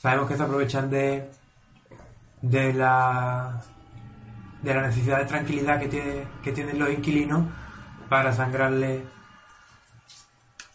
sabemos 0.00 0.28
que 0.28 0.36
se 0.36 0.42
aprovechan 0.42 0.90
de, 0.90 1.30
de 2.42 2.72
la 2.74 3.62
de 4.62 4.74
la 4.74 4.82
necesidad 4.86 5.18
de 5.18 5.24
tranquilidad 5.26 5.80
que, 5.80 5.88
tiene, 5.88 6.24
que 6.42 6.52
tienen 6.52 6.78
los 6.78 6.88
inquilinos 6.90 7.46
para 8.12 8.30
sangrarle 8.30 9.04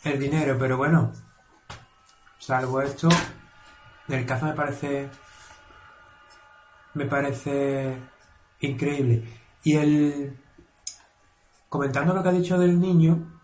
el 0.03 0.19
dinero, 0.19 0.57
pero 0.57 0.75
bueno, 0.75 1.11
salvo 2.39 2.81
esto, 2.81 3.09
el 4.07 4.25
caso 4.25 4.47
me 4.47 4.53
parece 4.53 5.07
me 6.95 7.05
parece 7.05 7.95
increíble. 8.61 9.23
Y 9.63 9.75
el 9.75 10.35
comentando 11.69 12.15
lo 12.15 12.23
que 12.23 12.29
ha 12.29 12.31
dicho 12.31 12.57
del 12.57 12.79
niño, 12.79 13.39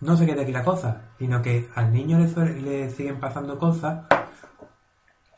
no 0.00 0.18
se 0.18 0.26
queda 0.26 0.42
aquí 0.42 0.52
la 0.52 0.62
cosa, 0.62 1.08
sino 1.18 1.40
que 1.40 1.70
al 1.74 1.94
niño 1.94 2.18
le, 2.18 2.60
le 2.60 2.90
siguen 2.90 3.20
pasando 3.20 3.58
cosas 3.58 4.04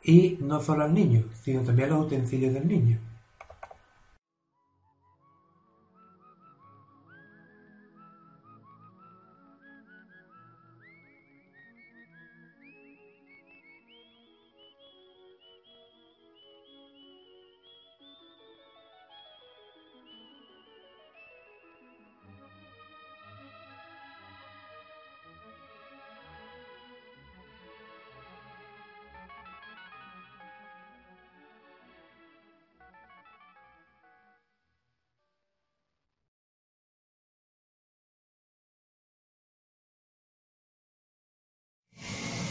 y 0.02 0.38
no 0.40 0.60
solo 0.60 0.82
al 0.82 0.92
niño, 0.92 1.26
sino 1.40 1.62
también 1.62 1.92
a 1.92 1.94
los 1.94 2.06
utensilios 2.06 2.52
del 2.52 2.66
niño. 2.66 3.11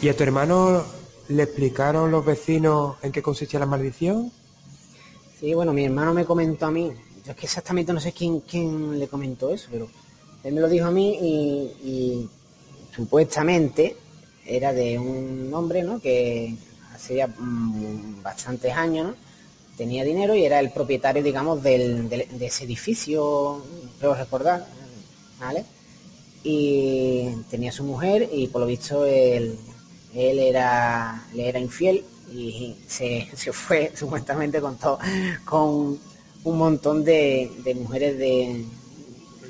¿Y 0.01 0.09
a 0.09 0.15
tu 0.17 0.23
hermano 0.23 0.83
le 1.29 1.43
explicaron 1.43 2.09
los 2.11 2.25
vecinos 2.25 2.95
en 3.03 3.11
qué 3.11 3.21
consistía 3.21 3.59
la 3.59 3.65
maldición? 3.65 4.31
Sí, 5.39 5.53
bueno, 5.53 5.73
mi 5.73 5.85
hermano 5.85 6.13
me 6.13 6.25
comentó 6.25 6.67
a 6.67 6.71
mí, 6.71 6.91
yo 7.25 7.31
es 7.31 7.37
que 7.37 7.45
exactamente 7.45 7.93
no 7.93 7.99
sé 7.99 8.11
quién, 8.11 8.41
quién 8.41 8.99
le 8.99 9.07
comentó 9.07 9.51
eso, 9.51 9.67
pero 9.71 9.87
él 10.43 10.53
me 10.53 10.61
lo 10.61 10.67
dijo 10.69 10.87
a 10.87 10.91
mí 10.91 11.17
y, 11.83 12.27
supuestamente 12.95 13.95
era 14.45 14.73
de 14.73 14.99
un 14.99 15.49
hombre, 15.53 15.81
¿no? 15.81 15.99
Que 16.01 16.55
hacía 16.93 17.27
mm, 17.27 18.21
bastantes 18.21 18.73
años, 18.73 19.07
¿no? 19.07 19.15
Tenía 19.77 20.03
dinero 20.03 20.35
y 20.35 20.43
era 20.43 20.59
el 20.59 20.71
propietario, 20.71 21.23
digamos, 21.23 21.63
del, 21.63 22.09
del- 22.09 22.27
de 22.37 22.45
ese 22.47 22.65
edificio, 22.65 23.63
creo 23.99 24.13
recordar, 24.13 24.65
¿vale? 25.39 25.63
Y 26.43 27.29
tenía 27.49 27.71
su 27.71 27.83
mujer 27.83 28.29
y 28.33 28.47
por 28.47 28.61
lo 28.61 28.67
visto 28.67 29.05
él, 29.05 29.57
él 30.13 30.39
era, 30.39 31.25
le 31.33 31.49
era 31.49 31.59
infiel 31.59 32.03
y 32.33 32.75
se, 32.87 33.27
se 33.35 33.51
fue 33.53 33.91
supuestamente 33.95 34.61
con 34.61 34.77
todo, 34.77 34.99
con 35.45 35.99
un 36.43 36.57
montón 36.57 37.03
de, 37.03 37.51
de 37.63 37.75
mujeres 37.75 38.17
de, 38.17 38.65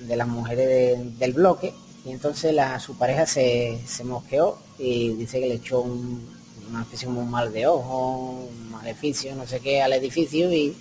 de 0.07 0.15
las 0.15 0.27
mujeres 0.27 0.67
de- 0.67 1.11
del 1.17 1.33
bloque. 1.33 1.73
Y 2.05 2.11
entonces 2.11 2.53
la, 2.53 2.79
su 2.79 2.97
pareja 2.97 3.25
se, 3.25 3.79
se 3.85 4.03
mosqueó 4.03 4.57
y 4.79 5.09
dice 5.13 5.39
que 5.39 5.47
le 5.47 5.55
echó 5.55 5.81
un, 5.81 6.27
una 6.69 6.81
especie 6.81 7.07
un 7.07 7.29
mal 7.29 7.51
de 7.53 7.67
ojo, 7.67 8.47
un 8.49 8.71
maleficio, 8.71 9.35
no 9.35 9.45
sé 9.45 9.59
qué, 9.59 9.81
al 9.81 9.93
edificio. 9.93 10.51
Y, 10.51 10.75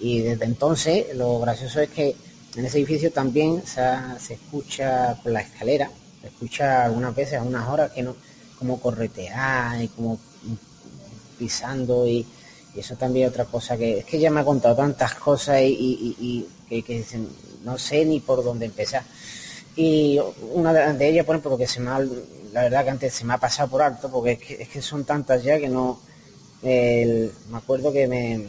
y 0.00 0.20
desde 0.20 0.44
entonces 0.44 1.14
lo 1.16 1.38
gracioso 1.40 1.80
es 1.80 1.90
que 1.90 2.14
en 2.56 2.66
ese 2.66 2.78
edificio 2.78 3.10
también 3.12 3.62
se, 3.66 3.82
se 4.20 4.34
escucha 4.34 5.16
por 5.22 5.32
la 5.32 5.40
escalera, 5.40 5.90
se 6.20 6.26
escucha 6.28 6.84
algunas 6.84 7.14
veces 7.14 7.38
a 7.38 7.42
unas 7.42 7.68
horas 7.68 7.90
que 7.92 8.02
no, 8.02 8.14
como 8.62 8.80
corretear 8.80 9.82
y 9.82 9.88
como 9.88 10.18
pisando 11.36 12.06
y, 12.06 12.24
eso 12.76 12.96
también 12.96 13.28
otra 13.28 13.44
cosa 13.44 13.76
que 13.76 13.98
es 13.98 14.04
que 14.06 14.18
ya 14.18 14.30
me 14.30 14.40
ha 14.40 14.44
contado 14.44 14.76
tantas 14.76 15.14
cosas 15.16 15.60
y, 15.62 16.48
que, 16.70 17.04
no 17.64 17.76
sé 17.76 18.06
ni 18.06 18.20
por 18.20 18.42
dónde 18.42 18.64
empezar. 18.64 19.02
Y 19.76 20.18
una 20.54 20.72
de, 20.72 21.08
ellas, 21.08 21.26
por 21.26 21.36
ejemplo, 21.36 21.58
que 21.58 21.66
se 21.66 21.80
me 21.80 21.90
ha, 21.90 21.98
la 21.98 22.62
verdad 22.62 22.84
que 22.84 22.90
antes 22.90 23.12
se 23.12 23.26
me 23.26 23.34
ha 23.34 23.38
pasado 23.38 23.68
por 23.68 23.82
alto, 23.82 24.10
porque 24.10 24.32
es 24.32 24.38
que, 24.38 24.62
es 24.62 24.68
que 24.70 24.80
son 24.80 25.04
tantas 25.04 25.42
ya 25.42 25.58
que 25.58 25.68
no... 25.68 26.00
me 26.62 27.30
acuerdo 27.52 27.92
que 27.92 28.08
me, 28.08 28.48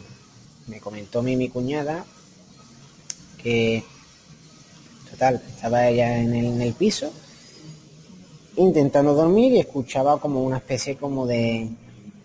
me 0.68 0.80
comentó 0.80 1.22
mi, 1.22 1.36
mi 1.36 1.50
cuñada 1.50 2.06
que, 3.42 3.84
total, 5.12 5.42
estaba 5.50 5.90
ella 5.90 6.18
en 6.18 6.34
el, 6.34 6.46
en 6.46 6.62
el 6.62 6.74
piso 6.74 7.12
intentando 8.56 9.14
dormir 9.14 9.54
y 9.54 9.60
escuchaba 9.60 10.20
como 10.20 10.44
una 10.44 10.58
especie 10.58 10.96
como 10.96 11.26
de, 11.26 11.70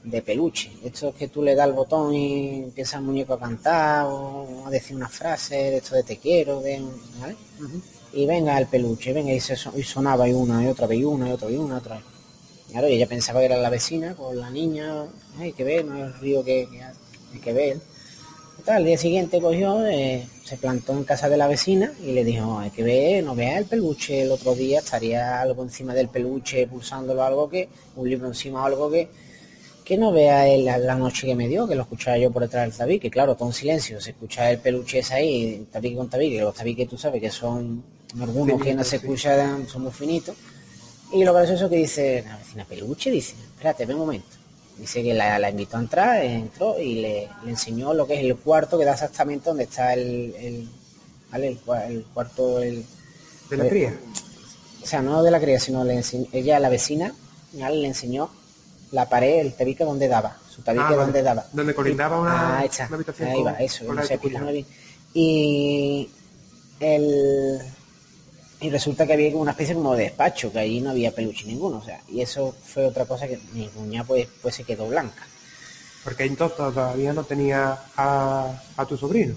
de 0.05 0.23
peluche. 0.23 0.71
Esto 0.85 1.09
es 1.09 1.15
que 1.15 1.29
tú 1.29 1.43
le 1.43 1.55
das 1.55 1.69
el 1.69 1.75
botón 1.75 2.15
y 2.15 2.65
empieza 2.65 2.99
el 2.99 3.05
muñeco 3.05 3.35
a 3.35 3.39
cantar 3.39 4.07
o 4.07 4.67
a 4.67 4.71
decir 4.71 4.97
una 4.97 5.09
frase 5.09 5.55
de 5.55 5.77
esto 5.79 5.95
de 5.95 6.03
te 6.03 6.17
quiero, 6.17 6.61
de, 6.61 6.83
¿vale? 7.21 7.37
Y 8.13 8.27
venga 8.27 8.59
el 8.59 8.67
peluche, 8.67 9.13
venga 9.13 9.33
y, 9.33 9.41
se 9.41 9.55
y 9.77 9.83
sonaba 9.83 10.29
y 10.29 10.33
una 10.33 10.65
y 10.65 10.69
otra 10.69 10.87
vez 10.87 10.99
y 10.99 11.05
una 11.05 11.29
y 11.29 11.33
otra 11.33 11.49
vez 11.49 11.57
y 11.57 11.61
una 11.61 11.79
otra 11.79 11.97
vez. 11.97 12.05
Claro, 12.71 12.89
y 12.89 12.95
ella 12.95 13.07
pensaba 13.07 13.41
que 13.41 13.47
era 13.47 13.57
la 13.57 13.71
vecina 13.71 14.15
con 14.15 14.39
la 14.39 14.51
niña, 14.51 15.07
hay 15.39 15.53
que 15.53 15.65
ver, 15.65 15.85
no 15.85 15.97
es 15.97 16.15
el 16.15 16.21
río 16.21 16.45
que, 16.45 16.69
que 16.71 16.83
hay 16.83 17.41
que 17.43 17.53
ver. 17.53 17.81
Total, 18.69 18.83
al 18.83 18.85
día 18.85 18.99
siguiente 18.99 19.41
cogió, 19.41 19.87
eh, 19.87 20.29
se 20.45 20.59
plantó 20.59 20.93
en 20.93 21.05
casa 21.05 21.31
de 21.31 21.39
la 21.39 21.49
vecina 21.49 21.91
y 22.05 22.13
le 22.13 22.23
dijo, 22.23 22.59
hay 22.59 22.69
que 22.69 22.83
ver, 22.83 23.25
no 23.25 23.35
veas 23.35 23.57
el 23.57 23.65
peluche, 23.65 24.21
el 24.21 24.31
otro 24.31 24.55
día 24.55 24.81
estaría 24.81 25.41
algo 25.41 25.63
encima 25.63 25.95
del 25.95 26.11
peluche, 26.11 26.67
pulsándolo 26.67 27.23
algo 27.23 27.49
que, 27.49 27.67
un 27.97 28.11
libro 28.11 28.27
encima 28.27 28.67
algo 28.67 28.91
que, 28.91 29.09
que 29.87 29.97
no 29.97 30.13
vea 30.13 30.47
él 30.47 30.67
la, 30.67 30.77
la 30.77 30.97
noche 30.97 31.27
que 31.27 31.35
me 31.35 31.49
dio, 31.49 31.67
que 31.67 31.77
lo 31.77 31.81
escuchaba 31.85 32.19
yo 32.19 32.31
por 32.31 32.43
detrás 32.43 32.65
del 32.65 32.77
tabique, 32.77 33.09
claro, 33.09 33.37
todo 33.37 33.49
en 33.49 33.55
silencio, 33.55 34.03
se 34.03 34.11
escucha 34.11 34.51
el 34.51 34.59
peluche 34.59 34.99
ese 34.99 35.15
ahí, 35.15 35.67
tabique 35.73 35.97
con 35.97 36.11
tabique, 36.11 36.39
los 36.39 36.55
tabiques 36.55 36.87
tú 36.91 36.99
sabes 36.99 37.23
que 37.23 37.31
son 37.31 37.83
algunos 38.21 38.61
que 38.61 38.75
no 38.75 38.85
se 38.85 38.97
escuchan, 38.97 39.67
son 39.67 39.85
muy 39.85 39.93
finitos, 39.93 40.37
y 41.15 41.25
lo 41.25 41.33
gracioso 41.33 41.71
que 41.71 41.77
dice, 41.77 42.23
la 42.23 42.37
vecina 42.37 42.67
peluche, 42.67 43.11
dice, 43.11 43.35
espérate, 43.55 43.87
ven 43.87 43.97
un 43.97 44.03
momento. 44.03 44.38
Dice 44.79 45.03
que 45.03 45.13
la, 45.13 45.39
la 45.39 45.51
invitó 45.51 45.77
a 45.77 45.81
entrar, 45.81 46.23
entró 46.25 46.79
y 46.79 46.95
le, 47.01 47.29
le 47.45 47.51
enseñó 47.51 47.93
lo 47.95 48.07
que 48.07 48.15
es 48.15 48.21
el 48.21 48.37
cuarto 48.37 48.79
que 48.79 48.85
da 48.85 48.93
exactamente 48.93 49.51
donde 49.51 49.65
está 49.65 49.93
el, 49.93 50.35
el, 50.39 50.69
¿vale? 51.33 51.49
el, 51.49 51.61
cua- 51.65 51.87
el 51.87 52.05
cuarto 52.15 52.61
el, 52.63 52.85
¿De 53.51 53.57
la 53.57 53.69
cría? 53.69 53.99
O 54.83 54.87
sea, 54.87 55.03
no 55.03 55.23
de 55.23 55.31
la 55.33 55.41
cría, 55.41 55.59
sino 55.59 55.83
le 55.85 55.95
enseñó, 55.95 56.27
ella, 56.33 56.61
la 56.61 56.69
vecina, 56.69 57.13
¿vale? 57.55 57.77
le 57.77 57.89
enseñó 57.89 58.31
la 58.93 59.09
pared, 59.09 59.41
el 59.41 59.53
tabique 59.55 59.85
donde 59.85 60.07
daba, 60.07 60.37
su 60.49 60.63
tabique 60.63 60.85
Ah, 60.87 60.91
vale. 60.91 61.03
donde 61.03 61.23
daba. 61.23 61.45
Donde 61.53 61.75
colindaba 61.75 62.21
una, 62.21 62.61
Ah, 62.61 62.65
una 62.87 62.95
habitación 62.95 63.29
Ahí 63.29 63.37
con- 63.43 63.47
va, 63.47 63.53
eso, 63.59 63.93
no 63.93 64.03
sé 64.05 64.17
bien. 64.19 64.67
Y 65.13 66.09
el 66.81 67.61
y 68.61 68.71
resulta 68.71 69.07
que 69.07 69.13
había 69.13 69.31
como 69.31 69.43
una 69.43 69.53
especie 69.53 69.75
como 69.75 69.95
de 69.95 70.05
despacho, 70.05 70.53
que 70.53 70.59
allí 70.59 70.81
no 70.81 70.91
había 70.91 71.13
peluche 71.13 71.47
ninguno, 71.47 71.79
o 71.79 71.85
sea, 71.85 72.01
y 72.09 72.21
eso 72.21 72.55
fue 72.65 72.87
otra 72.87 73.05
cosa 73.05 73.29
que 73.29 73.39
mi 73.53 73.69
cuñada 73.69 74.07
pues, 74.07 74.27
pues 74.43 74.55
se 74.55 74.65
quedó 74.65 74.89
blanca. 74.89 75.27
Porque 76.03 76.25
entonces 76.25 76.57
todavía 76.57 77.13
no 77.13 77.25
tenía 77.25 77.79
a, 77.97 78.63
a 78.77 78.87
tu 78.87 78.97
sobrino. 78.97 79.35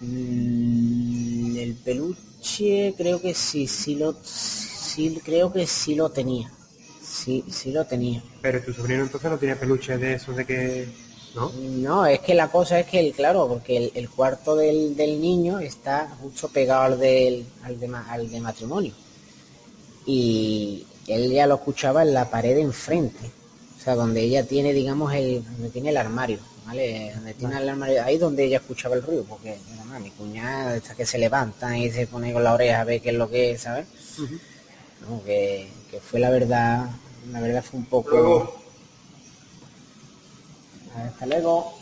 Mm, 0.00 1.56
el 1.56 1.74
peluche 1.74 2.94
creo 2.96 3.20
que 3.20 3.34
sí, 3.34 3.66
sí 3.66 3.94
lo 3.94 4.16
sí 4.22 5.20
creo 5.24 5.52
que 5.52 5.66
sí 5.66 5.94
lo 5.94 6.10
tenía. 6.10 6.50
Sí, 7.02 7.44
sí 7.48 7.72
lo 7.72 7.84
tenía. 7.84 8.22
Pero 8.42 8.60
tu 8.62 8.72
sobrino 8.72 9.02
entonces 9.02 9.30
no 9.30 9.38
tenía 9.38 9.58
peluche 9.58 9.96
de 9.98 10.14
eso 10.14 10.32
de 10.32 10.44
que... 10.44 10.88
¿No? 11.34 11.50
No, 11.52 12.06
es 12.06 12.20
que 12.20 12.34
la 12.34 12.48
cosa 12.48 12.78
es 12.80 12.86
que, 12.86 13.00
el, 13.00 13.12
claro, 13.12 13.48
porque 13.48 13.76
el, 13.76 13.92
el 13.94 14.08
cuarto 14.08 14.54
del, 14.56 14.96
del 14.96 15.20
niño 15.20 15.58
está 15.58 16.08
justo 16.22 16.48
pegado 16.48 16.82
al, 16.82 16.98
del, 16.98 17.44
al, 17.64 17.78
de, 17.80 17.88
ma- 17.88 18.06
al 18.10 18.30
de 18.30 18.40
matrimonio. 18.40 18.92
Y 20.06 20.84
él 21.08 21.32
ya 21.32 21.46
lo 21.46 21.56
escuchaba 21.56 22.02
en 22.02 22.14
la 22.14 22.30
pared 22.30 22.54
de 22.54 22.62
enfrente. 22.62 23.30
O 23.78 23.82
sea, 23.84 23.94
donde 23.96 24.22
ella 24.22 24.44
tiene, 24.44 24.72
digamos, 24.72 25.12
el, 25.12 25.44
donde 25.44 25.70
tiene 25.70 25.90
el 25.90 25.96
armario, 25.96 26.38
¿vale? 26.66 27.12
Donde 27.14 27.34
tiene 27.34 27.58
el 27.58 27.68
armario, 27.68 28.02
ahí 28.02 28.16
donde 28.16 28.44
ella 28.44 28.58
escuchaba 28.58 28.94
el 28.94 29.02
ruido, 29.02 29.24
porque 29.28 29.56
además 29.76 30.00
mi 30.00 30.10
cuñada 30.10 30.76
está 30.76 30.94
que 30.94 31.04
se 31.04 31.18
levanta 31.18 31.76
y 31.76 31.90
se 31.90 32.06
pone 32.06 32.32
con 32.32 32.44
la 32.44 32.54
oreja 32.54 32.80
a 32.80 32.84
ver 32.84 33.00
qué 33.02 33.10
es 33.10 33.14
lo 33.16 33.28
que 33.28 33.50
es, 33.52 33.62
¿sabes? 33.62 33.86
No, 35.08 35.22
que, 35.24 35.68
que 35.90 36.00
fue 36.00 36.20
la 36.20 36.30
verdad, 36.30 36.86
la 37.30 37.40
verdad 37.40 37.62
fue 37.62 37.80
un 37.80 37.86
poco... 37.86 38.54
Hasta 40.96 41.26
luego. 41.26 41.72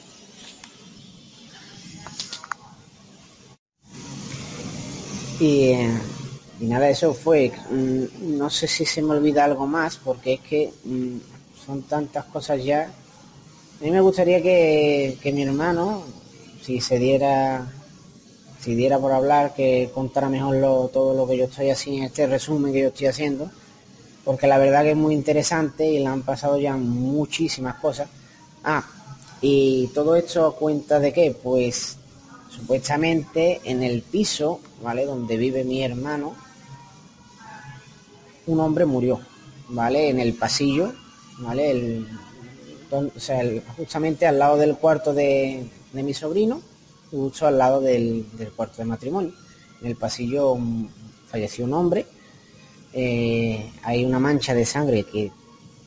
Y, 5.40 5.72
y 6.60 6.66
nada, 6.66 6.88
eso 6.88 7.14
fue. 7.14 7.52
mm, 7.70 8.36
No 8.38 8.50
sé 8.50 8.66
si 8.68 8.84
se 8.84 9.02
me 9.02 9.12
olvida 9.14 9.44
algo 9.44 9.66
más, 9.66 9.96
porque 9.96 10.34
es 10.34 10.40
que 10.40 10.72
mm, 10.84 11.16
son 11.66 11.82
tantas 11.82 12.24
cosas 12.26 12.62
ya. 12.64 12.82
A 13.80 13.84
mí 13.84 13.90
me 13.90 14.00
gustaría 14.00 14.42
que, 14.42 15.18
que 15.22 15.32
mi 15.32 15.42
hermano, 15.42 16.04
si 16.62 16.80
se 16.80 16.98
diera, 16.98 17.66
si 18.60 18.74
diera 18.74 18.98
por 18.98 19.12
hablar, 19.12 19.54
que 19.54 19.90
contara 19.94 20.28
mejor 20.28 20.56
todo 20.92 21.14
lo 21.14 21.26
que 21.26 21.36
yo 21.36 21.44
estoy 21.46 21.70
haciendo, 21.70 22.06
este 22.06 22.26
resumen 22.26 22.72
que 22.72 22.82
yo 22.82 22.88
estoy 22.88 23.08
haciendo, 23.08 23.50
porque 24.24 24.46
la 24.46 24.58
verdad 24.58 24.82
que 24.84 24.92
es 24.92 24.96
muy 24.96 25.14
interesante 25.14 25.86
y 25.86 25.98
le 25.98 26.06
han 26.06 26.22
pasado 26.22 26.58
ya 26.58 26.76
muchísimas 26.76 27.76
cosas. 27.76 28.08
Ah, 28.64 28.84
y 29.42 29.88
todo 29.88 30.14
esto 30.14 30.54
cuenta 30.54 31.00
de 31.00 31.12
qué? 31.12 31.36
Pues 31.42 31.98
supuestamente 32.48 33.60
en 33.64 33.82
el 33.82 34.02
piso, 34.02 34.60
¿vale? 34.82 35.04
Donde 35.04 35.36
vive 35.36 35.64
mi 35.64 35.82
hermano, 35.82 36.34
un 38.46 38.60
hombre 38.60 38.86
murió, 38.86 39.20
¿vale? 39.68 40.08
En 40.08 40.20
el 40.20 40.34
pasillo, 40.34 40.92
¿vale? 41.40 41.70
El, 41.72 42.06
justamente 43.76 44.26
al 44.26 44.38
lado 44.38 44.56
del 44.56 44.76
cuarto 44.76 45.12
de, 45.12 45.66
de 45.92 46.02
mi 46.02 46.14
sobrino, 46.14 46.62
justo 47.10 47.46
al 47.46 47.58
lado 47.58 47.80
del, 47.80 48.24
del 48.36 48.52
cuarto 48.52 48.76
de 48.78 48.84
matrimonio. 48.84 49.32
En 49.80 49.88
el 49.88 49.96
pasillo 49.96 50.54
mm, 50.54 50.88
falleció 51.26 51.64
un 51.64 51.74
hombre, 51.74 52.06
eh, 52.92 53.72
hay 53.82 54.04
una 54.04 54.20
mancha 54.20 54.54
de 54.54 54.66
sangre 54.66 55.02
que 55.04 55.32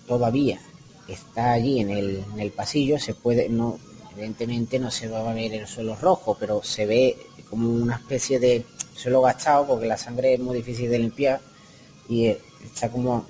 todavía 0.08 0.60
está 1.08 1.54
allí 1.54 1.80
en 1.80 1.90
el, 1.90 2.24
en 2.34 2.40
el 2.40 2.52
pasillo, 2.52 3.00
se 3.00 3.14
puede, 3.14 3.50
no, 3.50 3.78
evidentemente 4.14 4.80
no 4.80 4.92
se 4.92 5.08
va 5.08 5.30
a 5.30 5.34
ver 5.34 5.54
el 5.54 5.68
suelo 5.68 5.96
rojo, 5.96 6.38
pero 6.40 6.64
se 6.64 6.86
ve 6.86 7.18
como 7.50 7.70
una 7.70 7.96
especie 7.96 8.40
de 8.40 8.66
suelo 8.96 9.22
gastado 9.22 9.68
porque 9.68 9.86
la 9.86 9.98
sangre 9.98 10.34
es 10.34 10.40
muy 10.40 10.58
difícil 10.58 10.90
de 10.90 11.00
limpiar 11.00 11.42
y 12.08 12.28
eh, 12.28 12.42
está 12.64 12.90
como 12.90 13.26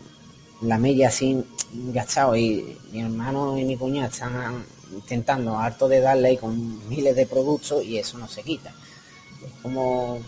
la 0.62 0.78
mella 0.78 1.10
así 1.10 1.44
gastado 1.74 2.36
y 2.36 2.78
mi 2.92 3.02
hermano 3.02 3.58
y 3.58 3.66
mi 3.66 3.76
cuñada 3.76 4.08
están 4.08 4.66
intentando 4.94 5.58
harto 5.58 5.88
de 5.88 6.00
darle 6.00 6.30
ahí 6.30 6.38
con 6.38 6.88
miles 6.88 7.16
de 7.16 7.26
productos 7.26 7.84
y 7.84 7.98
eso 7.98 8.18
no 8.18 8.28
se 8.28 8.44
quita. 8.44 8.74
Es 9.46 9.52
como, 9.62 10.20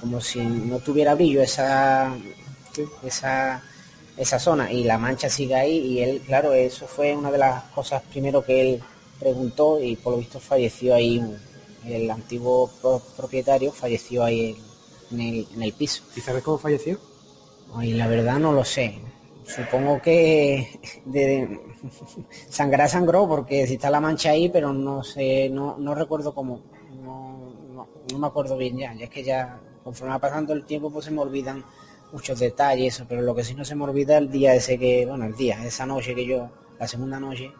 como 0.00 0.20
si 0.20 0.40
no 0.40 0.78
tuviera 0.80 1.14
brillo 1.14 1.42
esa, 1.42 2.14
esa, 3.02 3.62
esa 4.16 4.38
zona 4.38 4.70
y 4.72 4.84
la 4.84 4.98
mancha 4.98 5.28
sigue 5.30 5.54
ahí 5.54 5.78
y 5.78 6.00
él, 6.00 6.22
claro, 6.26 6.52
eso 6.52 6.86
fue 6.86 7.14
una 7.16 7.30
de 7.30 7.38
las 7.38 7.64
cosas 7.64 8.02
primero 8.10 8.44
que 8.44 8.60
él 8.60 8.82
preguntó 9.18 9.80
y 9.80 9.96
por 9.96 10.12
lo 10.12 10.18
visto 10.18 10.40
falleció 10.40 10.94
ahí, 10.94 11.22
el 11.86 12.10
antiguo 12.10 12.70
pro- 12.80 13.02
propietario 13.16 13.72
falleció 13.72 14.24
ahí 14.24 14.56
en 15.10 15.20
el, 15.20 15.46
en 15.54 15.62
el 15.62 15.72
piso. 15.72 16.02
¿Y 16.16 16.20
sabes 16.20 16.42
cómo 16.42 16.58
falleció? 16.58 16.98
Ay, 17.74 17.92
la 17.92 18.06
verdad 18.06 18.38
no 18.38 18.52
lo 18.52 18.64
sé. 18.64 18.94
Supongo 19.44 20.00
que 20.00 20.68
de 21.04 21.60
sangrar 22.48 22.88
sangró 22.88 23.28
porque 23.28 23.66
si 23.66 23.74
está 23.74 23.90
la 23.90 24.00
mancha 24.00 24.30
ahí, 24.30 24.48
pero 24.48 24.72
no 24.72 25.02
sé, 25.02 25.48
no, 25.50 25.76
no 25.78 25.94
recuerdo 25.94 26.32
cómo. 26.34 26.60
No, 27.02 27.38
no, 27.74 27.86
no 28.12 28.18
me 28.18 28.26
acuerdo 28.26 28.56
bien 28.56 28.76
ya. 28.78 28.94
Ya 28.94 29.04
es 29.04 29.10
que 29.10 29.22
ya 29.22 29.60
conforme 29.82 30.12
va 30.12 30.18
pasando 30.18 30.52
el 30.52 30.64
tiempo 30.64 30.90
pues 30.90 31.04
se 31.06 31.10
me 31.10 31.20
olvidan 31.20 31.64
muchos 32.12 32.38
detalles, 32.38 33.02
pero 33.08 33.22
lo 33.22 33.34
que 33.34 33.44
sí 33.44 33.54
no 33.54 33.64
se 33.64 33.74
me 33.74 33.84
olvida 33.84 34.18
el 34.18 34.30
día 34.30 34.54
ese 34.54 34.78
que, 34.78 35.06
bueno, 35.06 35.24
el 35.26 35.36
día, 35.36 35.64
esa 35.64 35.86
noche 35.86 36.14
que 36.14 36.24
yo, 36.26 36.48
la 36.78 36.86
segunda 36.88 37.20
noche 37.20 37.52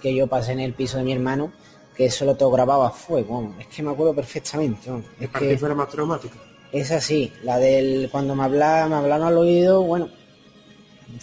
que 0.00 0.14
yo 0.14 0.26
pasé 0.26 0.52
en 0.52 0.60
el 0.60 0.74
piso 0.74 0.98
de 0.98 1.04
mi 1.04 1.12
hermano, 1.12 1.52
que 1.96 2.06
eso 2.06 2.24
lo 2.24 2.34
tengo 2.34 2.50
grabado 2.50 2.82
a 2.82 2.90
fuego, 2.90 3.34
vamos, 3.36 3.60
es 3.60 3.66
que 3.68 3.82
me 3.82 3.90
acuerdo 3.92 4.14
perfectamente. 4.14 4.90
es 5.20 5.28
que- 5.30 5.48
ti 5.50 5.56
fuera 5.56 5.74
más 5.74 5.88
traumático. 5.88 6.34
es 6.72 6.90
así, 6.90 7.32
la 7.44 7.58
del 7.58 8.08
cuando 8.10 8.34
me 8.34 8.44
habla, 8.44 8.86
me 8.88 8.96
hablaron 8.96 9.26
al 9.28 9.36
oído, 9.38 9.82
bueno, 9.82 10.08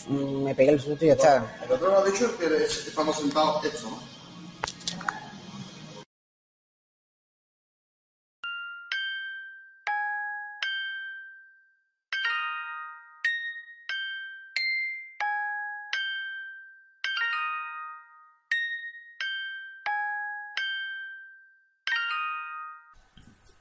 me 0.10 0.54
pegué 0.56 0.72
el 0.72 0.80
susto 0.80 1.04
y 1.04 1.08
ya 1.08 1.14
está. 1.14 1.58
El 1.66 1.72
otro 1.72 1.88
lo 1.90 1.98
ha 2.00 2.06
dicho 2.06 2.38
que 2.38 2.46
estamos 2.66 3.18
sentados 3.18 3.66
esto, 3.66 3.90
¿no? 3.90 4.19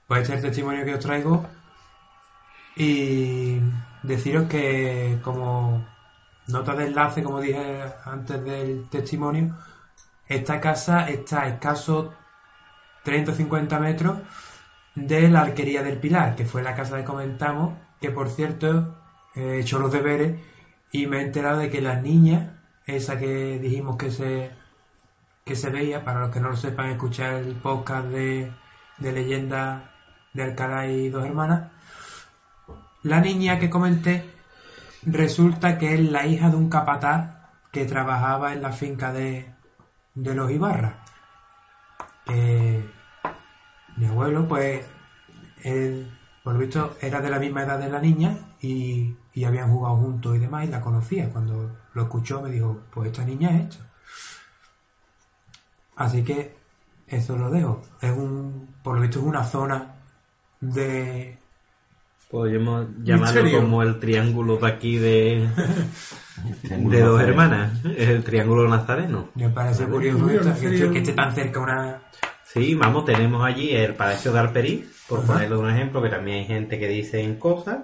Pues 0.09 0.23
este 0.23 0.33
es 0.33 0.39
el 0.39 0.49
testimonio 0.51 0.85
que 0.87 0.95
os 0.95 1.01
traigo. 1.01 1.47
Y 2.77 3.61
deciros 4.03 4.49
que 4.49 5.19
como 5.23 5.87
nota 6.47 6.75
de 6.75 6.87
enlace, 6.87 7.23
como 7.23 7.41
dije 7.41 7.83
antes 8.07 8.43
del 8.43 8.89
testimonio, 8.89 9.55
esta 10.27 10.61
casa 10.61 11.09
está 11.11 11.43
a 11.43 11.49
escasos 11.49 12.11
30 13.05 13.33
o 13.33 13.35
50 13.35 13.79
metros 13.81 14.19
de 14.95 15.29
la 15.29 15.43
Arquería 15.43 15.83
del 15.83 15.99
Pilar, 15.99 16.37
que 16.37 16.47
fue 16.47 16.63
la 16.63 16.75
casa 16.75 16.97
que 16.97 17.05
comentamos, 17.05 17.77
que 18.01 18.11
por 18.11 18.31
cierto 18.31 18.97
he 19.35 19.61
hecho 19.61 19.79
los 19.79 19.93
deberes 19.93 20.41
y 20.91 21.07
me 21.07 21.19
he 21.19 21.23
enterado 21.23 21.59
de 21.59 21.71
que 21.71 21.83
la 21.83 22.01
niña, 22.01 22.63
esa 22.87 23.19
que 23.19 23.59
dijimos 23.59 23.99
que 23.99 24.11
se, 24.11 24.51
que 25.45 25.55
se 25.55 25.71
veía, 25.71 26.05
para 26.05 26.21
los 26.21 26.31
que 26.31 26.41
no 26.41 26.49
lo 26.51 26.57
sepan, 26.57 26.91
escuchar 26.91 27.35
el 27.35 27.57
podcast 27.57 28.07
de, 28.09 28.53
de 28.99 29.13
leyenda 29.13 29.93
de 30.39 30.45
Alcalá 30.45 30.87
y 30.87 31.09
dos 31.09 31.25
hermanas, 31.25 31.73
la 33.03 33.21
niña 33.21 33.59
que 33.59 33.69
comenté 33.69 34.31
resulta 35.03 35.79
que 35.79 35.95
es 35.95 36.01
la 36.01 36.27
hija 36.27 36.49
de 36.49 36.57
un 36.57 36.71
capataz 36.71 37.51
que 37.73 37.85
trabajaba 37.85 38.53
en 38.53 38.63
la 38.63 38.73
finca 38.73 39.13
de, 39.13 39.53
de 40.15 40.35
los 40.35 40.51
Ibarra. 40.51 41.05
Que 42.25 42.85
mi 43.97 44.07
abuelo, 44.07 44.47
pues, 44.47 44.87
él, 45.65 46.09
por 46.45 46.55
lo 46.55 46.61
visto, 46.61 46.97
era 47.01 47.21
de 47.21 47.31
la 47.31 47.41
misma 47.41 47.65
edad 47.65 47.81
de 47.81 47.91
la 47.91 48.01
niña 48.01 48.39
y, 48.61 49.17
y 49.35 49.45
habían 49.45 49.71
jugado 49.73 49.97
juntos 49.97 50.37
y 50.37 50.39
demás 50.39 50.67
y 50.67 50.69
la 50.69 50.81
conocía. 50.81 51.31
Cuando 51.31 51.77
lo 51.95 52.03
escuchó 52.03 52.41
me 52.43 52.51
dijo, 52.51 52.83
pues 52.93 53.11
esta 53.11 53.25
niña 53.25 53.51
es 53.57 53.63
esto. 53.63 53.85
Así 55.97 56.23
que 56.23 56.57
eso 57.09 57.37
lo 57.37 57.51
dejo. 57.51 57.83
Es 58.01 58.13
un, 58.13 58.77
por 58.85 58.95
lo 58.95 59.03
visto 59.03 59.19
es 59.19 59.25
una 59.25 59.45
zona 59.45 59.98
de 60.61 61.39
Podríamos 62.31 62.89
llamarlo 63.03 63.43
Misterio. 63.43 63.61
como 63.63 63.83
el 63.83 63.99
triángulo 63.99 64.59
de 64.59 64.67
aquí 64.67 64.99
de, 64.99 65.49
de 66.63 67.01
dos 67.01 67.21
hermanas. 67.23 67.83
Es 67.97 68.09
el 68.11 68.23
triángulo 68.23 68.69
nazareno. 68.69 69.31
Me 69.35 69.49
parece 69.49 69.87
curioso 69.87 70.29
esto, 70.31 70.93
que, 70.93 70.99
esté 70.99 71.13
tan 71.15 71.35
cerca 71.35 71.61
una... 71.61 72.03
Sí, 72.45 72.75
vamos, 72.75 73.07
tenemos 73.07 73.43
allí 73.45 73.71
el 73.75 73.95
Palacio 73.95 74.33
de 74.33 74.39
Alperí, 74.41 74.91
por 75.09 75.21
Ajá. 75.21 75.35
ponerle 75.35 75.57
un 75.57 75.71
ejemplo, 75.71 76.03
que 76.03 76.11
también 76.11 76.39
hay 76.39 76.45
gente 76.47 76.79
que 76.79 76.89
dice 76.89 77.23
en 77.23 77.37
cosas, 77.37 77.79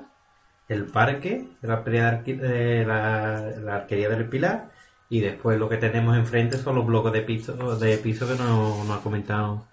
el 0.68 0.84
parque 0.86 1.48
de 1.62 1.68
la, 1.68 1.76
de 1.80 2.84
la, 2.86 3.50
la 3.62 3.74
Arquería 3.76 4.10
del 4.10 4.28
Pilar, 4.28 4.70
y 5.08 5.20
después 5.20 5.58
lo 5.58 5.70
que 5.70 5.76
tenemos 5.78 6.16
enfrente 6.16 6.58
son 6.58 6.76
los 6.76 6.86
bloques 6.86 7.12
de 7.12 7.22
piso, 7.22 7.78
de 7.78 7.96
piso 7.98 8.26
que 8.26 8.34
no, 8.34 8.84
no 8.84 8.94
ha 8.94 9.02
comentado 9.02 9.66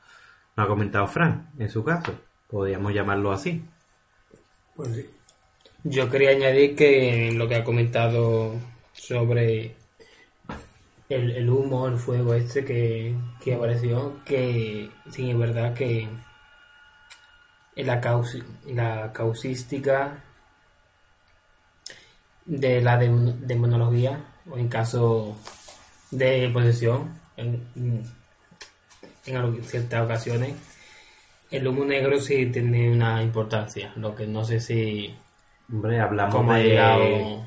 no 0.56 0.64
ha 0.64 0.68
comentado 0.68 1.08
Fran, 1.08 1.49
en 1.58 1.70
su 1.70 1.84
caso. 1.84 2.14
Podríamos 2.52 2.93
llamarlo 2.93 3.32
así. 3.32 3.64
Pues 4.76 4.93
sí. 4.95 5.10
Yo 5.84 6.10
quería 6.10 6.32
añadir 6.32 6.76
que 6.76 7.32
lo 7.34 7.47
que 7.47 7.56
ha 7.56 7.64
comentado 7.64 8.54
sobre 8.93 9.76
el, 11.10 11.32
el 11.32 11.49
humo, 11.49 11.88
el 11.88 11.97
fuego 11.97 12.34
este 12.36 12.64
que, 12.64 13.16
que 13.43 13.56
apareció, 13.56 14.24
que 14.24 14.89
sí 15.10 15.32
es 15.32 15.38
verdad 15.38 15.74
que 15.74 16.08
la, 17.76 17.99
causi- 18.02 18.43
la 18.68 19.12
causística 19.14 20.24
de 22.45 22.82
la 22.82 22.99
dem- 22.99 23.39
demonología, 23.39 24.24
o 24.49 24.58
en 24.58 24.68
caso 24.68 25.38
de 26.12 26.49
posesión, 26.54 27.20
en, 27.38 27.66
en 29.26 29.64
ciertas 29.64 30.04
ocasiones, 30.06 30.54
el 31.52 31.68
humo 31.68 31.86
negro 31.86 32.20
sí 32.20 32.45
tiene 32.47 32.91
una 32.91 33.22
importancia, 33.22 33.91
lo 33.95 34.16
que 34.16 34.26
no 34.28 34.43
sé 34.45 34.60
si... 34.60 35.14
Hombre, 35.72 35.99
hablamos 35.99 36.47
de, 36.56 36.64
llegado- 36.64 37.45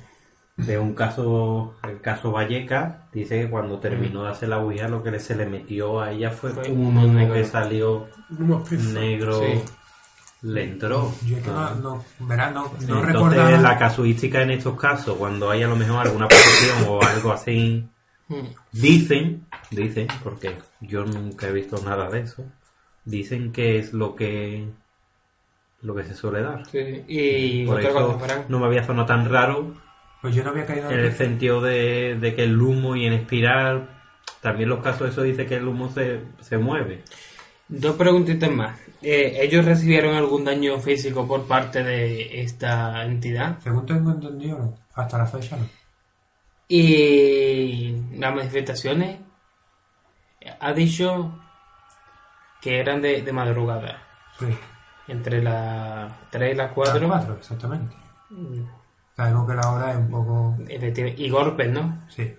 de 0.57 0.79
un 0.79 0.95
caso, 0.95 1.75
el 1.83 2.01
caso 2.01 2.31
Valleca, 2.33 3.09
dice 3.13 3.41
que 3.43 3.51
cuando 3.51 3.79
terminó 3.81 4.23
de 4.25 4.31
hacer 4.31 4.49
la 4.51 4.59
Ouija 4.59 4.89
lo 4.89 5.03
que 5.03 5.11
le- 5.11 5.21
se 5.21 5.35
le 5.35 5.47
metió 5.47 6.01
a 6.01 6.13
ella 6.13 6.31
fue, 6.31 6.51
Fue 6.51 6.71
un 6.71 6.87
humo 6.87 7.05
humo 7.05 7.13
negro. 7.13 7.35
que 7.35 7.45
salió 7.45 8.07
negro, 8.93 9.41
Sí. 9.41 9.63
le 10.43 10.65
entró. 10.65 11.13
Yo 11.27 11.37
es 11.39 11.43
que 11.43 11.51
no, 11.51 11.75
no, 11.77 12.05
verás, 12.21 12.53
no, 12.55 12.63
no 12.65 12.71
Entonces 12.81 13.07
recordaba... 13.13 13.51
la 13.59 13.79
casuística 13.79 14.43
en 14.43 14.53
estos 14.53 14.79
casos, 14.79 15.17
cuando 15.17 15.51
hay 15.51 15.63
a 15.63 15.69
lo 15.69 15.77
mejor 15.77 16.07
alguna 16.07 16.29
posesión 16.29 16.89
o 16.89 17.03
algo 17.03 17.33
así, 17.33 17.89
Mm. 18.27 18.37
dicen, 18.73 19.45
dicen, 19.71 20.09
porque 20.23 20.57
yo 20.81 21.05
nunca 21.05 21.47
he 21.49 21.53
visto 21.53 21.77
nada 21.85 22.09
de 22.09 22.21
eso, 22.21 22.43
dicen 23.05 23.53
que 23.53 23.79
es 23.79 23.93
lo 23.93 24.15
que 24.15 24.67
lo 25.83 25.95
que 25.95 26.05
se 26.05 26.15
suele 26.15 26.41
dar. 26.41 26.65
Sí, 26.67 27.05
y 27.07 27.67
Por 27.67 27.81
eso 27.81 28.19
no 28.49 28.59
me 28.59 28.67
había 28.67 28.85
sonado 28.85 29.07
tan 29.07 29.29
raro 29.31 29.75
Pues 30.23 30.35
yo 30.35 30.43
no 30.43 30.51
había 30.51 30.65
caído 30.65 30.91
en 30.91 30.99
el 30.99 31.13
sentido 31.13 31.61
de, 31.61 32.17
de 32.19 32.35
que 32.35 32.45
el 32.45 32.61
humo 32.61 32.97
y 32.97 33.05
en 33.05 33.13
espiral, 33.13 33.91
también 34.41 34.71
los 34.71 34.83
casos 34.83 35.11
eso 35.11 35.23
dice 35.23 35.45
que 35.47 35.57
el 35.57 35.69
humo 35.69 35.91
se, 35.93 36.21
se 36.41 36.57
mueve. 36.57 37.03
Dos 37.69 37.97
preguntitas 37.97 38.51
más. 38.51 38.79
Eh, 39.03 39.39
¿Ellos 39.43 39.65
recibieron 39.65 40.15
algún 40.15 40.45
daño 40.45 40.79
físico 40.81 41.27
por 41.27 41.47
parte 41.47 41.83
de 41.83 42.43
esta 42.43 43.05
entidad? 43.05 43.59
Según 43.63 43.85
tengo 43.85 44.11
entendido, 44.11 44.59
no. 44.59 44.79
Hasta 44.95 45.19
la 45.19 45.27
fecha 45.27 45.57
no. 45.57 45.67
Y 46.69 47.95
las 48.17 48.35
manifestaciones, 48.35 49.19
ha 50.61 50.73
dicho 50.73 51.39
que 52.65 52.81
eran 52.81 53.03
de, 53.03 53.21
de 53.21 53.33
madrugada, 53.33 54.03
Sí. 54.39 54.47
entre 55.09 55.43
las 55.43 56.11
3 56.31 56.55
y 56.55 56.57
las 56.57 56.69
Las 56.69 56.75
4. 56.75 57.07
cuatro, 57.09 57.35
exactamente. 57.35 57.95
Sabemos 59.15 59.47
que 59.47 59.55
la 59.55 59.71
hora 59.71 59.91
es 59.91 59.97
un 59.99 60.11
poco... 60.11 60.57
Y 60.67 61.29
golpes, 61.29 61.71
¿no? 61.71 61.99
Sí. 62.09 62.35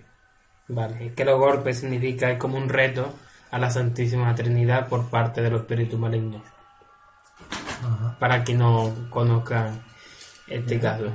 Vale, 0.66 1.06
es 1.06 1.12
que 1.14 1.24
los 1.24 1.38
golpes 1.38 1.78
significa 1.78 2.28
es 2.32 2.38
como 2.38 2.58
un 2.58 2.68
reto 2.68 3.14
a 3.52 3.58
la 3.58 3.70
Santísima 3.70 4.34
Trinidad 4.34 4.88
por 4.88 5.08
parte 5.08 5.42
de 5.42 5.50
los 5.50 5.60
espíritus 5.60 5.98
malignos. 5.98 6.42
Ajá. 7.84 8.16
Para 8.18 8.42
que 8.42 8.54
no 8.54 8.92
conozcan 9.10 9.80
este 10.48 10.80
caso. 10.80 11.12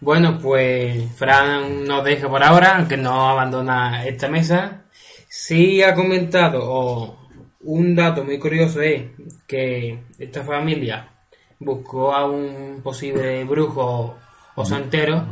Bueno, 0.00 0.38
pues 0.40 1.12
Fran 1.16 1.84
nos 1.84 2.04
deja 2.04 2.28
por 2.28 2.42
ahora, 2.42 2.76
aunque 2.76 2.96
no 2.96 3.30
abandona 3.30 4.04
esta 4.04 4.28
mesa. 4.28 4.82
Sí 5.28 5.82
ha 5.82 5.94
comentado, 5.94 6.60
o 6.62 7.19
un 7.60 7.94
dato 7.94 8.24
muy 8.24 8.38
curioso 8.38 8.80
es 8.80 9.04
que 9.46 9.98
esta 10.18 10.42
familia 10.42 11.06
buscó 11.58 12.14
a 12.14 12.26
un 12.26 12.80
posible 12.82 13.44
brujo 13.44 14.16
o 14.54 14.64
santero 14.64 15.26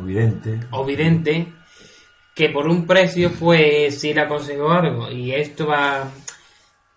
o 0.70 0.84
vidente 0.84 1.46
que 2.34 2.50
por 2.50 2.68
un 2.68 2.86
precio 2.86 3.32
pues 3.32 3.98
sí 4.00 4.12
le 4.12 4.20
aconsejó 4.20 4.70
algo 4.70 5.10
y 5.10 5.32
esto 5.32 5.66
va 5.66 6.08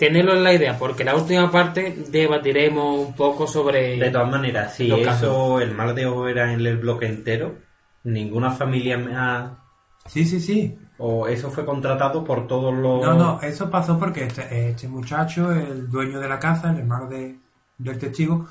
tenerlo 0.01 0.33
en 0.33 0.43
la 0.43 0.53
idea 0.53 0.79
porque 0.79 1.03
la 1.03 1.15
última 1.15 1.51
parte 1.51 1.95
debatiremos 2.09 3.07
un 3.07 3.15
poco 3.15 3.45
sobre 3.45 3.97
De 3.97 4.09
todas 4.09 4.31
maneras, 4.31 4.75
si 4.75 4.91
eso, 4.91 5.03
casos. 5.03 5.61
el 5.61 5.75
mal 5.75 5.93
de 5.93 6.07
ojo 6.07 6.27
era 6.27 6.51
en 6.51 6.65
el 6.65 6.77
bloque 6.77 7.05
entero, 7.05 7.55
ninguna 8.03 8.49
familia 8.49 8.97
me 8.97 9.15
ha... 9.15 9.59
Sí, 10.07 10.25
sí, 10.25 10.39
sí. 10.39 10.75
O 11.03 11.27
eso 11.27 11.49
fue 11.49 11.65
contratado 11.65 12.23
por 12.23 12.45
todos 12.47 12.71
los... 12.73 13.01
No, 13.03 13.13
no, 13.15 13.41
eso 13.41 13.71
pasó 13.71 13.97
porque 13.97 14.25
este, 14.25 14.69
este 14.69 14.87
muchacho, 14.87 15.51
el 15.51 15.89
dueño 15.89 16.19
de 16.19 16.29
la 16.29 16.37
casa, 16.39 16.69
el 16.69 16.77
hermano 16.77 17.07
de, 17.07 17.39
del 17.79 17.97
testigo, 17.97 18.45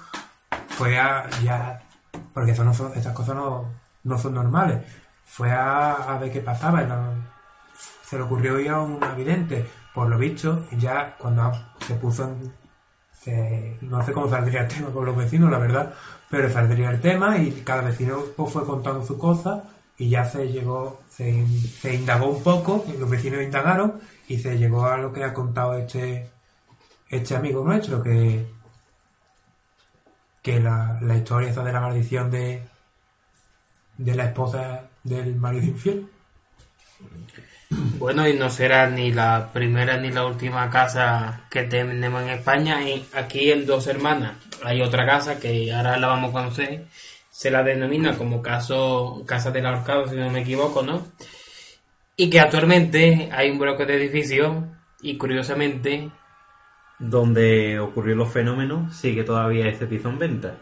fue 0.70 0.98
a 0.98 1.30
ya, 1.44 1.80
porque 2.34 2.50
eso 2.50 2.64
no 2.64 2.74
son- 2.74 2.92
estas 2.96 3.14
cosas 3.14 3.36
no, 3.36 3.66
no 4.02 4.18
son 4.18 4.34
normales, 4.34 4.82
fue 5.24 5.52
a, 5.52 5.92
a 5.92 6.18
ver 6.18 6.32
qué 6.32 6.40
pasaba, 6.40 6.82
no- 6.82 7.14
se 8.04 8.16
le 8.16 8.22
ocurrió 8.22 8.58
ir 8.58 8.70
a 8.70 8.80
un 8.80 8.98
vidente, 9.16 9.64
por 9.94 10.08
lo 10.08 10.18
visto, 10.18 10.66
ya 10.72 11.14
cuando 11.18 11.52
se 11.86 11.94
puso 11.94 12.24
en, 12.24 12.52
se- 13.12 13.78
no 13.82 14.04
sé 14.04 14.12
cómo 14.12 14.28
saldría 14.28 14.62
el 14.62 14.68
tema 14.68 14.90
con 14.90 15.04
los 15.04 15.16
vecinos, 15.16 15.50
la 15.52 15.58
verdad, 15.58 15.94
pero 16.28 16.50
saldría 16.50 16.90
el 16.90 17.00
tema 17.00 17.38
y 17.38 17.62
cada 17.64 17.82
vecino 17.82 18.18
pues, 18.36 18.52
fue 18.52 18.66
contando 18.66 19.04
su 19.06 19.16
cosa 19.18 19.62
y 20.00 20.08
ya 20.08 20.24
se 20.24 20.48
llegó, 20.48 21.02
se, 21.10 21.44
indagó 21.92 22.30
un 22.30 22.42
poco, 22.42 22.86
los 22.98 23.10
vecinos 23.10 23.42
indagaron 23.42 24.00
y 24.28 24.38
se 24.38 24.56
llegó 24.56 24.86
a 24.86 24.96
lo 24.96 25.12
que 25.12 25.22
ha 25.22 25.34
contado 25.34 25.76
este, 25.76 26.30
este 27.10 27.36
amigo 27.36 27.62
nuestro, 27.62 28.02
que, 28.02 28.46
que 30.40 30.58
la, 30.58 30.98
la 31.02 31.16
historia 31.18 31.50
esa 31.50 31.62
de 31.62 31.72
la 31.74 31.80
maldición 31.82 32.30
de, 32.30 32.62
de 33.98 34.14
la 34.14 34.24
esposa 34.24 34.88
del 35.04 35.36
marido 35.36 35.66
infiel. 35.66 36.08
Bueno, 37.68 38.26
y 38.26 38.32
no 38.38 38.48
será 38.48 38.88
ni 38.88 39.12
la 39.12 39.50
primera 39.52 39.98
ni 39.98 40.10
la 40.10 40.24
última 40.24 40.70
casa 40.70 41.42
que 41.50 41.64
tenemos 41.64 42.22
en 42.22 42.30
España. 42.30 42.88
Y 42.88 43.06
aquí 43.12 43.52
en 43.52 43.66
Dos 43.66 43.86
Hermanas 43.86 44.32
hay 44.64 44.80
otra 44.80 45.04
casa 45.04 45.38
que 45.38 45.70
ahora 45.74 45.98
la 45.98 46.06
vamos 46.06 46.30
a 46.30 46.32
conocer. 46.32 46.86
Se 47.40 47.50
la 47.50 47.62
denomina 47.62 48.18
como 48.18 48.42
caso 48.42 49.24
Casa 49.26 49.50
del 49.50 49.64
Ahorcado, 49.64 50.06
si 50.06 50.14
no 50.14 50.28
me 50.28 50.42
equivoco, 50.42 50.82
¿no? 50.82 51.06
Y 52.14 52.28
que 52.28 52.38
actualmente 52.38 53.30
hay 53.32 53.48
un 53.48 53.58
bloque 53.58 53.86
de 53.86 53.96
edificios 53.96 54.62
y 55.00 55.16
curiosamente 55.16 56.10
Donde 56.98 57.80
ocurrió 57.80 58.14
los 58.14 58.30
fenómenos, 58.30 58.94
sigue 58.94 59.24
todavía 59.24 59.68
este 59.68 59.86
piso 59.86 60.10
en 60.10 60.18
venta. 60.18 60.58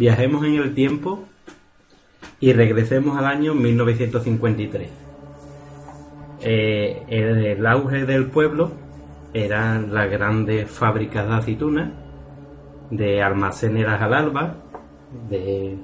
Viajemos 0.00 0.46
en 0.46 0.54
el 0.54 0.72
tiempo 0.72 1.28
y 2.40 2.54
regresemos 2.54 3.18
al 3.18 3.26
año 3.26 3.52
1953. 3.52 4.88
Eh, 6.40 7.02
el, 7.06 7.66
auge 7.66 8.06
del 8.06 8.30
pueblo 8.30 8.72
eran 9.34 9.92
las 9.92 10.10
grandes 10.10 10.70
fábricas 10.70 11.28
de 11.28 11.34
aceitunas, 11.34 11.90
de 12.90 13.22
almaceneras 13.22 14.00
al 14.00 14.14
alba, 14.14 14.54
de 15.28 15.76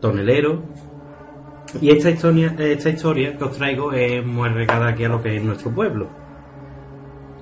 toneleros. 0.00 0.60
Y 1.78 1.90
esta 1.90 2.08
historia, 2.08 2.56
esta 2.58 2.88
historia 2.88 3.36
que 3.36 3.44
os 3.44 3.52
traigo 3.52 3.92
es 3.92 4.24
muy 4.24 4.48
regada 4.48 4.88
aquí 4.88 5.04
a 5.04 5.10
lo 5.10 5.22
que 5.22 5.36
es 5.36 5.44
nuestro 5.44 5.70
pueblo. 5.72 6.08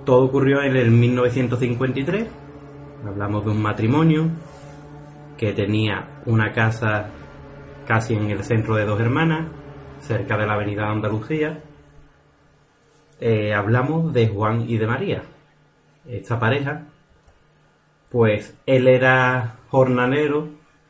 Todo 0.04 0.24
ocurrió 0.24 0.60
en 0.60 0.74
el 0.74 0.90
1953. 0.90 2.26
Hablamos 3.06 3.44
de 3.44 3.52
un 3.52 3.62
matrimonio 3.62 4.28
que 5.38 5.52
tenía 5.52 6.20
una 6.26 6.52
casa 6.52 7.10
casi 7.86 8.14
en 8.14 8.28
el 8.30 8.44
centro 8.44 8.74
de 8.74 8.84
dos 8.84 9.00
hermanas, 9.00 9.46
cerca 10.00 10.36
de 10.36 10.46
la 10.46 10.54
avenida 10.54 10.90
Andalucía. 10.90 11.62
Eh, 13.20 13.54
hablamos 13.54 14.12
de 14.12 14.28
Juan 14.28 14.68
y 14.68 14.76
de 14.76 14.86
María. 14.86 15.22
Esta 16.06 16.38
pareja, 16.38 16.82
pues 18.10 18.54
él 18.66 18.88
era 18.88 19.56
jornalero 19.68 20.48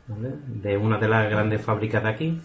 de 0.08 0.76
una 0.76 0.98
de 0.98 1.08
las 1.08 1.30
grandes 1.30 1.62
fábricas 1.62 2.02
de 2.02 2.08
aquí 2.08 2.40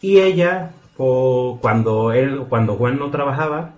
y 0.00 0.20
ella, 0.20 0.72
cuando 0.96 2.12
él, 2.12 2.46
cuando 2.48 2.76
Juan 2.76 2.98
no 2.98 3.10
trabajaba, 3.10 3.74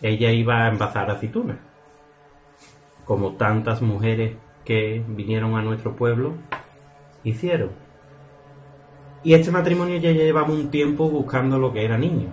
ella 0.00 0.30
iba 0.30 0.64
a 0.64 0.68
envasar 0.68 1.10
aceitunas. 1.10 1.58
Como 3.04 3.32
tantas 3.32 3.82
mujeres 3.82 4.36
que 4.64 5.04
vinieron 5.06 5.56
a 5.56 5.62
nuestro 5.62 5.96
pueblo 5.96 6.34
hicieron. 7.24 7.70
Y 9.22 9.34
este 9.34 9.50
matrimonio 9.50 9.98
ya 9.98 10.10
llevaba 10.12 10.48
un 10.48 10.70
tiempo 10.70 11.08
buscando 11.10 11.58
lo 11.58 11.72
que 11.72 11.84
era 11.84 11.98
niño. 11.98 12.28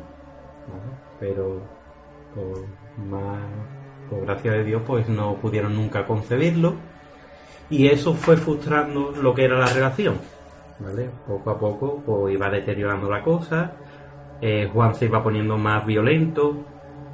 Pero 1.20 1.62
por, 2.34 2.66
más, 3.06 3.42
por 4.10 4.22
gracia 4.22 4.52
de 4.54 4.64
Dios 4.64 4.82
pues 4.86 5.10
no 5.10 5.36
pudieron 5.36 5.76
nunca 5.76 6.06
concebirlo. 6.06 6.76
Y 7.70 7.88
eso 7.88 8.14
fue 8.14 8.38
frustrando 8.38 9.12
lo 9.22 9.34
que 9.34 9.44
era 9.46 9.58
la 9.60 9.68
relación. 9.68 10.16
¿vale? 10.80 11.10
Poco 11.28 11.50
a 11.50 11.60
poco 11.60 12.02
pues 12.06 12.34
iba 12.34 12.50
deteriorando 12.50 13.10
la 13.10 13.22
cosa. 13.22 13.74
eh, 14.42 14.70
Juan 14.72 14.96
se 14.96 15.06
iba 15.06 15.24
poniendo 15.24 15.58
más 15.58 15.86
violento 15.86 16.56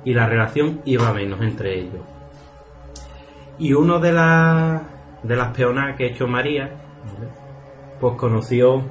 y 0.03 0.13
la 0.13 0.27
relación 0.27 0.81
iba 0.85 1.13
menos 1.13 1.41
entre 1.41 1.79
ellos. 1.79 2.05
Y 3.57 3.73
uno 3.73 3.99
de 3.99 4.11
las 4.11 4.81
de 5.23 5.35
las 5.35 5.55
peonas 5.55 5.95
que 5.95 6.03
ha 6.03 6.07
hecho 6.07 6.27
María. 6.27 6.69
Pues 7.99 8.15
conoció 8.15 8.83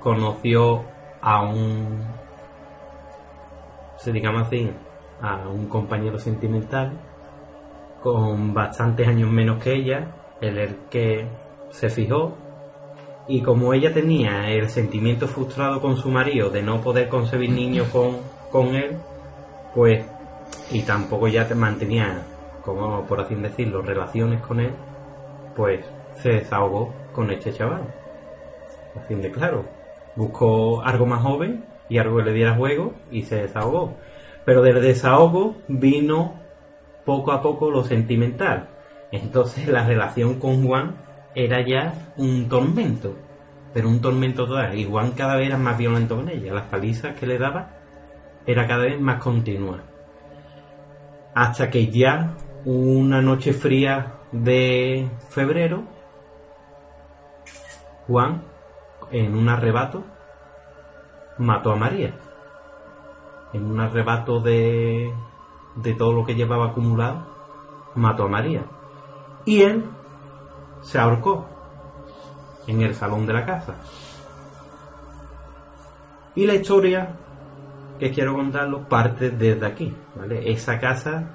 conoció 0.00 0.84
a 1.20 1.42
un 1.42 2.04
se 3.96 4.12
digamos 4.12 4.46
así 4.46 4.70
a 5.20 5.48
un 5.48 5.66
compañero 5.66 6.18
sentimental 6.18 6.92
con 8.02 8.54
bastantes 8.54 9.06
años 9.06 9.30
menos 9.30 9.62
que 9.62 9.74
ella 9.74 10.06
el 10.40 10.76
que 10.90 11.26
se 11.70 11.90
fijó 11.90 12.36
y 13.28 13.42
como 13.42 13.74
ella 13.74 13.92
tenía 13.92 14.50
el 14.50 14.70
sentimiento 14.70 15.28
frustrado 15.28 15.80
con 15.80 15.96
su 15.96 16.08
marido 16.08 16.50
de 16.50 16.62
no 16.62 16.80
poder 16.80 17.08
concebir 17.08 17.50
niños 17.50 17.88
con, 17.88 18.16
con 18.50 18.74
él 18.74 18.96
pues 19.74 20.04
y 20.72 20.82
tampoco 20.82 21.28
ya 21.28 21.46
te 21.46 21.54
mantenía 21.54 22.22
como 22.64 23.04
por 23.06 23.20
así 23.20 23.34
decirlo 23.34 23.82
relaciones 23.82 24.40
con 24.40 24.60
él 24.60 24.72
pues 25.54 25.84
se 26.16 26.30
desahogó 26.30 26.92
con 27.12 27.30
este 27.30 27.52
chaval 27.52 27.82
a 28.96 29.00
fin 29.06 29.22
de 29.22 29.30
claro 29.30 29.80
buscó 30.16 30.82
algo 30.82 31.06
más 31.06 31.22
joven 31.22 31.64
y 31.88 31.98
algo 31.98 32.18
que 32.18 32.24
le 32.24 32.32
diera 32.32 32.54
juego 32.54 32.94
y 33.10 33.22
se 33.22 33.36
desahogó. 33.36 33.96
Pero 34.44 34.62
del 34.62 34.80
desahogo 34.80 35.56
vino 35.68 36.34
poco 37.04 37.32
a 37.32 37.42
poco 37.42 37.70
lo 37.70 37.84
sentimental. 37.84 38.68
Entonces 39.12 39.68
la 39.68 39.86
relación 39.86 40.38
con 40.38 40.66
Juan 40.66 40.96
era 41.34 41.60
ya 41.66 42.12
un 42.16 42.48
tormento, 42.48 43.16
pero 43.74 43.88
un 43.88 44.00
tormento 44.00 44.46
total. 44.46 44.78
Y 44.78 44.84
Juan 44.84 45.12
cada 45.12 45.36
vez 45.36 45.48
era 45.48 45.58
más 45.58 45.76
violento 45.76 46.16
con 46.16 46.28
ella. 46.28 46.54
Las 46.54 46.66
palizas 46.66 47.18
que 47.18 47.26
le 47.26 47.38
daba 47.38 47.70
era 48.46 48.66
cada 48.66 48.84
vez 48.84 49.00
más 49.00 49.22
continua. 49.22 49.80
Hasta 51.34 51.70
que 51.70 51.88
ya 51.88 52.36
una 52.64 53.20
noche 53.20 53.52
fría 53.52 54.14
de 54.32 55.08
febrero, 55.28 55.84
Juan 58.10 58.42
en 59.12 59.36
un 59.36 59.48
arrebato, 59.48 60.02
mató 61.38 61.70
a 61.70 61.76
María. 61.76 62.12
En 63.52 63.70
un 63.70 63.78
arrebato 63.78 64.40
de, 64.40 65.14
de 65.76 65.94
todo 65.94 66.12
lo 66.12 66.24
que 66.24 66.34
llevaba 66.34 66.70
acumulado, 66.70 67.24
mató 67.94 68.24
a 68.24 68.28
María. 68.28 68.64
Y 69.44 69.62
él 69.62 69.84
se 70.82 70.98
ahorcó 70.98 71.46
en 72.66 72.82
el 72.82 72.96
salón 72.96 73.26
de 73.26 73.32
la 73.32 73.46
casa. 73.46 73.76
Y 76.34 76.46
la 76.46 76.54
historia 76.54 77.16
que 78.00 78.10
quiero 78.10 78.34
contarlo 78.34 78.88
parte 78.88 79.30
desde 79.30 79.66
aquí. 79.66 79.94
¿vale? 80.16 80.50
Esa 80.50 80.80
casa 80.80 81.30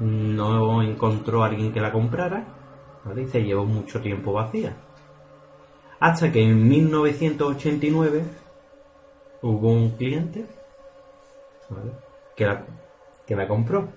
no 0.00 0.82
encontró 0.82 1.42
a 1.42 1.46
alguien 1.46 1.72
que 1.72 1.80
la 1.80 1.90
comprara 1.90 2.44
y 3.16 3.26
se 3.26 3.42
llevó 3.42 3.64
mucho 3.64 4.00
tiempo 4.02 4.34
vacía 4.34 4.76
hasta 6.00 6.30
que 6.32 6.42
en 6.42 6.68
1989 6.68 8.22
hubo 9.42 9.70
un 9.70 9.90
cliente 9.90 10.46
que, 12.36 12.46
la, 12.46 12.64
que 13.26 13.36
la 13.36 13.48
compró. 13.48 13.88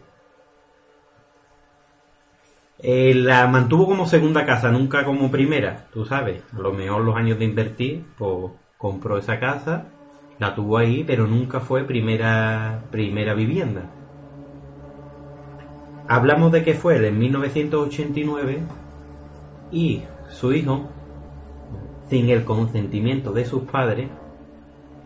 Eh, 2.84 3.14
la 3.14 3.46
mantuvo 3.48 3.86
como 3.86 4.08
segunda 4.08 4.44
casa, 4.44 4.72
nunca 4.72 5.06
como 5.06 5.30
primera, 5.30 5.88
tú 5.94 6.04
sabes. 6.06 6.42
A 6.52 6.60
lo 6.60 6.74
mejor 6.74 7.04
los 7.04 7.16
años 7.16 7.38
de 7.38 7.46
invertir, 7.46 8.04
pues 8.18 8.52
compró 8.78 9.20
esa 9.20 9.40
casa, 9.40 9.86
la 10.40 10.56
tuvo 10.56 10.78
ahí, 10.78 11.04
pero 11.04 11.28
nunca 11.28 11.60
fue 11.60 11.84
primera, 11.84 12.82
primera 12.90 13.36
vivienda. 13.36 13.84
Hablamos 16.08 16.52
de 16.52 16.64
que 16.64 16.74
fue 16.74 17.08
en 17.08 17.20
1989 17.20 18.64
y 19.72 20.02
su 20.30 20.52
hijo 20.52 20.90
sin 22.12 22.30
el 22.30 22.44
consentimiento 22.44 23.32
de 23.32 23.46
sus 23.46 23.64
padres, 23.64 24.10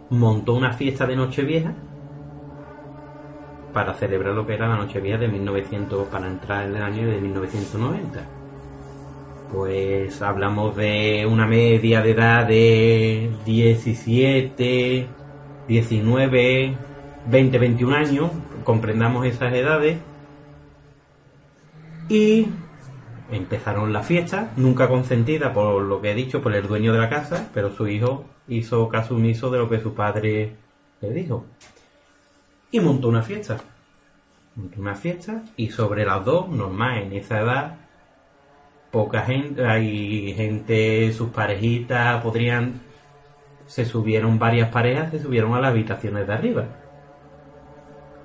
montó 0.09 0.55
una 0.55 0.73
fiesta 0.73 1.05
de 1.05 1.15
Nochevieja 1.15 1.75
para 3.71 3.93
celebrar 3.93 4.33
lo 4.33 4.47
que 4.47 4.55
era 4.55 4.67
la 4.67 4.77
Nochevieja 4.77 5.19
de 5.19 5.27
1900 5.27 6.07
para 6.07 6.25
entrar 6.25 6.65
en 6.65 6.75
el 6.75 6.81
año 6.81 7.07
de 7.07 7.21
1990. 7.21 8.27
Pues 9.53 10.19
hablamos 10.23 10.75
de 10.75 11.27
una 11.29 11.45
media 11.45 12.01
de 12.01 12.11
edad 12.11 12.47
de 12.47 13.29
17, 13.45 15.07
19, 15.67 16.75
20, 17.27 17.59
21 17.59 17.95
años, 17.95 18.31
comprendamos 18.63 19.27
esas 19.27 19.53
edades. 19.53 19.99
Y 22.09 22.47
empezaron 23.31 23.93
la 23.93 24.03
fiesta, 24.03 24.51
nunca 24.57 24.87
consentida 24.87 25.53
por 25.53 25.81
lo 25.81 26.01
que 26.01 26.11
he 26.11 26.15
dicho, 26.15 26.41
por 26.41 26.53
el 26.55 26.67
dueño 26.67 26.93
de 26.93 26.99
la 26.99 27.09
casa, 27.09 27.49
pero 27.53 27.71
su 27.71 27.87
hijo 27.87 28.25
hizo 28.47 28.87
caso 28.89 29.15
omiso 29.15 29.49
de 29.49 29.59
lo 29.59 29.69
que 29.69 29.79
su 29.79 29.93
padre 29.93 30.55
le 31.01 31.09
dijo. 31.11 31.45
Y 32.71 32.79
montó 32.79 33.07
una 33.07 33.23
fiesta. 33.23 33.57
Montó 34.55 34.79
una 34.79 34.95
fiesta 34.95 35.43
y 35.57 35.69
sobre 35.71 36.05
las 36.05 36.23
dos, 36.23 36.49
normal, 36.49 37.03
en 37.03 37.13
esa 37.13 37.41
edad, 37.41 37.75
poca 38.91 39.21
gente, 39.21 39.65
hay 39.65 40.33
gente, 40.33 41.11
sus 41.11 41.29
parejitas 41.29 42.23
podrían, 42.23 42.81
se 43.65 43.85
subieron 43.85 44.39
varias 44.39 44.69
parejas, 44.69 45.11
se 45.11 45.19
subieron 45.19 45.53
a 45.53 45.59
las 45.59 45.71
habitaciones 45.71 46.27
de 46.27 46.33
arriba. 46.33 46.65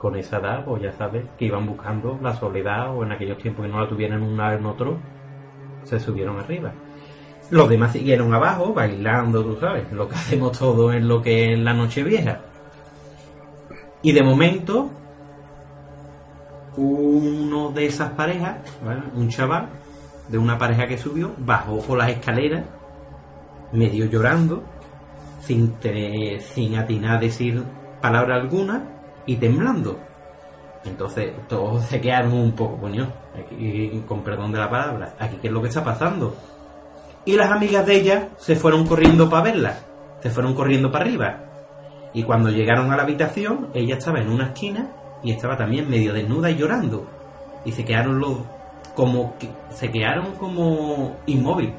Con 0.01 0.17
esa 0.17 0.39
edad, 0.39 0.65
pues 0.65 0.83
ya 0.83 0.93
sabes, 0.93 1.27
que 1.37 1.45
iban 1.45 1.67
buscando 1.67 2.19
la 2.23 2.35
soledad 2.35 2.97
o 2.97 3.05
en 3.05 3.13
aquellos 3.13 3.37
tiempos 3.37 3.67
que 3.67 3.71
no 3.71 3.81
la 3.81 3.87
tuvieran 3.87 4.23
un 4.23 4.35
lado 4.35 4.57
en 4.57 4.65
otro, 4.65 4.97
se 5.85 6.01
subieron 6.01 6.41
arriba. 6.41 6.73
Los 7.51 7.69
demás 7.69 7.93
siguieron 7.93 8.33
abajo, 8.33 8.73
bailando, 8.73 9.45
tú 9.45 9.61
sabes, 9.61 9.93
lo 9.93 10.09
que 10.09 10.15
hacemos 10.15 10.59
todo 10.59 10.91
en 10.91 11.07
lo 11.07 11.21
que 11.21 11.53
es 11.53 11.59
la 11.59 11.75
noche 11.75 12.03
vieja. 12.03 12.41
Y 14.01 14.13
de 14.13 14.23
momento, 14.23 14.89
uno 16.79 17.71
de 17.71 17.85
esas 17.85 18.13
parejas, 18.13 18.57
un 19.15 19.29
chaval, 19.29 19.69
de 20.29 20.39
una 20.39 20.57
pareja 20.57 20.87
que 20.87 20.97
subió, 20.97 21.35
bajó 21.37 21.79
por 21.83 21.99
las 21.99 22.09
escaleras, 22.09 22.65
medio 23.73 24.07
llorando, 24.07 24.63
sin, 25.43 25.75
sin 26.55 26.77
atinar 26.79 27.19
a 27.19 27.21
decir 27.21 27.63
palabra 28.01 28.37
alguna 28.37 29.00
y 29.33 29.37
temblando. 29.37 29.97
Entonces 30.85 31.33
todos 31.49 31.85
se 31.85 32.01
quedaron 32.01 32.33
un 32.33 32.53
poco, 32.53 32.79
coño, 32.79 33.07
aquí, 33.39 34.03
con 34.09 34.23
perdón 34.23 34.51
de 34.53 34.59
la 34.59 34.71
palabra, 34.71 35.15
aquí 35.19 35.37
qué 35.41 35.49
es 35.49 35.53
lo 35.53 35.61
que 35.63 35.69
está 35.69 35.85
pasando. 35.85 36.35
Y 37.25 37.37
las 37.37 37.51
amigas 37.53 37.87
de 37.87 37.95
ella 37.97 38.29
se 38.39 38.57
fueron 38.57 38.87
corriendo 38.87 39.29
para 39.29 39.43
verla, 39.45 39.79
se 40.21 40.31
fueron 40.31 40.55
corriendo 40.55 40.91
para 40.91 41.05
arriba. 41.05 41.37
Y 42.13 42.23
cuando 42.25 42.51
llegaron 42.51 42.91
a 42.91 42.97
la 42.97 43.03
habitación, 43.05 43.69
ella 43.75 43.97
estaba 43.97 44.21
en 44.21 44.31
una 44.31 44.47
esquina 44.49 44.89
y 45.23 45.31
estaba 45.33 45.57
también 45.57 45.89
medio 45.89 46.13
desnuda 46.13 46.51
y 46.51 46.57
llorando. 46.57 47.07
Y 47.65 47.73
se 47.73 47.85
quedaron 47.85 48.19
los 48.19 48.39
como 48.97 49.35
se 49.71 49.91
quedaron 49.93 50.33
como 50.33 51.17
inmóvil 51.27 51.73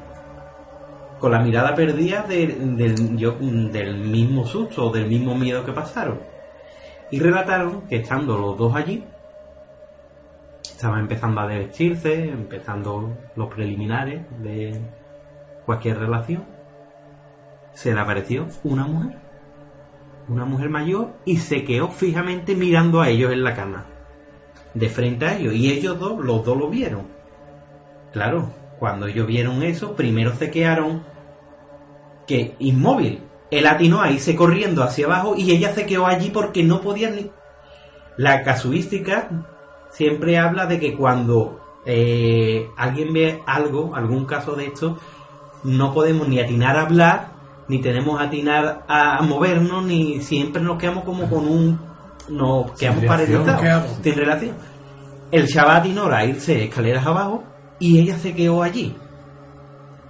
con 1.18 1.30
la 1.30 1.40
mirada 1.40 1.74
perdida 1.74 2.22
de- 2.22 2.46
del, 2.46 3.16
yo- 3.18 3.36
del 3.38 3.98
mismo 3.98 4.46
susto 4.46 4.90
del 4.90 5.06
mismo 5.06 5.34
miedo 5.34 5.64
que 5.64 5.72
pasaron. 5.72 6.18
Y 7.12 7.20
relataron 7.20 7.82
que 7.82 7.96
estando 7.96 8.38
los 8.38 8.56
dos 8.58 8.74
allí, 8.74 9.04
estaban 10.62 11.00
empezando 11.00 11.42
a 11.42 11.46
vestirse, 11.46 12.30
empezando 12.30 13.16
los 13.36 13.48
preliminares 13.54 14.22
de 14.42 14.80
cualquier 15.66 15.98
relación, 15.98 16.44
se 17.74 17.92
le 17.92 18.00
apareció 18.00 18.46
una 18.64 18.86
mujer, 18.86 19.18
una 20.26 20.46
mujer 20.46 20.70
mayor, 20.70 21.12
y 21.26 21.36
se 21.36 21.64
quedó 21.64 21.88
fijamente 21.88 22.54
mirando 22.54 23.02
a 23.02 23.10
ellos 23.10 23.30
en 23.30 23.44
la 23.44 23.54
cama, 23.54 23.84
de 24.72 24.88
frente 24.88 25.26
a 25.26 25.36
ellos, 25.36 25.52
y 25.52 25.70
ellos 25.70 25.98
dos, 26.00 26.18
los 26.18 26.42
dos 26.44 26.56
lo 26.56 26.70
vieron. 26.70 27.08
Claro, 28.10 28.52
cuando 28.78 29.06
ellos 29.06 29.26
vieron 29.26 29.62
eso, 29.62 29.94
primero 29.94 30.32
se 30.32 30.50
quedaron 30.50 31.04
que 32.26 32.56
inmóvil. 32.58 33.22
Él 33.52 33.66
atinó 33.66 34.00
a 34.00 34.10
irse 34.10 34.34
corriendo 34.34 34.82
hacia 34.82 35.04
abajo 35.04 35.34
y 35.36 35.50
ella 35.50 35.74
se 35.74 35.84
quedó 35.84 36.06
allí 36.06 36.30
porque 36.30 36.64
no 36.64 36.80
podía 36.80 37.10
ni... 37.10 37.30
La 38.16 38.42
casuística 38.42 39.28
siempre 39.90 40.38
habla 40.38 40.64
de 40.64 40.80
que 40.80 40.96
cuando 40.96 41.60
eh, 41.84 42.70
alguien 42.78 43.12
ve 43.12 43.42
algo, 43.44 43.94
algún 43.94 44.24
caso 44.24 44.54
de 44.56 44.68
esto, 44.68 44.96
no 45.64 45.92
podemos 45.92 46.28
ni 46.28 46.40
atinar 46.40 46.78
a 46.78 46.82
hablar, 46.82 47.32
ni 47.68 47.78
tenemos 47.82 48.18
atinar 48.22 48.84
a 48.88 49.20
movernos, 49.20 49.84
ni 49.84 50.22
siempre 50.22 50.62
nos 50.62 50.78
quedamos 50.78 51.04
como 51.04 51.28
con 51.28 51.46
un... 51.46 51.78
Nos 52.30 52.72
quedamos 52.72 53.04
paralizados. 53.04 53.98
Sin 54.02 54.14
relación. 54.14 54.56
El 55.30 55.46
chaval 55.46 55.76
atinó 55.76 56.06
a 56.06 56.24
irse 56.24 56.64
escaleras 56.64 57.04
abajo 57.04 57.44
y 57.78 57.98
ella 57.98 58.16
se 58.16 58.34
quedó 58.34 58.62
allí. 58.62 58.96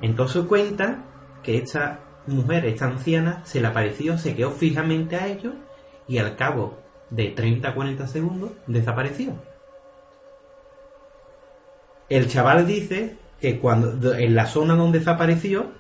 Entonces 0.01 0.45
cuenta 0.45 1.07
que 1.43 1.59
esta 1.59 1.99
mujer, 2.27 2.66
esta 2.66 2.87
anciana, 2.87 3.43
se 3.45 3.61
le 3.61 3.66
apareció, 3.68 4.18
se 4.18 4.35
quedó 4.35 4.51
fijamente 4.51 5.16
a 5.16 5.27
ellos 5.27 5.55
y 6.09 6.18
al 6.18 6.37
cabo 6.37 6.79
de 7.11 7.29
30 7.29 7.68
a 7.68 7.75
40 7.75 8.07
segundos 8.07 8.51
desapareció. 8.66 9.35
El 12.09 12.29
chaval 12.29 12.66
dice 12.66 13.16
que 13.41 13.59
cuando 13.59 14.14
en 14.14 14.35
la 14.35 14.47
zona 14.47 14.75
donde 14.75 14.99
desapareció 14.99 15.73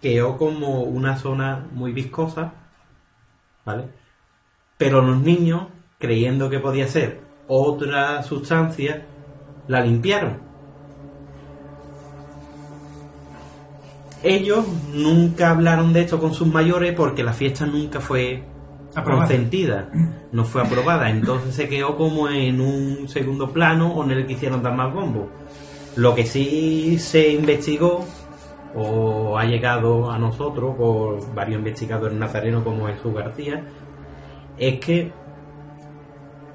quedó 0.00 0.36
como 0.36 0.82
una 0.82 1.16
zona 1.16 1.66
muy 1.72 1.92
viscosa, 1.92 2.52
¿vale? 3.64 3.88
Pero 4.76 5.02
los 5.02 5.20
niños, 5.20 5.68
creyendo 5.98 6.50
que 6.50 6.60
podía 6.60 6.86
ser 6.86 7.20
otra 7.48 8.22
sustancia, 8.22 9.06
la 9.66 9.80
limpiaron. 9.80 10.47
Ellos 14.22 14.66
nunca 14.92 15.50
hablaron 15.50 15.92
de 15.92 16.00
esto 16.00 16.18
con 16.18 16.34
sus 16.34 16.48
mayores 16.48 16.94
porque 16.94 17.22
la 17.22 17.32
fiesta 17.32 17.66
nunca 17.66 18.00
fue 18.00 18.42
Aprobada. 18.94 19.26
consentida, 19.26 19.90
no 20.32 20.44
fue 20.44 20.62
aprobada, 20.62 21.10
entonces 21.10 21.54
se 21.54 21.68
quedó 21.68 21.96
como 21.96 22.28
en 22.28 22.60
un 22.60 23.08
segundo 23.08 23.52
plano 23.52 23.92
o 23.92 24.04
en 24.04 24.10
el 24.10 24.26
que 24.26 24.32
hicieron 24.32 24.62
dar 24.62 24.74
más 24.74 24.92
bombo. 24.92 25.28
Lo 25.96 26.14
que 26.14 26.24
sí 26.24 26.98
se 26.98 27.32
investigó 27.32 28.04
o 28.74 29.38
ha 29.38 29.44
llegado 29.44 30.10
a 30.10 30.18
nosotros 30.18 30.76
por 30.76 31.34
varios 31.34 31.58
investigadores 31.58 32.16
nazarenos 32.16 32.62
como 32.62 32.86
Jesús 32.86 33.14
García 33.14 33.62
es 34.58 34.80
que 34.80 35.12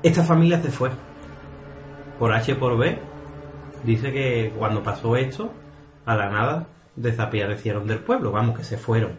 esta 0.04 0.24
familia 0.24 0.62
se 0.62 0.70
fue 0.70 0.92
por 2.20 2.34
H 2.34 2.56
por 2.56 2.78
B 2.78 2.98
dice 3.84 4.12
que 4.12 4.54
cuando 4.58 4.84
pasó 4.84 5.16
esto 5.16 5.52
a 6.06 6.16
la 6.16 6.30
nada 6.30 6.68
desaparecieron 6.96 7.88
del 7.88 8.00
pueblo 8.00 8.32
vamos 8.32 8.58
que 8.58 8.64
se 8.64 8.78
fueron 8.78 9.18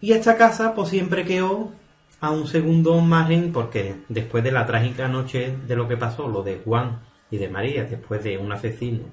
y 0.00 0.12
esta 0.12 0.36
casa 0.36 0.74
pues 0.74 0.90
siempre 0.90 1.24
quedó 1.24 1.72
a 2.20 2.30
un 2.30 2.46
segundo 2.46 3.00
margen 3.00 3.52
porque 3.52 3.96
después 4.08 4.44
de 4.44 4.52
la 4.52 4.66
trágica 4.66 5.08
noche 5.08 5.56
de 5.66 5.76
lo 5.76 5.88
que 5.88 5.96
pasó, 5.96 6.28
lo 6.28 6.42
de 6.42 6.60
Juan 6.64 7.00
y 7.30 7.38
de 7.38 7.48
María, 7.48 7.84
después 7.84 8.22
de 8.22 8.38
un 8.38 8.52
asesino 8.52 9.04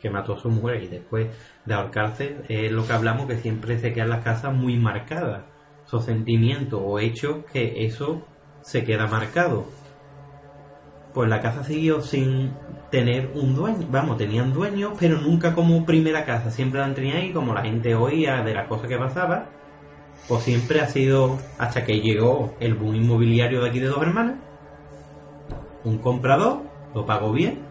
que 0.00 0.10
mató 0.10 0.34
a 0.34 0.40
su 0.40 0.48
mujer 0.48 0.82
y 0.82 0.88
después 0.88 1.28
de 1.64 1.74
ahorcarse, 1.74 2.36
es 2.48 2.70
lo 2.70 2.86
que 2.86 2.92
hablamos 2.92 3.26
que 3.26 3.38
siempre 3.38 3.78
se 3.78 3.92
quedan 3.92 4.10
las 4.10 4.24
casas 4.24 4.54
muy 4.54 4.76
marcadas, 4.76 5.42
esos 5.86 6.04
sentimientos 6.04 6.80
o 6.82 6.98
hechos 6.98 7.44
que 7.52 7.84
eso 7.84 8.22
se 8.62 8.84
queda 8.84 9.06
marcado. 9.06 9.66
Pues 11.18 11.28
la 11.28 11.40
casa 11.40 11.64
siguió 11.64 12.00
sin 12.00 12.52
tener 12.92 13.32
un 13.34 13.56
dueño, 13.56 13.88
vamos, 13.90 14.18
tenían 14.18 14.52
dueños, 14.52 14.92
pero 15.00 15.20
nunca 15.20 15.52
como 15.52 15.84
primera 15.84 16.24
casa, 16.24 16.52
siempre 16.52 16.78
la 16.78 16.94
tenido 16.94 17.18
ahí, 17.18 17.32
como 17.32 17.52
la 17.52 17.62
gente 17.62 17.96
oía 17.96 18.44
de 18.44 18.54
las 18.54 18.68
cosas 18.68 18.86
que 18.86 18.96
pasaba, 18.96 19.46
pues 20.28 20.44
siempre 20.44 20.80
ha 20.80 20.86
sido 20.86 21.36
hasta 21.58 21.84
que 21.84 22.00
llegó 22.00 22.54
el 22.60 22.74
boom 22.74 22.94
inmobiliario 22.94 23.62
de 23.62 23.68
aquí 23.68 23.80
de 23.80 23.88
dos 23.88 24.00
hermanas. 24.00 24.36
Un 25.82 25.98
comprador 25.98 26.60
lo 26.94 27.04
pagó 27.04 27.32
bien, 27.32 27.62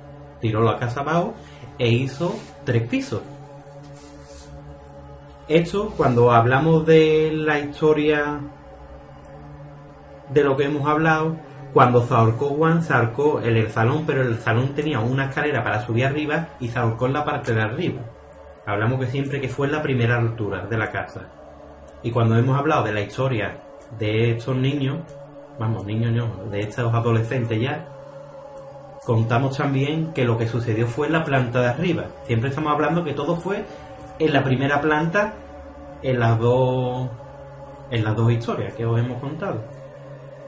tiró 0.42 0.62
la 0.62 0.78
casa 0.78 1.00
abajo 1.00 1.34
e 1.80 1.88
hizo 1.88 2.36
tres 2.66 2.84
pisos. 2.84 3.22
Esto, 5.48 5.94
cuando 5.96 6.34
hablamos 6.34 6.86
de 6.86 7.32
la 7.34 7.60
historia 7.60 8.42
de 10.34 10.44
lo 10.44 10.58
que 10.58 10.66
hemos 10.66 10.86
hablado, 10.86 11.47
cuando 11.74 12.06
se 12.06 12.14
ahorcó 12.14 12.48
Juan, 12.50 12.82
se 12.82 12.94
el 13.44 13.70
salón, 13.70 14.04
pero 14.06 14.22
el 14.22 14.38
salón 14.40 14.74
tenía 14.74 15.00
una 15.00 15.26
escalera 15.26 15.64
para 15.64 15.86
subir 15.86 16.06
arriba 16.06 16.50
y 16.60 16.70
se 16.70 16.80
en 16.80 17.14
la 17.14 17.26
parte 17.26 17.54
de 17.54 17.62
arriba. 17.62 18.02
Hablamos 18.66 19.00
que 19.00 19.08
siempre 19.08 19.40
que 19.40 19.50
fue 19.50 19.68
en 19.68 19.74
la 19.74 19.82
primera 19.82 20.18
altura 20.18 20.66
de 20.66 20.78
la 20.78 20.92
casa. 20.92 21.22
Y 22.04 22.12
cuando 22.12 22.38
hemos 22.38 22.58
hablado 22.58 22.84
de 22.84 22.94
la 22.94 23.02
historia 23.02 23.58
de 23.98 24.32
estos 24.32 24.56
niños, 24.56 25.00
vamos, 25.60 25.86
niños 25.86 26.12
no, 26.12 26.50
de 26.50 26.62
estos 26.62 26.94
adolescentes 26.94 27.60
ya, 27.60 27.86
contamos 29.06 29.58
también 29.58 30.14
que 30.14 30.26
lo 30.26 30.38
que 30.38 30.48
sucedió 30.48 30.88
fue 30.88 31.08
en 31.08 31.14
la 31.14 31.24
planta 31.24 31.62
de 31.62 31.68
arriba. 31.68 32.06
Siempre 32.26 32.50
estamos 32.50 32.74
hablando 32.74 33.04
que 33.04 33.14
todo 33.14 33.38
fue 33.38 33.66
en 34.20 34.34
la 34.34 34.44
primera 34.44 34.82
planta, 34.82 35.34
en 36.02 36.20
las 36.20 36.38
dos, 36.40 37.10
en 37.90 38.04
las 38.04 38.16
dos 38.16 38.32
historias 38.32 38.74
que 38.74 38.86
os 38.86 39.00
hemos 39.00 39.22
contado. 39.22 39.64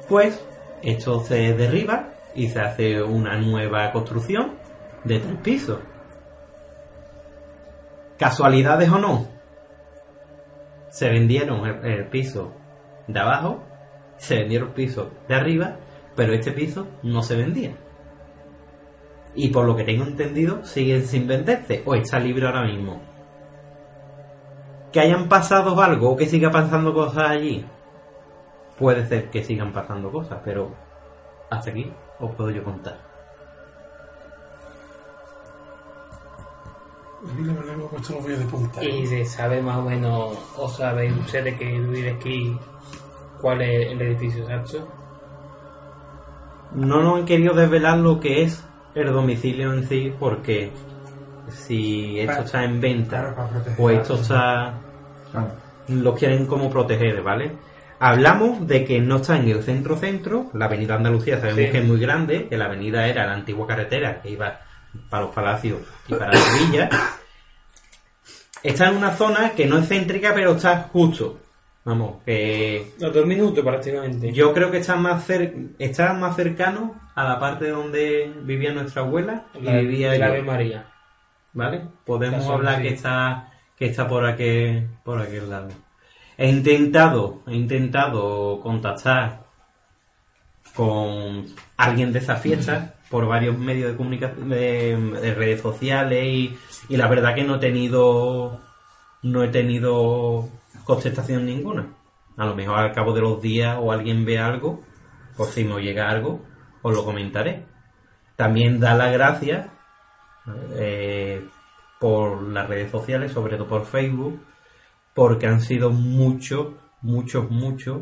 Pues 0.08 0.44
esto 0.82 1.24
se 1.24 1.54
derriba 1.54 2.10
y 2.36 2.48
se 2.50 2.60
hace 2.60 3.02
una 3.02 3.38
nueva 3.38 3.92
construcción 3.92 4.56
de 5.04 5.20
tres 5.20 5.38
pisos. 5.38 5.80
¿Casualidades 8.18 8.90
o 8.90 8.98
no? 8.98 9.40
se 10.90 11.10
vendieron 11.10 11.66
el, 11.66 12.08
piso 12.08 12.54
de 13.08 13.20
abajo, 13.20 13.64
se 14.18 14.40
vendieron 14.40 14.70
el 14.70 14.74
piso 14.74 15.12
de 15.28 15.36
arriba, 15.36 15.78
pero 16.16 16.34
este 16.34 16.52
piso 16.52 16.88
no 17.04 17.22
se 17.22 17.36
vendía. 17.36 17.72
Y 19.36 19.50
por 19.50 19.66
lo 19.66 19.76
que 19.76 19.84
tengo 19.84 20.04
entendido, 20.04 20.66
siguen 20.66 21.06
sin 21.06 21.28
venderse 21.28 21.84
o 21.86 21.96
está 21.96 22.20
libre 22.20 22.46
ahora 22.46 22.64
mismo. 22.64 23.02
Que 24.92 25.00
hayan 25.00 25.30
pasado 25.30 25.80
algo 25.80 26.12
o 26.12 26.18
que 26.18 26.26
siga 26.26 26.50
pasando 26.50 26.94
cosas 26.94 27.30
allí, 27.30 27.64
puede 28.80 29.06
ser 29.08 29.30
que 29.30 29.44
sigan 29.44 29.74
pasando 29.74 30.12
cosas, 30.12 30.40
pero 30.44 30.72
hasta 31.50 31.70
aquí 31.72 31.92
os 32.20 32.34
puedo 32.36 32.50
yo 32.52 32.64
contar. 32.64 32.98
Y 38.82 39.08
se 39.08 39.26
sabe 39.26 39.62
más 39.62 39.78
o 39.78 39.82
menos, 39.82 40.38
o 40.58 40.70
sabéis 40.70 41.14
ustedes 41.18 41.58
que 41.58 41.66
vive 41.66 42.12
aquí, 42.12 42.58
cuál 43.42 43.62
es 43.62 43.92
el 43.92 44.02
edificio 44.02 44.44
exacto. 44.44 44.88
No 46.74 47.02
nos 47.02 47.20
han 47.20 47.26
querido 47.26 47.54
desvelar 47.54 47.98
lo 47.98 48.20
que 48.20 48.44
es 48.44 48.64
el 48.96 49.12
domicilio 49.12 49.74
en 49.74 49.86
sí, 49.88 50.14
porque 50.18 50.72
si 51.50 52.20
esto 52.20 52.32
Para- 52.34 52.46
está 52.46 52.64
en 52.64 52.80
venta 52.80 53.36
o 53.78 53.88
a- 53.90 53.94
esto 53.94 54.16
está. 54.16 54.74
Lo 55.90 56.14
quieren 56.16 56.46
como 56.46 56.70
proteger, 56.70 57.22
¿vale? 57.24 57.58
Hablamos 58.00 58.66
de 58.68 58.86
que 58.86 59.00
no 59.02 59.18
está 59.18 59.38
en 59.38 59.50
el 59.50 59.62
centro-centro, 59.64 60.50
la 60.54 60.66
avenida 60.66 60.96
Andalucía 60.96 61.40
sabemos 61.40 61.66
Sí. 61.66 61.72
que 61.72 61.78
es 61.80 61.86
muy 61.86 62.00
grande, 62.00 62.48
que 62.48 62.58
la 62.58 62.66
avenida 62.66 63.08
era 63.08 63.26
la 63.26 63.34
antigua 63.34 63.68
carretera 63.68 64.22
que 64.22 64.30
iba 64.32 64.60
para 65.10 65.24
los 65.24 65.36
palacios 65.36 65.80
y 66.08 66.14
para 66.14 66.34
Sevilla. 66.36 66.90
Está 68.64 68.90
en 68.90 68.98
una 68.98 69.12
zona 69.16 69.52
que 69.52 69.66
no 69.66 69.78
es 69.78 69.88
céntrica, 69.88 70.34
pero 70.34 70.52
está 70.54 70.90
justo. 70.92 71.40
Vamos, 71.86 72.22
que 72.26 72.92
Los 73.00 73.14
dos 73.14 73.26
minutos 73.26 73.64
prácticamente. 73.64 74.32
yo 74.34 74.54
creo 74.54 74.70
que 74.70 74.78
está 74.80 74.96
más, 74.96 75.26
cer 75.26 75.54
está 75.80 76.14
más 76.14 76.36
cercano 76.36 76.94
a 77.16 77.24
la 77.24 77.40
parte 77.40 77.70
donde 77.70 78.32
vivía 78.44 78.74
nuestra 78.74 79.02
abuela 79.02 79.46
y 79.56 79.62
La- 79.64 79.78
vivía 79.80 80.16
la. 80.18 80.26
Ave 80.28 80.42
María. 80.44 80.86
¿Vale? 81.54 81.82
Podemos 82.06 82.44
zona, 82.44 82.56
hablar 82.56 82.76
sí. 82.78 82.82
que 82.84 82.90
está 82.94 83.52
que 83.78 83.86
está 83.88 84.08
por 84.08 84.26
aquel 84.26 84.88
por 85.04 85.20
aquel 85.22 85.50
lado. 85.50 85.70
He 86.42 86.48
intentado, 86.48 87.42
he 87.48 87.54
intentado 87.54 88.62
contactar 88.62 89.42
con 90.74 91.48
alguien 91.76 92.14
de 92.14 92.20
esa 92.20 92.38
fiesta 92.38 92.96
por 93.10 93.28
varios 93.28 93.58
medios 93.58 93.92
de 93.92 93.98
comunicación 93.98 94.48
de, 94.48 94.96
de 95.22 95.36
redes 95.36 95.60
sociales 95.60 96.24
y, 96.26 96.58
y 96.88 96.96
la 96.96 97.10
verdad 97.10 97.36
que 97.36 97.44
no 97.44 97.56
he 97.56 97.60
tenido 97.60 98.62
no 99.22 99.44
he 99.44 99.50
tenido 99.50 100.48
contestación 100.86 101.46
ninguna. 101.46 101.88
A 102.38 102.46
lo 102.46 102.56
mejor 102.56 102.80
al 102.80 102.94
cabo 102.94 103.14
de 103.14 103.20
los 103.20 103.42
días 103.42 103.78
o 103.78 103.92
alguien 103.92 104.24
ve 104.24 104.40
algo, 104.40 104.82
o 105.36 105.44
si 105.46 105.66
me 105.66 105.82
llega 105.82 106.10
algo, 106.10 106.40
os 106.82 106.96
lo 106.96 107.04
comentaré. 107.04 107.66
También 108.38 108.80
da 108.80 108.96
las 108.96 109.12
gracias 109.12 109.68
eh, 110.76 111.46
por 112.00 112.42
las 112.44 112.70
redes 112.70 112.92
sociales, 112.92 113.34
sobre 113.34 113.58
todo 113.58 113.68
por 113.68 113.86
Facebook, 113.86 114.40
porque 115.14 115.48
han 115.48 115.62
sido 115.62 115.90
muchos, 115.92 116.68
muchos, 117.02 117.50
muchos 117.50 118.02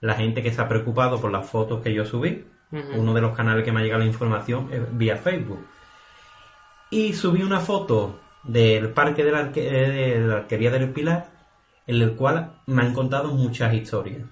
la 0.00 0.14
gente 0.14 0.42
que 0.42 0.52
se 0.52 0.60
ha 0.60 0.68
preocupado 0.68 1.20
por 1.20 1.30
las 1.32 1.48
fotos 1.48 1.82
que 1.82 1.94
yo 1.94 2.04
subí. 2.04 2.46
Uno 2.98 3.14
de 3.14 3.20
los 3.20 3.36
canales 3.36 3.64
que 3.64 3.72
me 3.72 3.80
ha 3.80 3.82
llegado 3.84 4.00
la 4.02 4.06
información 4.08 4.68
es 4.72 4.80
vía 4.96 5.16
Facebook. 5.16 5.64
Y 6.90 7.12
subí 7.14 7.42
una 7.42 7.60
foto 7.60 8.20
del 8.42 8.90
parque 8.90 9.24
de 9.24 9.32
la, 9.32 9.40
arque- 9.50 9.62
eh, 9.66 10.18
de 10.18 10.20
la 10.20 10.36
arquería 10.36 10.70
del 10.70 10.90
Pilar, 10.90 11.26
en 11.86 12.02
el 12.02 12.12
cual 12.14 12.60
me 12.66 12.82
han 12.82 12.92
contado 12.94 13.32
muchas 13.32 13.72
historias. 13.74 14.22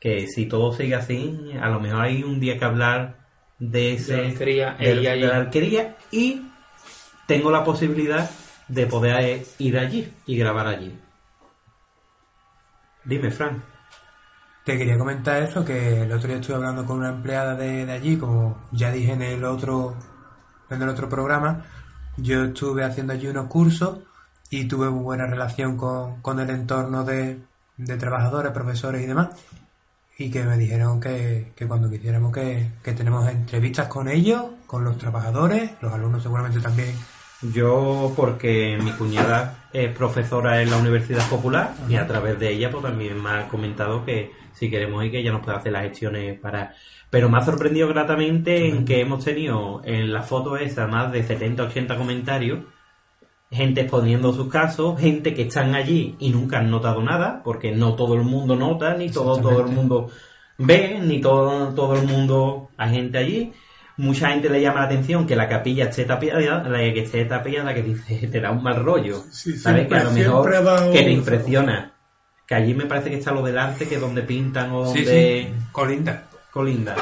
Que 0.00 0.26
si 0.26 0.46
todo 0.46 0.72
sigue 0.72 0.94
así, 0.94 1.50
a 1.60 1.68
lo 1.68 1.80
mejor 1.80 2.02
hay 2.02 2.22
un 2.22 2.38
día 2.40 2.58
que 2.58 2.64
hablar 2.64 3.16
de 3.58 3.94
ese 3.94 4.24
De 4.72 4.94
la 4.94 5.00
ella 5.00 5.12
de 5.12 5.26
la 5.28 5.36
alquería 5.36 5.96
y 6.10 6.42
tengo 7.26 7.50
la 7.50 7.64
posibilidad 7.64 8.28
de 8.68 8.86
poder 8.86 9.42
ir 9.58 9.78
allí 9.78 10.12
y 10.26 10.36
grabar 10.36 10.66
allí. 10.66 10.98
Dime, 13.06 13.30
Frank. 13.30 13.62
Te 14.64 14.76
quería 14.76 14.98
comentar 14.98 15.42
eso, 15.42 15.64
que 15.64 16.02
el 16.02 16.12
otro 16.12 16.28
día 16.28 16.38
estuve 16.38 16.56
hablando 16.56 16.84
con 16.84 16.98
una 16.98 17.10
empleada 17.10 17.54
de, 17.54 17.86
de 17.86 17.92
allí, 17.92 18.16
como 18.16 18.66
ya 18.72 18.90
dije 18.90 19.12
en 19.12 19.22
el 19.22 19.44
otro, 19.44 19.94
en 20.70 20.82
el 20.82 20.88
otro 20.88 21.08
programa, 21.08 21.64
yo 22.16 22.44
estuve 22.44 22.82
haciendo 22.84 23.12
allí 23.12 23.28
unos 23.28 23.46
cursos 23.46 23.98
y 24.50 24.66
tuve 24.66 24.90
muy 24.90 25.04
buena 25.04 25.26
relación 25.26 25.76
con, 25.76 26.20
con 26.20 26.40
el 26.40 26.50
entorno 26.50 27.04
de, 27.04 27.38
de 27.76 27.96
trabajadores, 27.96 28.52
profesores 28.52 29.02
y 29.02 29.06
demás. 29.06 29.28
y 30.18 30.30
que 30.30 30.44
me 30.44 30.56
dijeron 30.56 30.98
que, 31.00 31.52
que 31.54 31.68
cuando 31.68 31.90
quisiéramos 31.90 32.32
que, 32.32 32.72
que 32.82 32.92
tenemos 32.92 33.28
entrevistas 33.28 33.86
con 33.88 34.08
ellos, 34.08 34.46
con 34.66 34.82
los 34.84 34.96
trabajadores, 34.98 35.72
los 35.80 35.92
alumnos 35.92 36.22
seguramente 36.22 36.60
también. 36.60 36.94
Yo, 37.42 38.12
porque 38.16 38.78
mi 38.82 38.92
cuñada 38.92 39.68
es 39.72 39.94
profesora 39.94 40.62
en 40.62 40.70
la 40.70 40.78
Universidad 40.78 41.28
Popular 41.28 41.74
y 41.88 41.96
a 41.96 42.06
través 42.06 42.38
de 42.38 42.50
ella, 42.50 42.70
pues 42.70 42.82
también 42.82 43.22
me 43.22 43.30
ha 43.30 43.48
comentado 43.48 44.04
que 44.04 44.32
si 44.54 44.70
queremos 44.70 45.04
ir, 45.04 45.10
que 45.10 45.18
ella 45.18 45.32
nos 45.32 45.44
puede 45.44 45.58
hacer 45.58 45.72
las 45.72 45.82
gestiones 45.82 46.40
para. 46.40 46.74
Pero 47.10 47.28
me 47.28 47.38
ha 47.38 47.42
sorprendido 47.44 47.88
gratamente 47.88 48.68
en 48.68 48.84
que 48.86 49.00
hemos 49.00 49.22
tenido 49.24 49.82
en 49.84 50.12
la 50.12 50.22
foto 50.22 50.56
esa 50.56 50.86
más 50.86 51.12
de 51.12 51.26
70-80 51.26 51.96
comentarios, 51.98 52.60
gente 53.50 53.82
exponiendo 53.82 54.32
sus 54.32 54.48
casos, 54.48 54.98
gente 54.98 55.34
que 55.34 55.42
están 55.42 55.74
allí 55.74 56.16
y 56.18 56.30
nunca 56.30 56.58
han 56.58 56.70
notado 56.70 57.02
nada, 57.02 57.42
porque 57.44 57.70
no 57.70 57.94
todo 57.94 58.14
el 58.14 58.22
mundo 58.22 58.56
nota, 58.56 58.94
ni 58.94 59.10
todo, 59.10 59.40
todo 59.40 59.60
el 59.60 59.72
mundo 59.72 60.10
ve, 60.58 61.00
ni 61.02 61.20
todo, 61.20 61.74
todo 61.74 61.96
el 61.96 62.06
mundo, 62.06 62.70
hay 62.78 62.94
gente 62.94 63.18
allí. 63.18 63.52
Mucha 63.98 64.28
gente 64.30 64.50
le 64.50 64.60
llama 64.60 64.80
la 64.80 64.86
atención 64.86 65.26
que 65.26 65.34
la 65.36 65.48
capilla 65.48 65.86
esté 65.86 66.04
tapiada, 66.04 66.68
la 66.68 66.78
que 66.78 67.02
esté 67.02 67.24
tapiada, 67.24 67.72
que 67.74 67.82
dice, 67.82 68.26
te 68.32 68.40
da 68.40 68.50
un 68.50 68.62
mal 68.62 68.84
rollo. 68.84 69.22
Sí, 69.30 69.56
¿Sabes? 69.56 69.88
Que 69.88 69.94
a 69.96 70.04
lo 70.04 70.10
mejor 70.12 70.42
siempre 70.50 70.56
ha 70.56 70.62
dado- 70.62 70.92
que 70.92 71.02
te 71.02 71.10
impresiona. 71.10 71.92
Que 72.46 72.54
allí 72.54 72.74
me 72.74 72.84
parece 72.86 73.10
que 73.10 73.16
está 73.16 73.32
lo 73.32 73.42
del 73.42 73.58
arte, 73.58 73.88
que 73.88 73.96
es 73.96 74.00
donde 74.00 74.22
pintan 74.22 74.70
o 74.70 74.86
Sí, 74.86 74.98
donde... 75.04 75.46
sí, 75.50 75.64
colinda. 75.72 76.24
Colinda. 76.52 76.94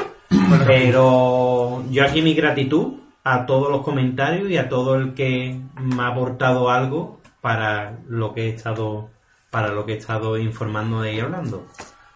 Pero 0.65 1.83
yo 1.91 2.03
aquí 2.03 2.21
mi 2.21 2.33
gratitud 2.33 2.93
a 3.23 3.45
todos 3.45 3.69
los 3.71 3.81
comentarios 3.83 4.49
y 4.49 4.57
a 4.57 4.69
todo 4.69 4.95
el 4.95 5.13
que 5.13 5.59
me 5.79 6.01
ha 6.03 6.07
aportado 6.07 6.69
algo 6.69 7.21
para 7.41 7.97
lo 8.07 8.33
que 8.33 8.47
he 8.47 8.49
estado 8.55 9.09
para 9.51 9.69
lo 9.69 9.85
que 9.85 9.93
he 9.93 9.97
estado 9.97 10.37
informando 10.37 11.05
y 11.09 11.19
hablando. 11.19 11.65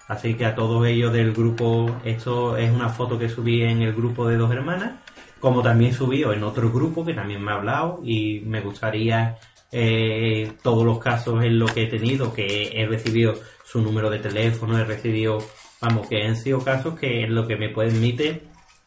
Así 0.10 0.34
que 0.34 0.44
a 0.44 0.56
todos 0.56 0.88
ellos 0.88 1.14
del 1.14 1.34
grupo, 1.34 2.02
esto 2.04 2.58
es 2.58 2.72
una 2.72 2.90
foto 2.90 3.20
que 3.20 3.30
subí 3.30 3.62
en 3.62 3.84
el 3.84 3.94
grupo 3.94 4.28
de 4.28 4.38
dos 4.38 4.52
hermanas, 4.52 4.94
como 5.40 5.62
también 5.62 5.94
subí 5.94 6.24
en 6.24 6.44
otro 6.44 6.72
grupo 6.72 7.06
que 7.06 7.14
también 7.14 7.44
me 7.44 7.52
ha 7.52 7.56
hablado 7.58 8.02
y 8.04 8.40
me 8.40 8.60
gustaría 8.60 9.38
eh, 9.72 10.52
todos 10.64 10.84
los 10.84 10.98
casos 10.98 11.44
en 11.44 11.60
los 11.60 11.72
que 11.74 11.84
he 11.84 11.88
tenido, 11.88 12.34
que 12.34 12.72
he 12.74 12.88
recibido 12.88 13.36
su 13.64 13.84
número 13.84 14.10
de 14.10 14.18
teléfono, 14.18 14.80
he 14.80 14.84
recibido, 14.84 15.46
vamos, 15.80 16.08
que 16.08 16.24
han 16.24 16.36
sido 16.36 16.64
casos 16.64 17.00
que 17.00 17.24
es 17.24 17.30
lo 17.30 17.46
que 17.46 17.56
me 17.56 17.70
permite 17.70 18.42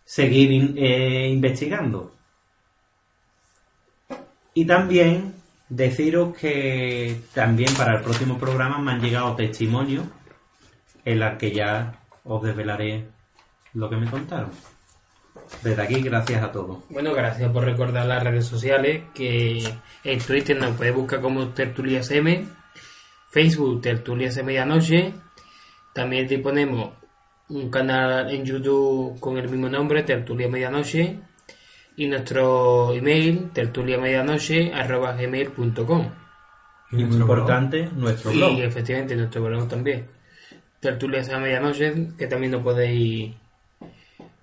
seguir 0.05 0.75
eh, 0.77 1.29
investigando. 1.29 2.17
Y 4.55 4.65
también 4.65 5.37
deciros 5.69 6.37
que 6.37 7.21
también 7.33 7.73
para 7.75 7.99
el 7.99 8.03
próximo 8.03 8.39
programa 8.39 8.79
me 8.81 8.91
han 8.91 9.01
llegado 9.01 9.37
testimonios 9.37 10.05
en 11.05 11.21
los 11.21 11.39
que 11.39 11.53
ya 11.53 12.01
os 12.25 12.43
desvelaré 12.43 13.07
lo 13.75 13.91
que 13.91 13.97
me 13.97 14.11
contaron. 14.11 14.51
Desde 15.63 15.83
aquí, 15.83 16.03
gracias 16.03 16.43
a 16.43 16.53
todos. 16.53 16.79
Bueno, 16.91 17.15
gracias 17.15 17.51
por 17.53 17.65
recordar 17.65 18.07
las 18.07 18.23
redes 18.23 18.47
sociales, 18.47 19.05
que 19.15 19.63
en 20.05 20.19
Twitter 20.19 20.59
nos 20.59 20.77
puede 20.77 20.91
buscar 20.93 21.21
como 21.21 21.49
Tertulias 21.49 22.11
M, 22.11 22.47
Facebook 23.31 23.83
Tertulias 23.83 24.37
M 24.37 24.47
Medianoche, 24.47 25.15
también 25.93 26.27
disponemos 26.27 26.95
un 27.49 27.71
canal 27.71 28.31
en 28.31 28.45
YouTube 28.45 29.19
con 29.21 29.39
el 29.39 29.49
mismo 29.49 29.69
nombre, 29.69 30.03
Tertulia 30.03 30.49
Medianoche, 30.49 31.21
y 31.97 32.07
nuestro 32.07 32.93
email, 32.95 33.51
tertuliamedianoche.gmail.com 33.53 36.11
Y 36.93 37.05
muy 37.05 37.17
importante, 37.17 37.91
nuestro 37.95 38.33
blog. 38.33 38.53
Y 38.53 38.63
efectivamente 38.63 39.15
nuestro 39.17 39.43
blog 39.45 39.69
también. 39.69 40.07
Tertulias 40.83 41.29
a 41.29 41.39
medianoche, 41.39 42.09
que 42.19 42.27
también 42.27 42.51
lo 42.51 42.61
podéis 42.61 43.37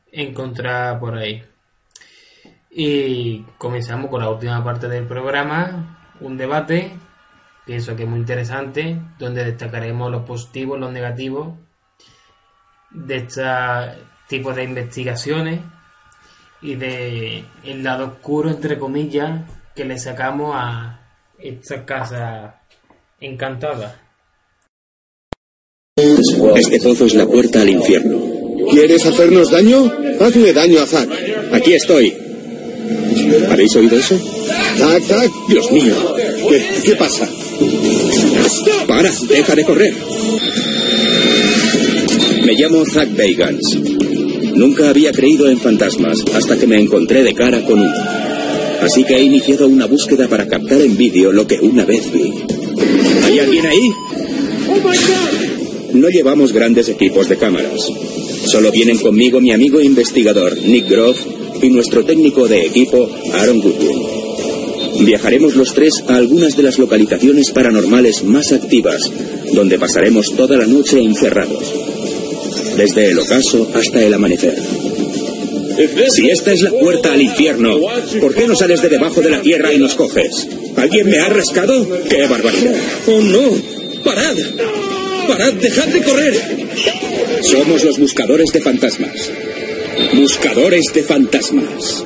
encontrar 0.09 0.97
por 0.97 1.17
ahí. 1.17 1.43
Y 2.71 3.41
comenzamos 3.57 4.09
con 4.09 4.21
la 4.21 4.29
última 4.29 4.63
parte 4.63 4.87
del 4.87 5.05
programa, 5.05 6.13
un 6.21 6.37
debate, 6.37 6.93
pienso 7.65 7.93
que 7.97 8.03
es 8.03 8.09
muy 8.09 8.19
interesante, 8.19 9.01
donde 9.17 9.43
destacaremos 9.43 10.09
los 10.09 10.23
positivos, 10.23 10.79
los 10.79 10.93
negativos 10.93 11.57
de 12.89 13.17
este 13.17 13.43
tipo 14.29 14.53
de 14.53 14.63
investigaciones 14.63 15.59
y 16.61 16.75
de 16.75 17.43
el 17.65 17.83
lado 17.83 18.05
oscuro, 18.07 18.49
entre 18.49 18.79
comillas, 18.79 19.41
que 19.75 19.83
le 19.83 19.99
sacamos 19.99 20.55
a 20.55 21.01
esta 21.37 21.83
casa 21.83 22.61
encantada. 23.19 24.08
Este 26.55 26.79
pozo 26.79 27.05
es 27.05 27.13
la 27.13 27.25
puerta 27.25 27.61
al 27.61 27.69
infierno. 27.69 28.19
¿Quieres 28.71 29.05
hacernos 29.05 29.51
daño? 29.51 29.91
Hazle 30.19 30.53
daño 30.53 30.81
a 30.81 30.85
Zack. 30.85 31.09
Aquí 31.51 31.73
estoy. 31.73 32.13
¿Habéis 33.49 33.75
oído 33.75 33.97
eso? 33.97 34.17
Zack, 34.77 35.03
Zack. 35.03 35.31
Dios 35.47 35.71
mío. 35.71 35.93
¿Qué, 36.49 36.65
qué 36.83 36.95
pasa? 36.95 37.27
Para, 38.87 39.11
deja 39.29 39.55
de 39.55 39.63
correr. 39.63 39.93
Me 42.45 42.53
llamo 42.53 42.85
Zack 42.85 43.09
Bagans. 43.15 43.77
Nunca 44.55 44.89
había 44.89 45.11
creído 45.11 45.49
en 45.49 45.59
fantasmas 45.59 46.19
hasta 46.33 46.57
que 46.57 46.67
me 46.67 46.79
encontré 46.79 47.23
de 47.23 47.33
cara 47.33 47.61
con 47.63 47.79
uno. 47.79 47.93
Así 48.81 49.03
que 49.03 49.15
he 49.15 49.21
iniciado 49.23 49.67
una 49.67 49.85
búsqueda 49.85 50.27
para 50.27 50.47
captar 50.47 50.81
en 50.81 50.95
vídeo 50.97 51.31
lo 51.31 51.45
que 51.45 51.59
una 51.59 51.85
vez 51.85 52.11
vi. 52.11 52.31
¿Hay 53.25 53.39
alguien 53.39 53.65
ahí? 53.65 53.91
No 55.93 56.09
llevamos 56.09 56.53
grandes 56.53 56.89
equipos 56.89 57.29
de 57.29 57.37
cámaras. 57.37 57.87
Solo 58.45 58.71
vienen 58.71 58.97
conmigo 58.99 59.41
mi 59.41 59.51
amigo 59.51 59.81
investigador 59.81 60.57
Nick 60.57 60.89
Groff 60.89 61.19
y 61.61 61.69
nuestro 61.69 62.05
técnico 62.05 62.47
de 62.47 62.65
equipo 62.65 63.09
Aaron 63.33 63.59
Goodwin. 63.59 65.05
Viajaremos 65.05 65.55
los 65.55 65.73
tres 65.73 66.03
a 66.07 66.15
algunas 66.15 66.55
de 66.55 66.63
las 66.63 66.77
localizaciones 66.77 67.51
paranormales 67.51 68.23
más 68.23 68.51
activas, 68.51 69.09
donde 69.53 69.79
pasaremos 69.79 70.35
toda 70.35 70.57
la 70.57 70.67
noche 70.67 70.99
encerrados. 70.99 71.73
Desde 72.77 73.11
el 73.11 73.19
ocaso 73.19 73.69
hasta 73.73 74.01
el 74.03 74.13
amanecer. 74.13 74.57
Si 76.09 76.29
esta 76.29 76.51
es 76.51 76.61
la 76.61 76.71
puerta 76.71 77.13
al 77.13 77.21
infierno, 77.21 77.79
¿por 78.19 78.35
qué 78.35 78.47
no 78.47 78.55
sales 78.55 78.81
de 78.81 78.89
debajo 78.89 79.21
de 79.21 79.29
la 79.29 79.41
tierra 79.41 79.73
y 79.73 79.77
nos 79.77 79.95
coges? 79.95 80.47
¿Alguien 80.75 81.09
me 81.09 81.19
ha 81.19 81.29
rascado? 81.29 81.87
¡Qué 82.09 82.27
barbaridad! 82.27 82.75
¡Oh 83.07 83.21
no! 83.21 84.03
¡Parad! 84.03 84.35
¡Parad! 85.29 85.53
¡Dejad 85.53 85.87
de 85.89 86.03
correr! 86.03 86.33
Somos 87.43 87.83
los 87.83 87.99
buscadores 87.99 88.51
de 88.51 88.61
fantasmas. 88.61 89.31
Buscadores 90.15 90.91
de 90.91 91.03
fantasmas. 91.03 92.03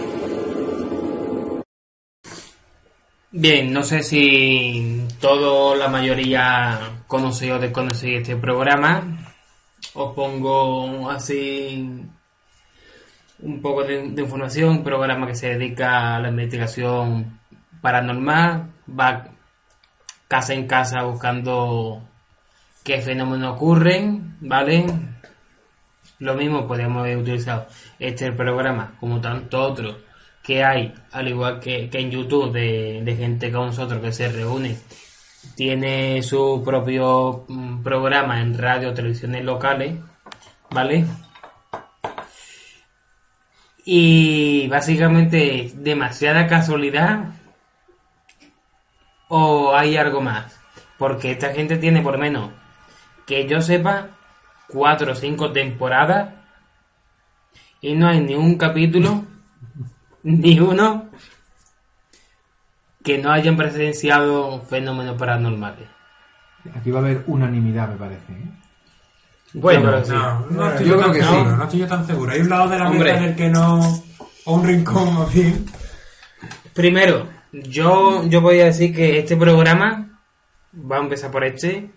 Bien, 3.31 3.71
no 3.71 3.81
sé 3.83 4.03
si 4.03 5.07
todo 5.21 5.73
la 5.73 5.87
mayoría 5.87 6.99
conoce 7.07 7.53
o 7.53 7.59
desconoce 7.59 8.17
este 8.17 8.35
programa. 8.35 9.33
Os 9.93 10.13
pongo 10.13 11.09
así 11.09 11.81
un 13.39 13.61
poco 13.61 13.85
de, 13.85 14.09
de 14.09 14.21
información, 14.21 14.69
un 14.69 14.83
programa 14.83 15.27
que 15.27 15.35
se 15.35 15.47
dedica 15.47 16.17
a 16.17 16.19
la 16.19 16.27
investigación 16.27 17.39
paranormal, 17.81 18.69
va 18.99 19.29
casa 20.27 20.53
en 20.53 20.67
casa 20.67 21.03
buscando 21.03 22.01
qué 22.83 23.01
fenómenos 23.01 23.55
ocurren, 23.55 24.35
¿vale? 24.41 24.85
Lo 26.19 26.35
mismo 26.35 26.67
podríamos 26.67 27.01
haber 27.01 27.17
utilizado 27.17 27.67
este 27.99 28.31
programa 28.31 28.95
como 28.99 29.19
tanto 29.19 29.61
otros 29.61 29.95
que 30.43 30.63
hay, 30.63 30.93
al 31.11 31.27
igual 31.29 31.59
que, 31.59 31.89
que 31.89 31.99
en 31.99 32.11
YouTube, 32.11 32.51
de, 32.51 33.01
de 33.03 33.15
gente 33.15 33.51
como 33.51 33.67
nosotros 33.67 34.01
que 34.01 34.11
se 34.11 34.29
reúne. 34.29 34.77
Tiene 35.55 36.21
su 36.21 36.61
propio 36.63 37.45
mm, 37.47 37.81
programa 37.81 38.41
en 38.41 38.57
radio 38.57 38.93
televisiones 38.93 39.45
locales, 39.45 39.95
¿vale? 40.69 41.05
Y 43.85 44.67
básicamente 44.67 45.71
demasiada 45.75 46.47
casualidad 46.47 47.33
o 49.29 49.73
hay 49.75 49.97
algo 49.97 50.21
más. 50.21 50.59
Porque 50.97 51.31
esta 51.31 51.53
gente 51.53 51.77
tiene 51.77 52.01
por 52.01 52.17
menos, 52.17 52.51
que 53.25 53.47
yo 53.47 53.61
sepa, 53.61 54.09
cuatro 54.67 55.11
o 55.11 55.15
cinco 55.15 55.51
temporadas 55.51 56.29
y 57.81 57.95
no 57.95 58.07
hay 58.07 58.21
ni 58.21 58.35
un 58.35 58.57
capítulo, 58.57 59.25
ni 60.23 60.59
uno, 60.59 61.09
que 63.03 63.17
no 63.17 63.31
hayan 63.31 63.57
presenciado 63.57 64.61
fenómenos 64.63 65.17
paranormales. 65.17 65.87
Aquí 66.75 66.91
va 66.91 66.99
a 66.99 67.03
haber 67.03 67.23
unanimidad, 67.27 67.89
me 67.89 67.97
parece. 67.97 68.31
¿eh? 68.31 68.51
Bueno, 69.53 69.91
no, 69.91 69.91
pero 69.91 70.05
sí. 70.05 70.11
no, 70.51 70.69
estoy 70.69 70.87
yo 70.87 70.95
yo 70.95 70.97
creo 70.97 71.05
tan 71.05 71.13
que 71.13 71.21
sí. 71.21 71.27
seguro, 71.27 71.57
no 71.57 71.63
estoy 71.63 71.79
yo 71.79 71.87
tan 71.87 72.07
seguro. 72.07 72.31
Hay 72.31 72.41
un 72.41 72.49
lado 72.49 72.69
de 72.69 72.79
la 72.79 72.89
Hombre. 72.89 73.11
mesa 73.11 73.23
en 73.23 73.29
el 73.29 73.35
que 73.35 73.49
no... 73.49 74.03
O 74.45 74.55
un 74.55 74.67
rincón, 74.67 75.13
más 75.13 75.33
bien. 75.33 75.65
Primero, 76.73 77.29
yo, 77.51 78.25
yo 78.25 78.41
voy 78.41 78.59
a 78.59 78.65
decir 78.65 78.93
que 78.93 79.19
este 79.19 79.37
programa 79.37 80.19
va 80.73 80.97
a 80.97 81.01
empezar 81.01 81.31
por 81.31 81.43
este. 81.45 81.91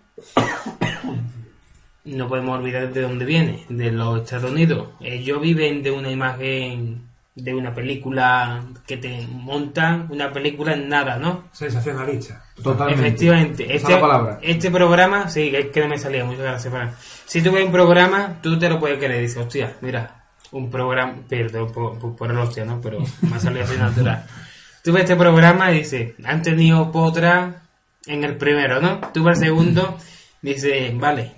No 2.07 2.28
podemos 2.28 2.59
olvidar 2.59 2.93
de 2.93 3.03
dónde 3.03 3.24
viene, 3.24 3.65
de 3.69 3.91
los 3.91 4.23
Estados 4.23 4.51
Unidos. 4.51 4.89
Ellos 5.01 5.41
viven 5.41 5.83
de 5.83 5.91
una 5.91 6.11
imagen, 6.11 7.03
de 7.35 7.55
una 7.55 7.74
película 7.74 8.62
que 8.87 8.97
te 8.97 9.27
montan, 9.28 10.07
una 10.11 10.33
película 10.33 10.74
en 10.74 10.89
nada, 10.89 11.19
¿no? 11.19 11.45
Sensacionalista. 11.53 12.45
Totalmente. 12.62 13.07
Efectivamente. 13.07 13.74
Este, 13.74 13.99
este 14.43 14.70
programa, 14.70 15.28
sí, 15.28 15.53
es 15.55 15.66
que 15.66 15.81
no 15.81 15.89
me 15.89 15.99
salía, 15.99 16.24
muchas 16.24 16.43
gracias. 16.43 16.73
Fran. 16.73 16.93
Si 17.27 17.43
tú 17.43 17.53
ves 17.53 17.66
un 17.66 17.73
programa, 17.73 18.39
tú 18.41 18.59
te 18.59 18.69
lo 18.69 18.78
puedes 18.78 18.99
creer. 18.99 19.20
Dices, 19.20 19.39
hostia, 19.39 19.77
mira, 19.81 20.24
un 20.53 20.70
programa, 20.70 21.16
perdón 21.28 21.73
por, 21.73 21.99
por, 21.99 22.16
por 22.16 22.31
el 22.31 22.39
hostia, 22.39 22.65
¿no? 22.65 22.81
Pero 22.81 23.01
me 23.23 23.37
ha 23.37 23.41
salido 23.41 23.65
así 23.65 23.77
natural. 23.77 24.24
Tú 24.83 24.93
ves 24.93 25.03
este 25.03 25.16
programa 25.16 25.73
y 25.73 25.78
dices, 25.78 26.15
han 26.24 26.43
tenido 26.43 26.93
potra 26.93 27.62
en 28.07 28.23
el 28.23 28.37
primero, 28.37 28.81
¿no? 28.81 29.01
Tú 29.12 29.24
ves 29.24 29.39
el 29.39 29.47
segundo, 29.47 29.99
dices, 30.41 30.97
vale, 30.97 31.33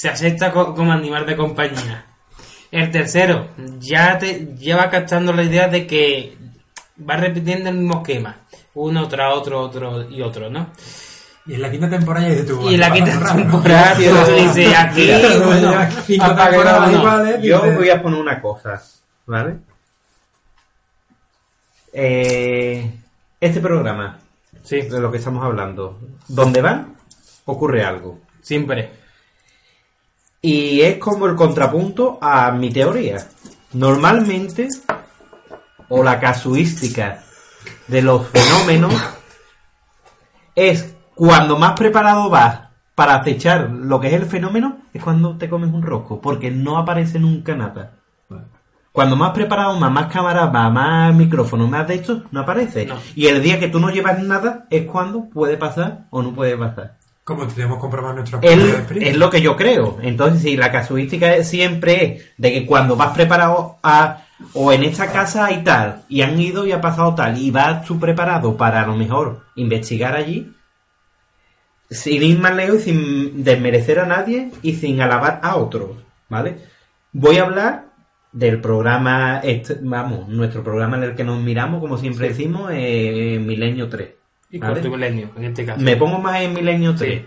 se 0.00 0.08
acepta 0.08 0.50
co- 0.50 0.74
como 0.74 0.92
animal 0.94 1.26
de 1.26 1.36
compañía. 1.36 2.06
El 2.70 2.90
tercero, 2.90 3.48
ya 3.78 4.16
te 4.16 4.54
ya 4.56 4.76
va 4.78 4.88
captando 4.88 5.30
la 5.34 5.42
idea 5.42 5.68
de 5.68 5.86
que 5.86 6.38
va 7.08 7.16
repitiendo 7.18 7.68
el 7.68 7.76
mismo 7.76 7.98
esquema. 7.98 8.36
Uno 8.74 9.06
tras 9.08 9.34
otro, 9.36 9.60
otro 9.60 10.08
y 10.08 10.22
otro, 10.22 10.48
¿no? 10.48 10.70
Y 11.44 11.54
en 11.54 11.60
la 11.62 11.70
quinta 11.70 11.90
temporada 11.90 12.28
ya 12.28 12.32
dices 12.32 12.46
tú. 12.46 12.70
Y 12.70 12.74
en 12.74 12.80
la 12.80 12.88
"Vale, 12.88 13.02
quinta 13.04 13.18
raro". 13.20 13.36
temporada, 13.42 13.94
tío, 13.96 14.24
tú 14.24 14.30
dices, 14.32 14.74
aquí, 14.78 15.10
bueno, 15.44 15.72
Yo 17.42 17.60
voy 17.76 17.90
a 17.90 18.00
poner 18.02 18.20
una 18.20 18.40
cosa, 18.40 18.82
¿vale? 19.26 19.56
Eh, 21.92 22.90
este 23.40 23.60
programa, 23.60 24.18
de 24.70 25.00
lo 25.00 25.10
que 25.10 25.18
estamos 25.18 25.44
hablando, 25.44 25.98
donde 26.28 26.62
va, 26.62 26.86
ocurre 27.46 27.84
algo. 27.84 28.20
Siempre. 28.40 28.99
Y 30.42 30.80
es 30.80 30.96
como 30.98 31.26
el 31.26 31.36
contrapunto 31.36 32.18
a 32.20 32.50
mi 32.52 32.70
teoría. 32.70 33.18
Normalmente, 33.72 34.68
o 35.88 36.02
la 36.02 36.18
casuística 36.18 37.22
de 37.88 38.02
los 38.02 38.26
fenómenos, 38.28 38.94
es 40.54 40.94
cuando 41.14 41.58
más 41.58 41.72
preparado 41.72 42.30
vas 42.30 42.60
para 42.94 43.16
acechar 43.16 43.70
lo 43.70 44.00
que 44.00 44.08
es 44.08 44.14
el 44.14 44.26
fenómeno, 44.26 44.78
es 44.92 45.02
cuando 45.02 45.36
te 45.36 45.48
comes 45.48 45.72
un 45.72 45.82
rosco, 45.82 46.20
porque 46.20 46.50
no 46.50 46.78
aparece 46.78 47.18
nunca 47.18 47.54
nada. 47.54 47.92
Cuando 48.92 49.14
más 49.16 49.32
preparado, 49.32 49.78
más, 49.78 49.92
más 49.92 50.12
cámara, 50.12 50.46
va, 50.46 50.68
más 50.68 51.14
micrófono, 51.14 51.68
más 51.68 51.86
de 51.86 51.94
esto, 51.94 52.24
no 52.30 52.40
aparece. 52.40 52.88
Y 53.14 53.26
el 53.26 53.40
día 53.40 53.60
que 53.60 53.68
tú 53.68 53.78
no 53.78 53.90
llevas 53.90 54.20
nada 54.22 54.66
es 54.68 54.84
cuando 54.86 55.30
puede 55.30 55.56
pasar 55.56 56.06
o 56.10 56.22
no 56.22 56.34
puede 56.34 56.56
pasar. 56.56 56.99
Como 57.30 57.46
tenemos 57.46 57.78
comprobado 57.78 58.14
nuestra 58.16 58.40
Es, 58.42 58.58
es 58.96 59.16
lo 59.16 59.30
que 59.30 59.40
yo 59.40 59.54
creo. 59.56 59.98
Entonces, 60.02 60.42
si 60.42 60.56
la 60.56 60.72
casuística 60.72 61.32
es- 61.36 61.48
siempre 61.48 62.04
es 62.04 62.24
de 62.38 62.52
que 62.52 62.66
cuando 62.66 62.96
vas 62.96 63.14
preparado 63.14 63.78
a. 63.84 64.24
O 64.54 64.72
en 64.72 64.82
esta 64.82 65.12
casa 65.12 65.44
hay 65.46 65.62
tal, 65.62 66.02
y 66.08 66.22
han 66.22 66.40
ido 66.40 66.66
y 66.66 66.72
ha 66.72 66.80
pasado 66.80 67.14
tal, 67.14 67.38
y 67.38 67.52
vas 67.52 67.84
tú 67.84 68.00
preparado 68.00 68.56
para 68.56 68.82
a 68.82 68.86
lo 68.88 68.96
mejor 68.96 69.44
investigar 69.54 70.16
allí, 70.16 70.50
sin 71.88 72.20
ir 72.22 72.38
más 72.40 72.56
lejos 72.56 72.78
y 72.78 72.82
sin 72.82 73.44
desmerecer 73.44 74.00
a 74.00 74.06
nadie 74.06 74.50
y 74.62 74.72
sin 74.74 75.00
alabar 75.00 75.38
a 75.44 75.54
otros, 75.54 75.90
¿vale? 76.28 76.56
Voy 77.12 77.36
a 77.38 77.42
hablar 77.44 77.84
del 78.32 78.60
programa, 78.60 79.40
este- 79.44 79.78
vamos, 79.82 80.26
nuestro 80.28 80.64
programa 80.64 80.96
en 80.96 81.02
el 81.04 81.14
que 81.14 81.22
nos 81.24 81.40
miramos, 81.40 81.78
como 81.80 81.96
siempre 81.98 82.26
Sí. 82.28 82.32
decimos, 82.32 82.70
eh, 82.74 83.40
Milenio 83.44 83.88
3. 83.88 84.08
Y 84.50 84.58
¿vale? 84.58 84.74
cuarto 84.74 84.90
milenio, 84.90 85.30
en 85.36 85.44
este 85.44 85.64
caso. 85.64 85.80
Me 85.80 85.96
pongo 85.96 86.18
más 86.18 86.40
en 86.40 86.52
Milenio 86.52 86.94
3. 86.94 87.22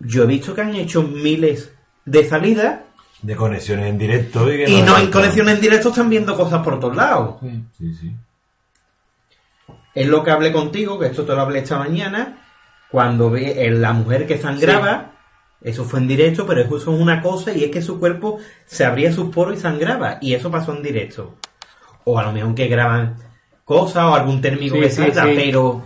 Yo 0.00 0.22
he 0.22 0.26
visto 0.26 0.54
que 0.54 0.60
han 0.62 0.74
hecho 0.74 1.02
miles 1.02 1.72
de 2.04 2.24
salidas 2.24 2.80
De 3.20 3.34
conexiones 3.34 3.86
en 3.86 3.98
directo 3.98 4.50
y 4.52 4.58
que 4.58 4.70
y 4.70 4.82
no 4.82 4.96
en 4.96 5.10
conexiones 5.10 5.56
en 5.56 5.60
directo 5.60 5.88
están 5.88 6.08
viendo 6.08 6.36
cosas 6.36 6.62
por 6.62 6.78
todos 6.78 6.96
lados. 6.96 7.36
Sí, 7.76 7.94
sí. 7.94 8.16
Es 9.94 10.06
lo 10.06 10.22
que 10.22 10.30
hablé 10.30 10.52
contigo, 10.52 10.98
que 10.98 11.06
esto 11.06 11.24
te 11.24 11.34
lo 11.34 11.40
hablé 11.40 11.58
esta 11.58 11.78
mañana, 11.78 12.38
cuando 12.88 13.30
ve 13.30 13.68
la 13.72 13.92
mujer 13.92 14.26
que 14.26 14.38
sangraba, 14.38 15.12
eso 15.60 15.84
fue 15.84 15.98
en 15.98 16.06
directo, 16.06 16.46
pero 16.46 16.60
eso 16.60 16.76
es 16.76 16.86
una 16.86 17.20
cosa 17.20 17.52
y 17.52 17.64
es 17.64 17.70
que 17.70 17.82
su 17.82 17.98
cuerpo 17.98 18.38
se 18.64 18.84
abría 18.84 19.12
sus 19.12 19.34
poros 19.34 19.58
y 19.58 19.60
sangraba, 19.60 20.18
y 20.20 20.34
eso 20.34 20.50
pasó 20.50 20.74
en 20.74 20.82
directo. 20.82 21.34
O 22.04 22.18
a 22.18 22.22
lo 22.22 22.32
mejor 22.32 22.54
que 22.54 22.68
graban 22.68 23.16
cosas 23.68 24.04
o 24.04 24.14
algún 24.14 24.40
térmico 24.40 24.74
Sí, 24.76 24.80
que 24.80 24.90
sí, 24.90 25.02
pero 25.14 25.82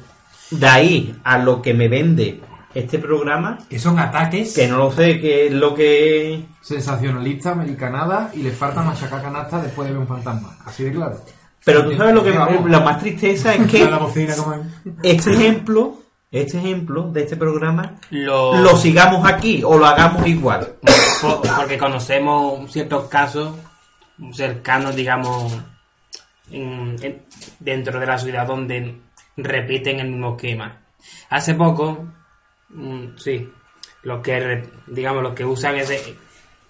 de 0.52 0.66
ahí 0.68 1.14
a 1.24 1.36
lo 1.38 1.60
que 1.60 1.74
me 1.74 1.88
vende 1.88 2.40
este 2.74 2.98
programa, 2.98 3.58
que 3.68 3.78
son 3.78 3.98
ataques, 3.98 4.54
que 4.54 4.66
no 4.68 4.78
lo 4.78 4.90
sé, 4.92 5.20
que 5.20 5.48
es 5.48 5.52
lo 5.52 5.74
que... 5.74 6.42
Sensacionalista, 6.62 7.50
americanada 7.50 8.30
y 8.34 8.38
le 8.42 8.52
falta 8.52 8.80
machacar 8.82 9.20
canasta 9.20 9.60
después 9.60 9.88
de 9.88 9.92
ver 9.92 10.00
un 10.00 10.06
fantasma. 10.08 10.56
Así 10.64 10.84
de 10.84 10.92
claro. 10.92 11.20
Pero 11.64 11.84
tú 11.84 11.96
sabes 11.96 12.14
lo 12.14 12.22
que 12.24 12.30
lo 12.32 12.80
más 12.80 12.98
tristeza 13.00 13.54
es 13.54 13.66
que 13.70 13.84
la 13.90 13.98
bocina 13.98 14.34
como 14.36 14.54
es. 14.54 14.60
este 15.02 15.32
ejemplo, 15.34 15.94
este 16.30 16.58
ejemplo 16.58 17.10
de 17.12 17.22
este 17.24 17.36
programa 17.36 17.96
Lo- 18.10 18.56
lo 18.56 18.76
sigamos 18.76 19.26
aquí 19.28 19.62
o 19.64 19.76
lo 19.76 19.84
hagamos 19.86 20.26
igual. 20.26 20.74
Po- 21.20 21.42
porque 21.56 21.76
conocemos 21.76 22.70
ciertos 22.72 23.06
casos 23.08 23.50
cercanos, 24.32 24.94
digamos, 24.96 25.52
dentro 26.48 28.00
de 28.00 28.06
la 28.06 28.18
ciudad 28.18 28.46
donde 28.46 29.00
repiten 29.36 30.00
el 30.00 30.08
mismo 30.08 30.36
esquema. 30.36 30.80
Hace 31.30 31.54
poco, 31.54 32.06
mm, 32.70 33.16
sí, 33.16 33.50
los 34.02 34.22
que, 34.22 34.68
digamos, 34.86 35.22
los 35.22 35.34
que 35.34 35.44
usan 35.44 35.76
ese, 35.76 36.16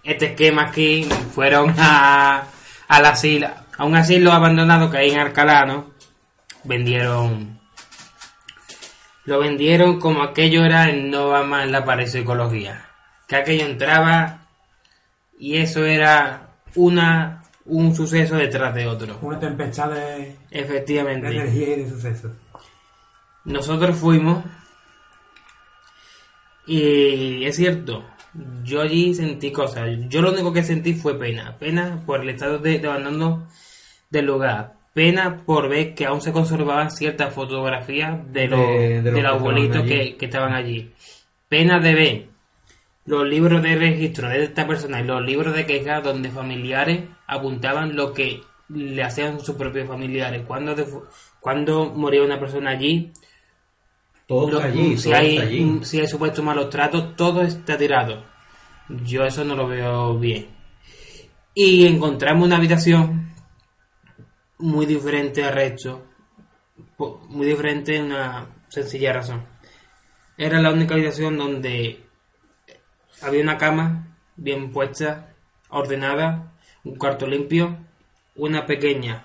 este 0.04 0.26
esquema 0.26 0.68
aquí 0.68 1.04
fueron 1.34 1.74
a, 1.78 2.44
al 2.88 3.06
asilo, 3.06 3.48
a 3.76 3.84
un 3.84 3.96
asilo 3.96 4.32
abandonado 4.32 4.90
que 4.90 4.98
hay 4.98 5.10
en 5.10 5.18
Alcalá. 5.18 5.84
Vendieron 6.64 7.60
lo 9.24 9.38
vendieron 9.38 10.00
como 10.00 10.22
aquello 10.22 10.64
era 10.64 10.90
el 10.90 11.10
no 11.10 11.28
va 11.28 11.44
más 11.44 11.64
en 11.64 11.72
la 11.72 11.84
parapsicología. 11.84 12.86
Que 13.28 13.36
aquello 13.36 13.66
entraba 13.66 14.48
y 15.38 15.58
eso 15.58 15.84
era 15.84 16.48
una 16.74 17.41
un 17.66 17.94
suceso 17.94 18.36
detrás 18.36 18.74
de 18.74 18.86
otro. 18.86 19.18
Una 19.22 19.38
tempestad 19.38 19.90
de, 19.90 20.00
de 20.00 20.36
Efectivamente. 20.50 21.28
energía 21.28 21.76
y 21.76 21.82
de 21.82 21.90
sucesos. 21.90 22.32
Nosotros 23.44 23.96
fuimos 23.96 24.44
y 26.66 27.44
es 27.44 27.56
cierto, 27.56 28.04
yo 28.62 28.80
allí 28.82 29.14
sentí 29.14 29.50
cosas. 29.50 29.88
Yo 30.08 30.22
lo 30.22 30.32
único 30.32 30.52
que 30.52 30.62
sentí 30.62 30.94
fue 30.94 31.18
pena. 31.18 31.56
Pena 31.58 32.02
por 32.06 32.20
el 32.20 32.28
estado 32.30 32.58
de, 32.58 32.78
de 32.78 32.88
abandono 32.88 33.48
del 34.10 34.26
lugar. 34.26 34.74
Pena 34.94 35.38
por 35.44 35.68
ver 35.68 35.94
que 35.94 36.06
aún 36.06 36.20
se 36.20 36.32
conservaban 36.32 36.90
ciertas 36.90 37.34
fotografías 37.34 38.30
de 38.32 38.46
los, 38.48 38.60
De- 38.60 39.02
de 39.02 39.02
los 39.02 39.04
de 39.04 39.22
los 39.22 39.22
que 39.22 39.26
abuelitos 39.38 39.82
que, 39.82 40.16
que 40.16 40.24
estaban 40.26 40.52
allí. 40.52 40.92
Pena 41.48 41.80
de 41.80 41.94
ver 41.94 42.26
los 43.06 43.26
libros 43.26 43.62
de 43.62 43.74
registro 43.74 44.28
de 44.28 44.44
esta 44.44 44.66
persona 44.66 45.00
y 45.00 45.04
los 45.04 45.20
libros 45.22 45.54
de 45.56 45.66
quejas 45.66 46.04
donde 46.04 46.30
familiares 46.30 47.00
apuntaban 47.32 47.96
lo 47.96 48.12
que 48.12 48.42
le 48.68 49.02
hacían 49.02 49.40
sus 49.40 49.56
propios 49.56 49.88
familiares. 49.88 50.42
Cuando, 50.46 50.74
cuando 51.40 51.86
moría 51.86 52.22
una 52.22 52.38
persona 52.38 52.70
allí, 52.70 53.12
si, 54.96 55.12
hay, 55.12 55.38
allí. 55.38 55.80
si 55.84 56.00
hay 56.00 56.06
supuestos 56.06 56.44
malos 56.44 56.70
tratos, 56.70 57.16
todo 57.16 57.42
está 57.42 57.76
tirado. 57.76 58.24
Yo 58.88 59.24
eso 59.24 59.44
no 59.44 59.54
lo 59.54 59.66
veo 59.66 60.18
bien. 60.18 60.48
Y 61.54 61.86
encontramos 61.86 62.46
una 62.46 62.56
habitación 62.56 63.30
muy 64.58 64.86
diferente 64.86 65.44
al 65.44 65.52
resto. 65.52 66.06
Muy 67.28 67.46
diferente 67.46 67.96
en 67.96 68.06
una 68.06 68.46
sencilla 68.68 69.12
razón. 69.12 69.44
Era 70.38 70.60
la 70.60 70.72
única 70.72 70.94
habitación 70.94 71.36
donde 71.36 72.06
había 73.20 73.42
una 73.42 73.58
cama 73.58 74.16
bien 74.36 74.72
puesta, 74.72 75.34
ordenada, 75.68 76.51
un 76.84 76.96
cuarto 76.96 77.26
limpio, 77.26 77.76
una 78.36 78.64
pequeña 78.66 79.24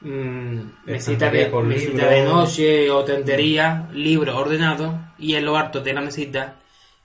mm, 0.00 0.60
mesita, 0.86 1.30
de, 1.30 1.48
mesita 1.50 2.06
de 2.08 2.22
noche 2.24 2.90
o 2.90 3.04
tendería, 3.04 3.88
libros 3.92 4.34
ordenados 4.36 4.94
y 5.18 5.34
en 5.34 5.44
lo 5.44 5.56
alto 5.56 5.80
de 5.80 5.92
la 5.92 6.00
mesita 6.00 6.56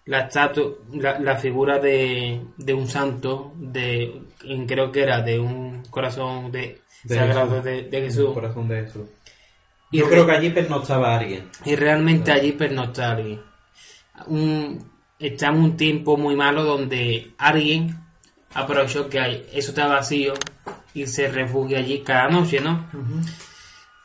la 0.05 0.19
estatua, 0.21 0.65
la, 0.93 1.17
la 1.19 1.37
figura 1.37 1.79
de, 1.79 2.41
de 2.57 2.73
un 2.73 2.87
santo, 2.89 3.53
de 3.55 4.21
creo 4.67 4.91
que 4.91 5.01
era 5.03 5.21
de 5.21 5.39
un 5.39 5.81
corazón 5.89 6.51
de, 6.51 6.81
De 7.03 7.15
sagrado 7.15 7.49
Jesús. 7.51 7.63
de, 7.63 7.81
de 7.83 8.01
Jesús. 8.01 8.27
Un 8.27 8.33
corazón 8.33 8.67
de 8.67 8.81
Jesús. 8.83 9.07
Y 9.91 9.99
Yo 9.99 10.05
re- 10.05 10.11
creo 10.11 10.25
que 10.25 10.31
allí 10.33 10.49
pernoctaba 10.49 11.17
alguien. 11.17 11.49
y 11.65 11.75
realmente 11.75 12.31
allí 12.33 12.51
pernocta 12.51 13.11
alguien. 13.11 13.41
Un, 14.27 14.91
estamos 15.19 15.59
en 15.59 15.65
un 15.65 15.77
tiempo 15.77 16.17
muy 16.17 16.35
malo 16.35 16.63
donde 16.65 17.31
alguien 17.37 17.97
aprovechó 18.53 19.09
que 19.09 19.19
hay, 19.19 19.45
eso 19.53 19.69
está 19.71 19.87
vacío 19.87 20.33
y 20.93 21.07
se 21.07 21.27
refugia 21.29 21.79
allí 21.79 22.01
cada 22.01 22.29
noche, 22.29 22.59
¿no? 22.59 22.87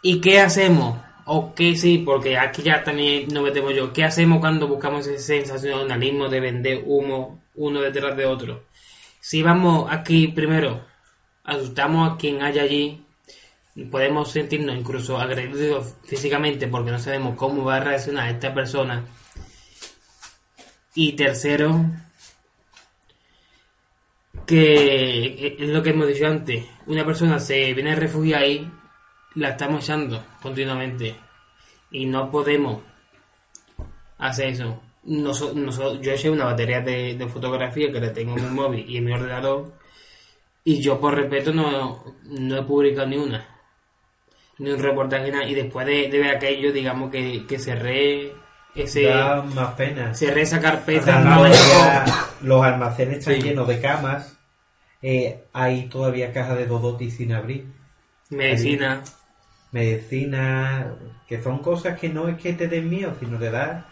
¿Y 0.03 0.20
qué 0.20 0.41
hacemos? 0.41 0.99
O 1.25 1.55
que 1.55 1.77
sí, 1.77 1.99
porque 1.99 2.39
aquí 2.39 2.62
ya 2.62 2.83
también 2.83 3.29
nos 3.29 3.45
metemos 3.45 3.75
yo. 3.75 3.93
¿Qué 3.93 4.05
hacemos 4.05 4.41
cuando 4.41 4.66
buscamos 4.66 5.07
ese 5.07 5.19
sensacionalismo 5.19 6.29
de 6.29 6.41
vender 6.41 6.83
humo 6.87 7.43
uno 7.55 7.81
detrás 7.81 8.16
de 8.16 8.25
otro? 8.25 8.65
Si 9.20 9.43
vamos 9.43 9.89
aquí 9.91 10.29
primero, 10.29 10.81
asustamos 11.45 12.12
a 12.12 12.16
quien 12.16 12.43
haya 12.43 12.62
allí, 12.62 13.05
podemos 13.91 14.31
sentirnos 14.31 14.77
incluso 14.77 15.19
agredidos 15.19 15.95
físicamente 16.05 16.66
porque 16.66 16.91
no 16.91 16.99
sabemos 16.99 17.37
cómo 17.37 17.65
va 17.65 17.77
a 17.77 17.81
reaccionar 17.81 18.31
esta 18.31 18.55
persona. 18.55 19.05
Y 20.95 21.12
tercero, 21.12 21.85
que 24.49 25.57
es 25.59 25.69
lo 25.69 25.83
que 25.83 25.91
hemos 25.91 26.09
dicho 26.09 26.27
antes, 26.27 26.65
una 26.87 27.05
persona 27.05 27.39
se 27.39 27.73
viene 27.75 27.93
a 27.93 27.97
refugiar 27.97 28.43
ahí, 28.43 28.69
la 29.35 29.51
estamos 29.51 29.85
echando 29.85 30.25
continuamente 30.43 31.15
y 31.91 32.07
no 32.07 32.31
podemos 32.31 32.81
hacer 34.19 34.49
eso. 34.49 34.81
Noso- 35.05 35.53
noso- 35.55 36.01
yo 36.01 36.12
eché 36.12 36.29
una 36.31 36.47
batería 36.47 36.81
de, 36.81 37.15
de 37.15 37.29
fotografía 37.29 37.93
que 37.93 38.01
la 38.01 38.12
tengo 38.12 38.37
en 38.37 38.45
mi 38.45 38.51
móvil 38.51 38.85
y 38.89 38.97
en 38.97 39.05
mi 39.05 39.12
ordenador 39.12 39.73
y 40.65 40.81
yo 40.81 40.99
por 41.01 41.15
respeto 41.15 41.53
no, 41.53 42.05
no 42.25 42.57
he 42.57 42.62
publicado 42.62 43.07
ni 43.07 43.16
una, 43.16 43.47
ni 44.59 44.70
un 44.70 44.79
reportaje 44.83 45.31
nada 45.31 45.45
y 45.45 45.55
después 45.55 45.87
de, 45.87 46.09
de 46.09 46.19
ver 46.19 46.37
aquello 46.37 46.73
digamos 46.73 47.11
que, 47.11 47.47
que 47.47 47.59
cerré 47.59 48.33
ese... 48.75 49.05
Da 49.05 49.43
más 49.43 49.75
pena. 49.75 50.15
Cerré 50.15 50.43
esa 50.43 50.61
carpeta. 50.61 51.20
No 51.20 51.45
los 52.43 52.65
almacenes 52.65 53.19
están 53.19 53.35
Sí. 53.37 53.43
llenos 53.43 53.66
de 53.69 53.81
camas. 53.81 54.38
Eh, 55.03 55.45
hay 55.53 55.89
todavía 55.89 56.33
cajas 56.33 56.59
de 56.59 56.66
Dodoti 56.66 57.11
sin 57.11 57.33
abrir. 57.33 57.66
Medicina. 58.31 59.03
Hay 59.05 59.11
Medicina, 59.70 60.95
que 61.27 61.43
son 61.43 61.59
cosas 61.59 61.99
que 61.99 62.09
no 62.09 62.29
es 62.29 62.39
que 62.39 62.55
te 62.55 62.69
den 62.69 62.89
miedo, 62.89 63.15
sino 63.20 63.39
te 63.39 63.51
da. 63.51 63.87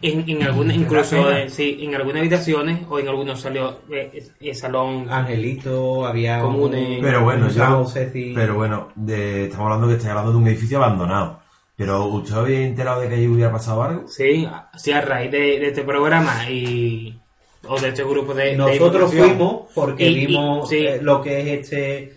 En, 0.00 0.28
en 0.28 0.42
algunas, 0.42 0.76
incluso 0.76 1.30
eh, 1.30 1.48
sí, 1.50 1.78
en 1.80 1.94
algunas 1.94 2.20
habitaciones 2.20 2.86
o 2.88 2.98
en 2.98 3.08
algunos 3.08 3.40
salió 3.40 3.80
eh, 3.90 4.30
eh, 4.40 4.54
salón 4.54 5.06
Angelito, 5.10 6.06
había 6.06 6.40
comunes. 6.40 6.98
Pero 7.00 7.24
bueno, 7.24 7.48
yo, 7.48 7.86
pero 8.34 8.54
bueno, 8.54 8.88
de, 8.94 9.44
estamos 9.44 9.66
hablando 9.66 9.88
que 9.88 9.94
estoy 9.94 10.10
hablando 10.10 10.32
de 10.32 10.38
un 10.38 10.48
edificio 10.48 10.78
abandonado. 10.78 11.40
Pero 11.74 12.04
¿usted 12.06 12.34
había 12.34 12.60
enterado 12.60 13.00
de 13.00 13.08
que 13.08 13.14
ahí 13.14 13.26
hubiera 13.26 13.50
pasado 13.50 13.82
algo? 13.82 14.06
Sí, 14.06 14.46
sí, 14.76 14.92
a 14.92 15.00
raíz 15.00 15.30
de, 15.30 15.38
de 15.38 15.68
este 15.68 15.82
programa 15.82 16.48
y 16.48 17.21
o 17.68 17.80
de 17.80 17.88
este 17.88 18.02
grupo 18.04 18.34
de 18.34 18.56
Nosotros 18.56 19.12
fuimos 19.12 19.70
porque 19.74 20.04
Y- 20.08 20.14
y- 20.22 20.26
vimos 20.26 20.68
sí. 20.68 20.78
eh, 20.78 20.98
lo 21.00 21.20
que 21.22 21.40
es 21.40 21.60
este, 21.60 22.12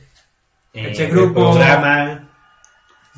Este 0.73 1.03
eh, 1.05 1.07
grupo- 1.09 1.51
programa 1.51 2.21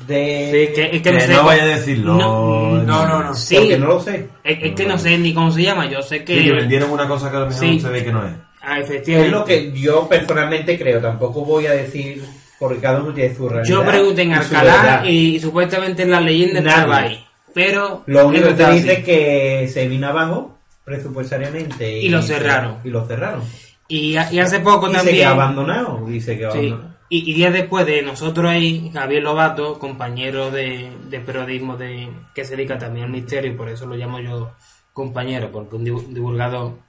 de 0.06 0.68
Sí, 0.68 0.74
que, 0.74 0.96
es 0.96 1.02
que 1.02 1.10
no, 1.12 1.18
Que 1.18 1.24
sé, 1.26 1.32
no 1.32 1.44
vaya 1.44 1.62
a 1.64 1.66
decirlo. 1.66 2.14
No, 2.14 2.82
no, 2.82 3.06
no. 3.08 3.22
no. 3.24 3.34
Sí, 3.34 3.56
Porque 3.56 3.78
no 3.78 3.86
lo 3.86 4.00
sé. 4.00 4.28
Es, 4.44 4.58
es 4.62 4.74
que 4.74 4.86
no 4.86 4.96
sé 4.98 5.18
ni 5.18 5.34
cómo 5.34 5.50
se 5.50 5.62
llama. 5.62 5.86
Yo 5.90 6.00
sé 6.02 6.22
que. 6.22 6.38
Sí, 6.38 6.44
que 6.44 6.52
vendieron 6.52 6.90
una 6.90 7.08
cosa 7.08 7.30
que 7.30 7.36
a 7.36 7.40
lo 7.40 7.46
mejor 7.46 7.60
Sí. 7.60 7.76
usted 7.78 7.90
ve 7.92 8.04
que 8.04 8.12
no 8.12 8.24
es. 8.24 8.32
Ah, 8.62 8.80
Es 8.80 9.30
lo 9.30 9.44
que 9.44 9.72
yo 9.72 10.06
personalmente 10.08 10.78
creo, 10.78 11.00
tampoco 11.00 11.44
voy 11.44 11.66
a 11.66 11.72
decir 11.72 12.22
porque 12.58 12.78
cada 12.80 13.00
uno 13.00 13.14
tiene 13.14 13.34
su 13.34 13.48
realidad. 13.48 13.74
Yo 13.76 13.84
pregunté 13.84 14.22
en 14.22 14.30
y 14.30 14.34
Alcalá 14.34 14.62
verdad. 14.82 15.04
y, 15.04 15.40
supuestamente 15.40 16.02
en 16.02 16.10
la 16.10 16.20
leyenda 16.20 16.58
estaba 16.60 16.98
ahí. 16.98 17.24
Pero. 17.54 18.02
Lo 18.06 18.28
único 18.28 18.48
que 18.48 18.52
verdad, 18.54 18.72
dice 18.72 18.92
es 18.94 19.04
que 19.04 19.68
se 19.72 19.88
vino 19.88 20.08
abajo 20.08 20.57
presupuestariamente 20.88 22.00
Y 22.00 22.08
lo 22.08 22.22
cerraron. 22.22 22.78
y 22.84 22.88
lo 22.90 23.06
cerraron. 23.06 23.42
Y, 23.86 24.12
y 24.16 24.38
hace 24.38 24.60
poco 24.60 24.88
y 24.88 24.92
también. 24.92 25.16
se 25.16 25.22
quedó 25.22 25.30
abandonado 25.32 26.10
y 26.10 26.20
se 26.20 26.36
quedó 26.38 26.52
Sí. 26.52 26.58
abandonado. 26.58 26.98
Y, 27.10 27.32
días 27.32 27.52
después 27.54 27.86
de 27.86 28.02
nosotros 28.02 28.50
ahí, 28.50 28.90
Javier 28.92 29.22
Lobato, 29.22 29.78
compañero 29.78 30.50
de, 30.50 30.90
de 31.08 31.20
periodismo 31.20 31.76
de, 31.78 32.08
que 32.34 32.44
se 32.44 32.54
dedica 32.54 32.76
también 32.76 33.06
al 33.06 33.12
misterio, 33.12 33.50
y 33.50 33.54
por 33.56 33.70
eso 33.70 33.86
lo 33.86 33.96
llamo 33.96 34.20
yo 34.20 34.52
compañero, 34.92 35.50
porque 35.50 35.76
un 35.76 35.86
divu- 35.86 36.06
divulgador 36.08 36.80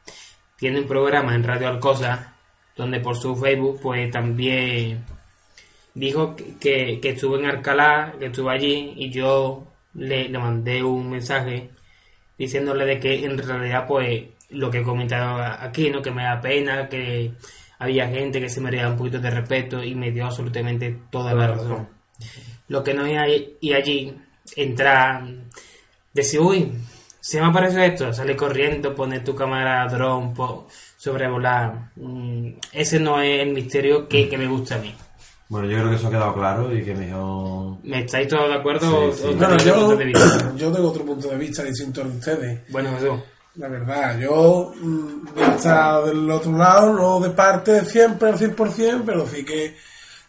tiene 0.57 0.81
un 0.81 0.87
programa 0.87 1.35
en 1.35 1.43
Radio 1.45 1.69
Alcosa, 1.69 2.35
donde 2.75 2.99
por 2.99 3.15
su 3.15 3.33
Facebook, 3.37 3.79
pues 3.81 4.11
también 4.11 5.05
dijo 5.93 6.35
que, 6.35 6.55
que, 6.59 6.99
que 6.99 7.09
estuvo 7.11 7.37
en 7.37 7.45
Alcalá, 7.45 8.13
que 8.19 8.25
estuvo 8.25 8.49
allí, 8.49 8.91
y 8.97 9.09
yo 9.11 9.71
le, 9.93 10.27
le 10.27 10.37
mandé 10.37 10.83
un 10.83 11.11
mensaje 11.11 11.69
diciéndole 12.39 12.85
de 12.85 12.99
que 12.99 13.23
en 13.25 13.37
realidad 13.37 13.85
pues 13.87 14.23
lo 14.49 14.71
que 14.71 14.79
he 14.79 14.83
comentado 14.83 15.39
aquí, 15.43 15.91
¿no? 15.91 16.01
Que 16.01 16.09
me 16.09 16.23
da 16.23 16.41
pena, 16.41 16.89
que 16.89 17.33
había 17.77 18.07
gente 18.09 18.39
que 18.41 18.49
se 18.49 18.61
merecía 18.61 18.89
un 18.89 18.97
poquito 18.97 19.19
de 19.19 19.29
respeto 19.29 19.83
y 19.83 19.93
me 19.93 20.09
dio 20.11 20.25
absolutamente 20.25 20.97
toda 21.11 21.35
la 21.35 21.47
razón. 21.49 21.87
Lo 22.69 22.83
que 22.83 22.93
no 22.95 23.03
ahí- 23.03 23.57
y 23.61 23.73
allí 23.73 24.15
entrar, 24.55 25.23
decir, 26.13 26.39
uy, 26.39 26.71
se 27.19 27.39
me 27.41 27.47
apareció 27.47 27.79
esto, 27.81 28.11
sale 28.13 28.35
corriendo, 28.35 28.95
poner 28.95 29.23
tu 29.23 29.35
cámara 29.35 29.85
drone, 29.87 30.33
po- 30.35 30.67
sobrevolar. 30.97 31.91
Mm, 31.95 32.53
ese 32.73 32.99
no 32.99 33.21
es 33.21 33.41
el 33.41 33.53
misterio 33.53 34.07
que, 34.07 34.27
que 34.29 34.37
me 34.37 34.47
gusta 34.47 34.75
a 34.75 34.79
mí. 34.79 34.93
Bueno, 35.49 35.67
yo 35.67 35.77
creo 35.77 35.89
que 35.89 35.95
eso 35.95 36.07
ha 36.07 36.11
quedado 36.11 36.33
claro 36.35 36.73
y 36.75 36.83
que 36.83 36.93
mejor... 36.93 37.77
¿Me 37.83 38.01
estáis 38.01 38.27
todos 38.27 38.47
de 38.49 38.53
acuerdo? 38.55 39.11
Sí, 39.13 39.17
sí. 39.21 39.27
¿O- 39.27 39.31
o 39.31 39.35
Bueno, 39.35 39.57
tenéis 39.57 39.65
yo, 39.65 39.73
puntos 39.75 39.97
de 39.99 40.05
vista? 40.05 40.53
yo 40.57 40.71
tengo 40.71 40.89
otro 40.89 41.05
punto 41.05 41.27
de 41.29 41.37
vista 41.37 41.63
distinto 41.63 42.01
al 42.01 42.11
de 42.11 42.17
ustedes. 42.19 42.59
Bueno, 42.71 42.91
Jesús. 42.93 43.19
La 43.55 43.67
verdad, 43.67 44.19
yo 44.19 44.71
mm, 44.79 45.25
voy 45.35 45.43
a 45.43 45.55
estar 45.55 46.03
del 46.05 46.29
otro 46.29 46.51
lado, 46.55 46.93
no 46.93 47.19
de 47.19 47.31
parte 47.31 47.83
siempre 47.83 48.29
al 48.29 48.37
100%, 48.37 49.01
pero 49.05 49.25
sí 49.27 49.43
que 49.43 49.75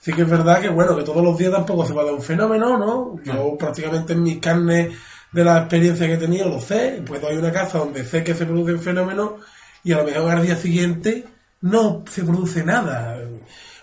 sí 0.00 0.12
que 0.14 0.22
es 0.22 0.28
verdad 0.28 0.60
que 0.62 0.70
bueno, 0.70 0.96
que 0.96 1.02
todos 1.02 1.22
los 1.22 1.36
días 1.36 1.52
tampoco 1.52 1.84
se 1.86 1.92
va 1.92 2.00
a 2.02 2.06
dar 2.06 2.14
un 2.14 2.22
fenómeno, 2.22 2.78
¿no? 2.78 3.16
Yo 3.22 3.56
prácticamente 3.58 4.14
en 4.14 4.22
mis 4.22 4.38
carnes 4.38 4.94
de 5.30 5.44
la 5.44 5.58
experiencia 5.58 6.06
que 6.06 6.14
he 6.14 6.18
tenido 6.18 6.48
lo 6.48 6.60
sé, 6.60 7.02
pues 7.06 7.22
hay 7.22 7.36
una 7.36 7.52
casa 7.52 7.78
donde 7.78 8.04
sé 8.04 8.24
que 8.24 8.34
se 8.34 8.46
produce 8.46 8.72
un 8.72 8.80
fenómeno 8.80 9.36
y 9.84 9.92
a 9.92 9.98
lo 9.98 10.04
mejor 10.04 10.30
al 10.32 10.42
día 10.42 10.56
siguiente 10.56 11.26
no 11.60 12.02
se 12.10 12.24
produce 12.24 12.64
nada. 12.64 13.18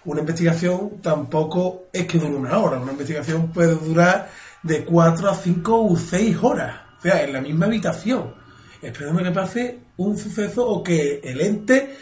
Una 0.07 0.21
investigación 0.21 1.01
tampoco 1.01 1.87
es 1.93 2.05
que 2.07 2.17
dure 2.17 2.35
una 2.35 2.57
hora, 2.57 2.79
una 2.79 2.91
investigación 2.91 3.51
puede 3.51 3.75
durar 3.75 4.29
de 4.63 4.83
4 4.83 5.29
a 5.29 5.35
5 5.35 5.85
o 5.85 5.95
6 5.95 6.37
horas, 6.41 6.81
o 6.97 7.01
sea, 7.01 7.23
en 7.23 7.33
la 7.33 7.41
misma 7.41 7.67
habitación 7.67 8.33
esperando 8.81 9.23
que 9.23 9.31
pase 9.31 9.79
un 9.97 10.17
suceso 10.17 10.67
o 10.67 10.83
que 10.83 11.19
el 11.23 11.41
ente 11.41 11.97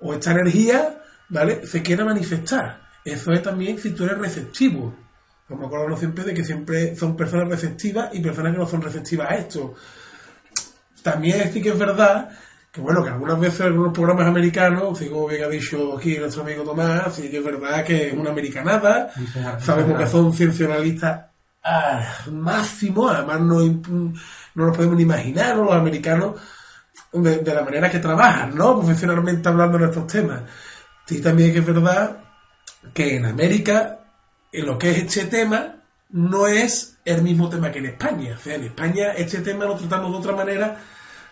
o 0.00 0.14
esta 0.14 0.32
energía, 0.32 1.02
¿vale? 1.28 1.66
Se 1.66 1.82
quiera 1.82 2.04
manifestar. 2.04 2.80
Eso 3.04 3.32
es 3.32 3.42
también 3.42 3.78
si 3.78 3.90
tú 3.90 4.04
eres 4.04 4.18
receptivo. 4.18 4.94
Como 5.46 5.66
acuerdo 5.66 5.96
siempre 5.96 6.24
de 6.24 6.34
que 6.34 6.44
siempre 6.44 6.96
son 6.96 7.16
personas 7.16 7.48
receptivas 7.48 8.12
y 8.12 8.20
personas 8.20 8.52
que 8.52 8.58
no 8.58 8.66
son 8.66 8.82
receptivas 8.82 9.30
a 9.30 9.36
esto. 9.36 9.74
También 11.02 11.52
sí 11.52 11.62
que 11.62 11.68
es 11.68 11.78
verdad 11.78 12.30
que 12.76 12.82
bueno, 12.82 13.02
que 13.02 13.08
algunas 13.08 13.40
veces 13.40 13.60
en 13.60 13.66
algunos 13.68 13.94
programas 13.94 14.26
americanos, 14.26 15.00
como 15.10 15.28
bien 15.28 15.44
ha 15.44 15.48
dicho 15.48 15.96
aquí 15.96 16.18
nuestro 16.18 16.42
amigo 16.42 16.62
Tomás, 16.62 17.14
sí 17.14 17.30
que 17.30 17.38
es 17.38 17.44
verdad 17.44 17.82
que 17.82 18.08
es 18.08 18.12
una 18.12 18.28
americanada, 18.28 19.10
sabemos 19.58 19.98
que 19.98 20.06
son 20.06 20.30
ciencialistas 20.34 21.24
al 21.62 22.32
máximo, 22.32 23.08
además 23.08 23.40
no, 23.40 23.60
no 23.60 24.12
nos 24.66 24.76
podemos 24.76 24.94
ni 24.94 25.04
imaginar, 25.04 25.56
¿no? 25.56 25.64
Los 25.64 25.74
americanos, 25.74 26.34
de, 27.14 27.38
de 27.38 27.54
la 27.54 27.62
manera 27.62 27.90
que 27.90 27.98
trabajan, 27.98 28.54
¿no? 28.54 28.76
Profesionalmente 28.76 29.48
hablando 29.48 29.78
de 29.78 29.86
estos 29.86 30.06
temas. 30.06 30.42
Sí, 31.06 31.22
también 31.22 31.54
que 31.54 31.60
es 31.60 31.66
verdad 31.66 32.18
que 32.92 33.16
en 33.16 33.24
América, 33.24 34.00
en 34.52 34.66
lo 34.66 34.76
que 34.76 34.90
es 34.90 34.98
este 34.98 35.24
tema, 35.24 35.76
no 36.10 36.46
es 36.46 36.98
el 37.06 37.22
mismo 37.22 37.48
tema 37.48 37.72
que 37.72 37.78
en 37.78 37.86
España. 37.86 38.36
O 38.38 38.42
sea, 38.42 38.56
en 38.56 38.64
España 38.64 39.12
este 39.16 39.38
tema 39.38 39.64
lo 39.64 39.76
tratamos 39.76 40.12
de 40.12 40.18
otra 40.18 40.36
manera, 40.36 40.76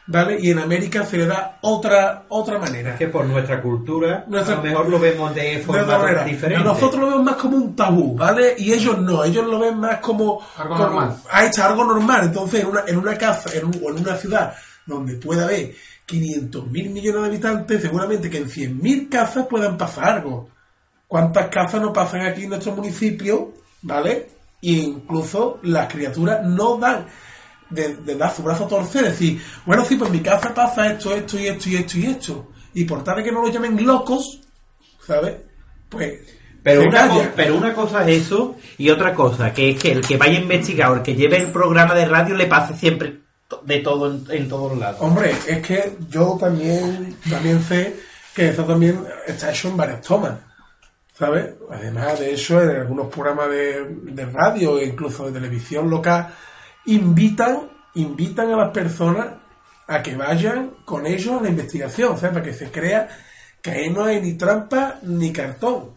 ¿vale? 0.07 0.39
Y 0.41 0.51
en 0.51 0.59
América 0.59 1.05
se 1.05 1.17
le 1.19 1.27
da 1.27 1.59
otra, 1.63 2.25
otra 2.29 2.59
manera. 2.59 2.93
Es 2.93 2.99
que 2.99 3.09
por 3.09 3.25
nuestra 3.27 3.61
cultura, 3.63 4.25
Nuestra- 4.29 4.55
a 4.55 4.57
lo 4.59 4.63
mejor 4.63 4.89
lo 4.89 4.99
vemos 4.99 5.35
de 5.35 5.59
forma 5.61 5.99
manera. 5.99 6.25
diferente. 6.25 6.65
Nosotros 6.65 7.01
lo 7.01 7.07
vemos 7.09 7.25
más 7.25 7.37
como 7.37 7.57
un 7.57 7.75
tabú, 7.77 8.15
¿vale? 8.17 8.55
Y 8.59 8.73
ellos 8.73 8.99
no, 8.99 9.25
ellos 9.25 9.47
lo 9.47 9.59
ven 9.59 9.79
más 9.79 9.99
como 10.01 10.41
Algo 10.59 10.75
como- 10.77 10.85
normal. 10.89 11.17
Ahí 11.31 11.47
está, 11.47 11.67
algo 11.67 11.85
normal. 11.85 12.25
Entonces, 12.25 12.61
en 12.63 12.67
una, 12.69 12.83
en 12.87 12.97
una 12.99 13.17
casa 13.17 13.51
en 13.57 13.65
un- 13.67 13.81
o 13.85 13.91
en 13.91 14.01
una 14.01 14.17
ciudad 14.17 14.55
donde 14.87 15.15
pueda 15.15 15.45
haber 15.45 15.73
500 16.07 16.67
mil 16.67 16.91
millones 16.91 17.23
de 17.23 17.27
habitantes, 17.29 17.81
seguramente 17.81 18.29
que 18.29 18.39
en 18.39 18.51
100 18.51 18.79
mil 18.83 19.09
casas 19.09 19.47
puedan 19.47 19.79
pasar 19.79 20.05
algo. 20.19 20.51
¿Cuántas 21.09 21.49
casas 21.49 21.81
no 21.81 21.93
pasan 21.93 22.23
aquí 22.27 22.43
en 22.45 22.51
nuestro 22.51 22.73
municipio, 22.73 23.53
¿vale? 23.83 24.29
Y 24.61 24.81
incluso 24.81 25.61
las 25.63 25.91
criaturas 25.93 26.41
no 26.45 26.77
dan 26.79 27.07
de, 27.75 27.97
de 27.97 28.15
dar 28.17 28.35
su 28.35 28.43
brazo 28.43 28.65
a 28.65 28.69
torcer, 28.69 29.05
decir, 29.05 29.41
bueno, 29.67 29.85
sí, 29.85 29.97
pues 29.97 30.09
en 30.11 30.17
mi 30.17 30.23
casa 30.23 30.55
pasa 30.55 30.93
esto, 30.93 31.15
esto 31.15 31.39
y 31.39 31.47
esto 31.49 31.69
y 31.69 31.77
esto 31.77 31.99
y 31.99 32.07
esto. 32.07 32.51
Y 32.75 32.85
por 32.85 33.05
tal 33.05 33.17
de 33.17 33.25
que 33.25 33.33
no 33.33 33.43
lo 33.43 33.49
llamen 33.53 33.85
locos, 33.85 34.41
¿sabes? 35.07 35.35
Pues 35.89 36.21
Pero 36.63 36.83
una, 36.89 37.09
calla. 37.09 37.15
co- 37.29 37.33
pero 37.37 37.57
una 37.57 37.75
cosa 37.75 38.09
es 38.09 38.23
eso 38.23 38.57
y 38.79 38.91
otra 38.91 39.15
cosa 39.15 39.53
que 39.53 39.71
es 39.71 39.79
que 39.81 39.93
el 39.93 40.01
que 40.01 40.17
vaya 40.17 40.39
a 40.39 40.43
investigar 40.43 40.91
o 40.91 40.95
el 40.97 41.03
que 41.03 41.15
lleve 41.15 41.37
el 41.39 41.53
programa 41.53 41.95
de 41.95 42.07
radio 42.07 42.35
le 42.35 42.47
pase 42.47 42.75
siempre 42.75 43.21
de 43.63 43.79
todo 43.81 44.11
en, 44.11 44.25
en 44.31 44.49
todos 44.49 44.77
lados. 44.77 44.97
Hombre, 45.01 45.33
es 45.47 45.59
que 45.65 45.97
yo 46.09 46.37
también, 46.41 47.17
también 47.31 47.63
sé 47.63 47.95
que 48.35 48.49
eso 48.49 48.65
también 48.65 49.05
está 49.27 49.51
hecho 49.51 49.69
en 49.69 49.77
varias 49.77 50.01
tomas. 50.01 50.33
¿sabes? 51.17 51.51
Además 51.71 52.19
de 52.19 52.33
eso, 52.35 52.61
en 52.61 52.71
algunos 52.71 53.07
programas 53.07 53.49
de, 53.51 53.85
de 54.07 54.27
radio 54.27 54.79
e 54.81 54.87
incluso 54.87 55.27
de 55.27 55.33
televisión 55.39 55.89
local, 55.89 56.35
invitan, 56.87 57.69
invitan 57.95 58.51
a 58.53 58.57
las 58.57 58.71
personas 58.71 59.27
a 59.87 60.03
que 60.03 60.17
vayan 60.17 60.71
con 60.85 61.07
ellos 61.07 61.39
a 61.39 61.43
la 61.43 61.49
investigación, 61.49 62.17
¿sabes? 62.17 62.33
Para 62.33 62.45
que 62.45 62.55
se 62.55 62.71
crea 62.71 63.09
que 63.61 63.71
ahí 63.71 63.91
no 63.91 64.05
hay 64.05 64.21
ni 64.21 64.35
trampa 64.35 64.97
ni 65.03 65.33
cartón. 65.33 65.91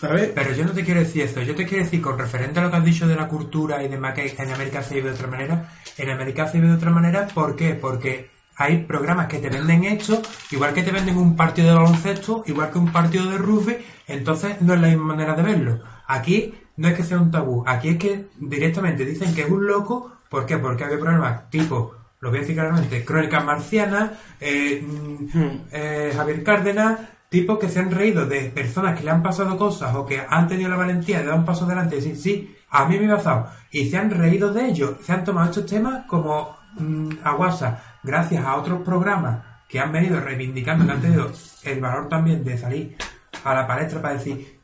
¿Sabes? 0.00 0.30
Pero 0.32 0.52
yo 0.52 0.64
no 0.64 0.70
te 0.70 0.84
quiero 0.84 1.00
decir 1.00 1.22
eso, 1.22 1.42
yo 1.42 1.56
te 1.56 1.66
quiero 1.66 1.82
decir, 1.82 2.00
con 2.00 2.16
referente 2.16 2.60
a 2.60 2.62
lo 2.62 2.70
que 2.70 2.76
has 2.76 2.84
dicho 2.84 3.08
de 3.08 3.16
la 3.16 3.26
cultura 3.26 3.82
y 3.82 3.88
demás, 3.88 4.14
que 4.14 4.32
en 4.38 4.52
América 4.52 4.80
se 4.80 4.94
vive 4.94 5.08
de 5.08 5.16
otra 5.16 5.26
manera, 5.26 5.72
en 5.96 6.10
América 6.10 6.46
se 6.46 6.58
vive 6.58 6.68
de 6.68 6.76
otra 6.76 6.90
manera, 6.90 7.26
¿por 7.34 7.56
qué? 7.56 7.74
Porque 7.74 8.30
hay 8.54 8.84
programas 8.84 9.26
que 9.26 9.38
te 9.38 9.48
venden 9.48 9.84
esto, 9.84 10.22
igual 10.52 10.72
que 10.72 10.84
te 10.84 10.92
venden 10.92 11.16
un 11.16 11.34
partido 11.34 11.68
de 11.68 11.74
baloncesto, 11.74 12.44
igual 12.46 12.70
que 12.70 12.78
un 12.78 12.92
partido 12.92 13.28
de 13.28 13.38
rugby, 13.38 13.78
entonces 14.06 14.60
no 14.62 14.74
es 14.74 14.80
la 14.80 14.86
misma 14.86 15.04
manera 15.04 15.34
de 15.34 15.42
verlo. 15.42 15.80
Aquí 16.06 16.54
no 16.78 16.88
es 16.88 16.94
que 16.94 17.02
sea 17.02 17.18
un 17.18 17.30
tabú, 17.30 17.64
aquí 17.66 17.90
es 17.90 17.98
que 17.98 18.28
directamente 18.38 19.04
dicen 19.04 19.34
que 19.34 19.42
es 19.42 19.50
un 19.50 19.66
loco, 19.66 20.12
¿por 20.30 20.46
qué? 20.46 20.58
Porque 20.58 20.84
hay 20.84 20.96
programas 20.96 21.50
tipo, 21.50 21.94
lo 22.20 22.30
voy 22.30 22.38
a 22.38 22.40
decir 22.40 22.54
claramente, 22.54 23.04
Crónicas 23.04 23.44
Marcianas, 23.44 24.12
eh, 24.40 24.80
mm, 24.80 25.54
eh, 25.72 26.12
Javier 26.14 26.44
Cárdenas, 26.44 27.00
tipos 27.28 27.58
que 27.58 27.68
se 27.68 27.80
han 27.80 27.90
reído 27.90 28.26
de 28.26 28.42
personas 28.50 28.96
que 28.96 29.04
le 29.04 29.10
han 29.10 29.24
pasado 29.24 29.58
cosas 29.58 29.94
o 29.96 30.06
que 30.06 30.22
han 30.26 30.46
tenido 30.46 30.70
la 30.70 30.76
valentía 30.76 31.18
de 31.18 31.26
dar 31.26 31.38
un 31.38 31.44
paso 31.44 31.64
adelante 31.64 31.96
y 31.96 31.98
decir, 31.98 32.16
sí, 32.16 32.56
a 32.70 32.84
mí 32.84 32.96
me 32.96 33.12
ha 33.12 33.16
pasado. 33.16 33.48
Y 33.72 33.90
se 33.90 33.96
han 33.96 34.10
reído 34.10 34.52
de 34.52 34.66
ellos, 34.66 34.98
se 35.02 35.12
han 35.12 35.24
tomado 35.24 35.50
estos 35.50 35.66
temas 35.66 36.06
como 36.06 36.56
mm, 36.78 37.10
a 37.24 37.34
WhatsApp, 37.34 37.80
gracias 38.04 38.44
a 38.44 38.54
otros 38.54 38.82
programas 38.82 39.44
que 39.68 39.80
han 39.80 39.90
venido 39.90 40.20
reivindicando, 40.20 40.86
que 40.86 40.92
han 40.92 41.02
tenido 41.02 41.32
el 41.64 41.80
valor 41.80 42.08
también 42.08 42.44
de 42.44 42.56
salir 42.56 42.96
a 43.42 43.52
la 43.52 43.66
palestra 43.66 44.00
para 44.00 44.14
decir, 44.14 44.57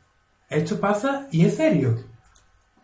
esto 0.55 0.79
pasa 0.79 1.27
y 1.31 1.45
es 1.45 1.55
serio. 1.55 1.97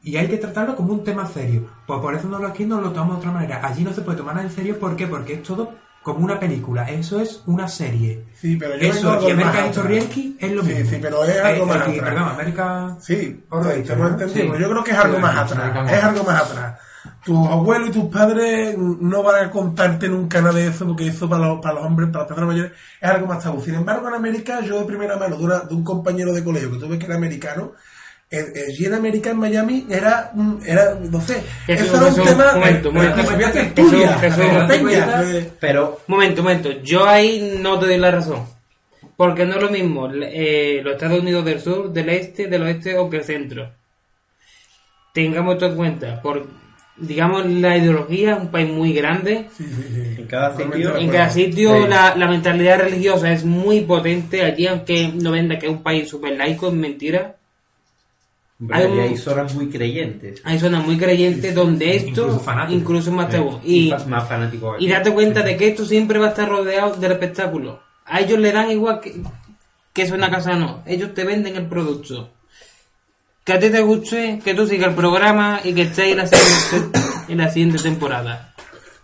Y 0.03 0.17
hay 0.17 0.27
que 0.27 0.37
tratarlo 0.37 0.75
como 0.75 0.93
un 0.93 1.03
tema 1.03 1.27
serio. 1.27 1.67
Pues 1.85 1.99
por 1.99 2.15
eso 2.15 2.27
no 2.27 2.39
lo 2.39 2.47
aquí 2.47 2.65
no 2.65 2.81
lo 2.81 2.91
tomamos 2.91 3.15
de 3.15 3.19
otra 3.19 3.31
manera. 3.31 3.61
Allí 3.65 3.83
no 3.83 3.93
se 3.93 4.01
puede 4.01 4.17
tomar 4.17 4.39
en 4.39 4.49
serio, 4.49 4.79
¿por 4.79 4.95
qué? 4.95 5.05
Porque 5.07 5.33
es 5.33 5.43
todo 5.43 5.73
como 6.01 6.25
una 6.25 6.39
película. 6.39 6.89
Eso 6.89 7.19
es 7.19 7.43
una 7.45 7.67
serie. 7.67 8.25
Sí, 8.35 8.55
pero 8.57 8.75
yo 8.77 8.89
Eso, 8.89 9.11
algo 9.11 9.27
y 9.29 9.31
American 9.33 9.91
X 9.93 10.31
es 10.39 10.51
lo 10.51 10.63
Sí, 10.63 10.73
mismo. 10.73 10.89
sí, 10.89 10.97
pero 10.99 11.23
es 11.23 11.37
algo 11.39 11.63
Eh, 11.63 11.67
más 11.67 11.81
aquí, 11.81 11.91
atrás. 11.99 12.09
Perdón, 12.13 12.29
América... 12.29 12.95
Sí, 12.99 13.43
Horror, 13.49 13.73
te 13.83 13.95
lo 13.95 14.09
¿no? 14.09 14.29
Sí. 14.29 14.47
Yo 14.59 14.69
creo 14.69 14.83
que 14.83 14.91
es 14.91 14.97
algo 14.97 15.15
Sí, 15.17 15.21
más 15.21 15.37
atrás. 15.37 15.91
Es 15.93 16.03
algo 16.03 16.23
más 16.23 16.41
atrás. 16.41 16.79
Tus 17.23 17.47
abuelos 17.47 17.89
y 17.89 17.91
tus 17.91 18.05
padres 18.05 18.75
no 18.77 19.21
van 19.21 19.45
a 19.45 19.51
contarte 19.51 20.09
nunca 20.09 20.41
nada 20.41 20.55
de 20.55 20.67
eso, 20.67 20.87
porque 20.87 21.07
eso 21.07 21.29
para 21.29 21.47
los, 21.47 21.61
para 21.61 21.75
los 21.75 21.83
hombres, 21.85 22.09
para 22.09 22.19
las 22.23 22.27
personas 22.29 22.47
mayores, 22.49 22.71
es 22.99 23.09
algo 23.09 23.27
más 23.27 23.43
tabú. 23.43 23.61
Sin 23.61 23.75
embargo, 23.75 24.07
en 24.07 24.15
América, 24.15 24.59
yo 24.61 24.79
de 24.79 24.85
primera 24.85 25.17
mano, 25.17 25.37
de, 25.37 25.43
una- 25.43 25.59
de 25.59 25.75
un 25.75 25.83
compañero 25.83 26.33
de 26.33 26.43
colegio 26.43 26.71
que 26.71 26.79
tuve 26.79 26.97
que 26.97 27.05
era 27.05 27.15
americano, 27.15 27.73
el, 28.29 28.45
el 28.55 28.71
Gin 28.75 28.93
América 28.93 29.29
en 29.31 29.37
Miami 29.37 29.85
era, 29.89 30.31
era 30.65 30.95
no 30.95 31.21
sé, 31.21 31.43
eso 31.67 31.97
era 31.97 32.05
un 32.07 32.15
tema. 32.25 32.53
momento, 32.55 32.89
eh, 32.89 32.91
momento. 32.91 33.15
Pero, 35.59 35.99
Momento, 36.07 36.41
momento. 36.43 36.71
Yo 36.81 37.05
ahí 37.07 37.57
no 37.61 37.77
te 37.77 37.85
doy 37.87 37.97
la 37.97 38.09
razón. 38.11 38.45
Porque 39.17 39.45
no 39.45 39.55
es 39.57 39.61
lo 39.61 39.69
mismo 39.69 40.09
eh, 40.11 40.81
los 40.83 40.93
Estados 40.93 41.19
Unidos 41.19 41.45
del 41.45 41.59
sur, 41.61 41.91
del 41.91 42.09
este, 42.09 42.47
del 42.47 42.63
oeste 42.63 42.97
o 42.97 43.09
que 43.09 43.17
el 43.17 43.23
centro. 43.25 43.69
Tengamos 45.13 45.55
esto 45.55 45.65
en 45.67 45.75
cuenta. 45.75 46.21
Por, 46.21 46.47
digamos, 47.01 47.45
la 47.45 47.77
ideología 47.77 48.35
es 48.35 48.39
un 48.41 48.47
país 48.49 48.69
muy 48.69 48.93
grande. 48.93 49.47
en 49.59 50.27
cada 50.27 50.55
sitio... 50.55 50.95
En 50.97 51.09
cada 51.09 51.29
sitio 51.29 51.83
Sí. 51.83 51.89
la, 51.89 52.15
la 52.15 52.27
mentalidad 52.27 52.79
religiosa 52.79 53.31
es 53.31 53.43
muy 53.43 53.81
potente. 53.81 54.43
Aquí, 54.45 54.67
aunque 54.67 55.09
no 55.13 55.31
venda 55.31 55.59
que 55.59 55.65
es 55.67 55.71
un 55.71 55.83
país 55.83 56.07
súper 56.09 56.37
laico, 56.37 56.67
es 56.67 56.73
mentira. 56.73 57.35
Hombre, 58.59 58.77
Hay 58.77 58.85
un- 58.85 58.99
hay 58.99 59.17
zonas 59.17 59.55
muy 59.55 59.67
creyentes. 59.69 60.41
Hay 60.43 60.59
zonas 60.59 60.85
muy 60.85 60.97
creyentes 60.97 61.55
donde 61.55 61.95
esto 61.95 62.09
Incluso 62.09 62.39
fanáticos. 62.39 62.81
incluso 62.81 63.09
es 63.09 63.15
más 63.15 63.29
tabú. 63.29 63.59
Y, 63.63 63.89
más 64.07 64.27
y 64.79 64.87
date 64.87 65.11
cuenta 65.11 65.41
de 65.41 65.57
que 65.57 65.69
esto 65.69 65.83
siempre 65.83 66.19
va 66.19 66.27
a 66.27 66.29
estar 66.29 66.47
rodeado 66.47 66.95
del 66.95 67.11
espectáculo. 67.13 67.81
A 68.05 68.19
ellos 68.21 68.37
le 68.39 68.51
dan 68.51 68.69
igual 68.69 68.99
que, 69.01 69.15
que 69.93 70.01
es 70.03 70.11
una 70.11 70.29
casa 70.29 70.51
o 70.51 70.59
no. 70.59 70.83
Ellos 70.85 71.13
te 71.15 71.23
venden 71.23 71.55
el 71.55 71.65
producto. 71.65 72.29
Que 73.43 73.53
a 73.53 73.59
ti 73.59 73.69
te 73.69 73.81
guste, 73.81 74.39
que 74.43 74.53
tú 74.53 74.67
sigas 74.67 74.89
el 74.89 74.95
programa 74.95 75.59
y 75.63 75.73
que 75.73 75.83
estés 75.83 76.11
en 76.11 76.17
la 76.17 76.27
siguiente, 76.27 76.99
en 77.27 77.37
la 77.37 77.49
siguiente 77.49 77.81
temporada. 77.81 78.53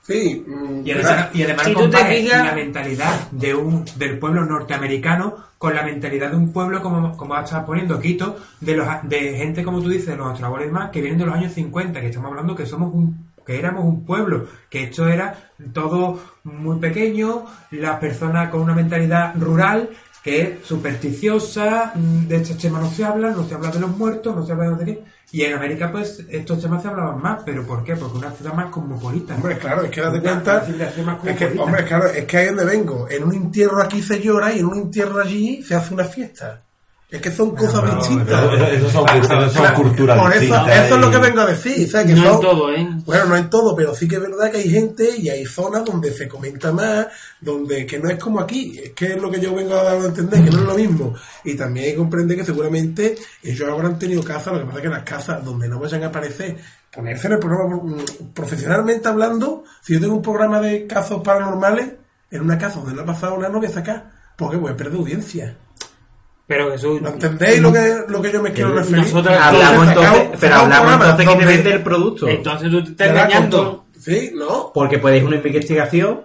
Sí, 0.04 0.44
mm, 0.48 0.88
Y 0.88 0.92
además, 0.92 1.30
y 1.34 1.44
además 1.44 1.66
Si 1.66 1.76
fijas- 1.76 2.46
la 2.46 2.54
mentalidad 2.56 3.30
de 3.32 3.56
un, 3.56 3.84
del 3.98 4.18
pueblo 4.20 4.46
norteamericano 4.46 5.36
con 5.58 5.74
la 5.76 5.84
mentalidad 5.84 6.30
de 6.30 6.38
un 6.38 6.54
pueblo, 6.54 6.82
como, 6.82 7.18
como 7.18 7.38
estás 7.38 7.64
poniendo, 7.66 8.00
Quito, 8.00 8.38
de, 8.62 8.78
los, 8.78 8.88
de 9.04 9.38
gente, 9.38 9.64
como 9.64 9.82
tú 9.82 9.90
dices, 9.90 10.08
de 10.08 10.16
los 10.16 10.42
abuelos 10.42 10.70
y 10.70 10.72
más, 10.72 10.92
que 10.92 11.02
vienen 11.02 11.20
de 11.20 11.26
los 11.26 11.36
años 11.36 11.52
50, 11.54 12.00
que 12.00 12.08
estamos 12.08 12.30
hablando 12.30 12.56
que 12.56 12.66
somos 12.66 12.94
un 12.94 13.28
que 13.48 13.58
éramos 13.58 13.86
un 13.86 14.06
pueblo, 14.06 14.46
que 14.70 14.84
esto 14.84 15.08
era 15.08 15.34
todo 15.72 16.20
muy 16.44 16.80
pequeño, 16.80 17.46
las 17.72 17.98
personas 17.98 18.50
con 18.50 18.60
una 18.60 18.74
mentalidad 18.74 19.34
rural, 19.40 19.90
que 20.28 20.42
es 20.42 20.66
supersticiosa, 20.66 21.94
mm, 21.96 22.28
de 22.28 22.36
estos 22.36 22.58
temas 22.58 22.82
no 22.82 22.92
se 22.92 23.06
habla, 23.06 23.32
no 23.32 23.48
se 23.48 23.56
habla 23.56 23.72
de 23.72 23.80
los 23.80 23.98
muertos, 23.98 24.36
no 24.36 24.46
se 24.46 24.52
habla 24.52 24.72
de 24.72 24.86
qué. 24.86 25.04
Y 25.32 25.44
en 25.44 25.54
América, 25.54 25.90
pues, 25.90 26.22
estos 26.30 26.62
temas 26.62 26.82
se 26.82 26.90
hablaban 26.90 27.22
más, 27.22 27.44
pero 27.46 27.66
¿por 27.66 27.82
qué? 27.86 27.96
Porque 27.96 28.18
una 28.18 28.32
ciudad 28.32 28.54
más 28.54 28.70
cosmopolita. 28.70 29.36
Hombre, 29.36 29.58
claro, 29.58 29.84
es 29.84 29.92
que 29.92 30.02
date 30.02 30.20
Una 30.20 31.18
cuenta. 31.18 31.46
Es 31.46 31.52
que, 31.52 31.60
hombre, 31.60 31.86
claro, 31.86 32.08
es 32.08 32.26
que 32.26 32.38
ahí 32.38 32.48
es 32.48 32.56
donde 32.56 32.66
vengo. 32.66 33.08
En 33.10 33.24
un 33.24 33.34
entierro 33.36 33.82
aquí 33.82 34.02
se 34.02 34.20
llora 34.22 34.52
y 34.52 34.60
en 34.60 34.66
un 34.66 34.78
entierro 34.78 35.22
allí 35.22 35.64
se 35.64 35.76
hace 35.76 35.94
una 35.94 36.04
fiesta. 36.04 36.67
Es 37.10 37.22
que 37.22 37.32
son 37.32 37.56
cosas 37.56 37.84
no, 37.86 37.96
distintas. 38.00 38.44
eso- 38.44 38.66
eso 38.68 38.90
son 38.90 39.06
culturas- 39.06 39.44
eso 39.44 39.50
son 39.54 39.62
Claro, 39.62 39.76
culturas 39.82 40.20
Por 40.20 40.32
eso, 40.32 40.40
distintas 40.42 40.86
eso 40.86 40.96
es 40.96 41.02
lo 41.02 41.12
que 41.12 41.18
vengo 41.20 41.40
a 41.42 41.46
decir. 41.46 41.90
¿sabes? 41.90 42.08
Que 42.08 42.14
No 42.20 42.34
en 42.34 42.42
todo, 42.42 42.74
¿eh? 42.74 42.88
Bueno, 43.06 43.26
no 43.28 43.38
en 43.38 43.50
todo, 43.50 43.76
pero 43.78 43.96
sí 43.96 44.10
que 44.10 44.16
es 44.16 44.22
verdad 44.22 44.52
que 44.52 44.58
hay 44.58 44.70
gente 44.70 45.16
y 45.18 45.30
hay 45.30 45.46
zonas 45.46 45.86
donde 45.86 46.12
se 46.12 46.28
comenta 46.28 46.74
más, 46.74 47.08
donde 47.40 47.86
que 47.86 47.98
no 48.00 48.10
es 48.10 48.18
como 48.20 48.42
aquí. 48.42 48.78
Es 48.84 48.92
que 48.92 49.14
es 49.14 49.22
lo 49.22 49.32
que 49.32 49.40
yo 49.40 49.56
vengo 49.56 49.76
a 49.76 49.84
dar 49.84 49.96
a 50.02 50.06
entender, 50.06 50.44
que 50.44 50.50
no 50.52 50.58
es 50.60 50.66
lo 50.66 50.76
mismo. 50.76 51.14
Y 51.46 51.56
también 51.56 51.86
hay 51.86 51.92
que 51.94 51.98
comprender 51.98 52.38
que 52.40 52.44
seguramente 52.44 53.16
ellos 53.42 53.70
habrán 53.70 53.98
tenido 53.98 54.22
casas, 54.22 54.52
lo 54.54 54.60
que 54.60 54.66
pasa 54.66 54.78
es 54.80 54.84
que 54.84 54.90
las 54.90 55.04
casas 55.04 55.46
donde 55.46 55.70
no 55.70 55.80
vayan 55.80 56.04
a 56.04 56.08
aparecer, 56.08 56.58
ponerse 56.94 57.28
en 57.28 57.34
el 57.34 57.40
programa, 57.40 57.78
mm, 57.78 58.34
profesionalmente 58.34 59.08
hablando, 59.08 59.64
si 59.82 59.94
yo 59.94 60.02
tengo 60.02 60.16
un 60.16 60.22
programa 60.22 60.60
de 60.60 60.86
casos 60.86 61.22
paranormales, 61.24 61.88
en 62.32 62.42
una 62.42 62.58
casa 62.58 62.80
donde 62.80 62.96
no 62.96 63.04
ha 63.04 63.06
pasado 63.06 63.38
nada, 63.38 63.48
no 63.48 63.60
voy 63.60 63.68
a 63.68 63.72
sacar, 63.72 64.12
porque 64.36 64.58
voy 64.58 64.74
a 64.74 64.76
perder 64.76 64.96
audiencia. 65.00 65.56
Pero 66.48 66.72
Jesús. 66.72 67.02
¿No 67.02 67.10
entendéis 67.10 67.60
lo 67.62 67.74
que, 67.74 68.04
lo 68.08 68.22
que 68.22 68.32
yo 68.32 68.42
me 68.42 68.54
quiero 68.54 68.74
referir? 68.74 69.04
Nosotros 69.04 69.38
Hablamos 69.38 69.88
Entonces, 69.90 70.30
pero 70.40 70.56
hablamos 70.56 70.88
programa 70.88 71.06
entonces 71.12 71.28
que 71.28 71.40
te 71.40 71.46
vende 71.46 71.72
el 71.74 71.84
producto. 71.84 72.28
Entonces 72.28 72.70
tú 72.72 72.84
te 72.84 72.92
estás 72.92 73.08
engañando. 73.10 73.58
todo. 73.62 73.86
Sí, 74.00 74.32
¿no? 74.34 74.72
Porque 74.74 75.00
puedes 75.00 75.18
ir 75.20 75.24
a 75.26 75.28
una 75.28 75.36
investigación 75.38 76.22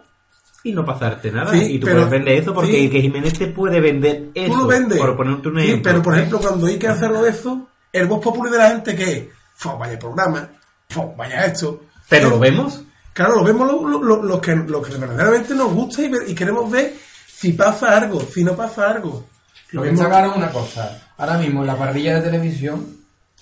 y 0.62 0.73
no 0.73 0.85
pasarte 0.85 1.32
nada. 1.32 1.51
Sí, 1.51 1.74
y 1.74 1.78
tú 1.81 1.86
pero- 1.86 1.97
puedes 1.99 2.11
vender 2.12 2.35
eso 2.40 2.55
porque 2.55 2.70
sí. 2.70 2.90
que 2.90 3.01
Jiménez 3.01 3.36
te 3.36 3.49
puede 3.49 3.81
vender 3.81 4.28
eso. 4.35 4.53
Tú 4.53 4.59
lo 4.61 4.66
vendes. 4.69 4.99
Por 4.99 5.16
ponerte 5.16 5.49
un 5.49 5.61
Sí, 5.61 5.81
pero 5.82 6.01
por 6.03 6.15
ejemplo, 6.15 6.39
cuando 6.39 6.66
hay 6.66 6.78
que 6.78 6.86
hacerlo 6.89 7.23
de 7.23 7.31
eso, 7.31 7.69
el 7.93 8.07
voz 8.07 8.20
popular 8.23 8.53
de 8.53 8.59
la 8.59 8.69
gente 8.70 8.94
que 8.94 9.12
es, 9.12 9.24
"Fo, 9.57 9.77
vaya 9.77 9.99
programa, 9.99 10.49
fo, 10.89 11.12
vaya 11.16 11.47
esto. 11.47 11.81
Pero 12.09 12.31
lo 12.31 12.39
vemos. 12.39 12.81
Claro, 13.12 13.35
lo 13.36 13.43
vemos 13.44 13.66
lo, 13.66 13.89
lo- 13.89 14.03
lo- 14.03 14.23
los 14.23 14.40
que, 14.40 14.55
los 14.55 14.86
que 14.86 14.97
verdaderamente 14.97 15.55
nos 15.55 15.73
gusta 15.73 16.03
y 16.03 16.35
queremos 16.35 16.70
ver 16.70 16.94
si 17.27 17.53
pasa 17.55 17.97
algo, 17.97 18.20
si 18.20 18.44
no 18.44 18.55
pasa 18.55 18.89
algo. 18.90 19.27
Lo 19.73 19.82
que 19.82 19.90
mismo- 19.90 20.05
está 20.07 20.15
claro 20.16 20.31
es 20.32 20.36
una 20.36 20.51
cosa. 20.51 20.99
Ahora 21.19 21.39
mismo 21.39 21.61
en 21.62 21.66
la 21.66 21.77
parrilla 21.77 22.16
de 22.16 22.23
televisión, 22.23 22.86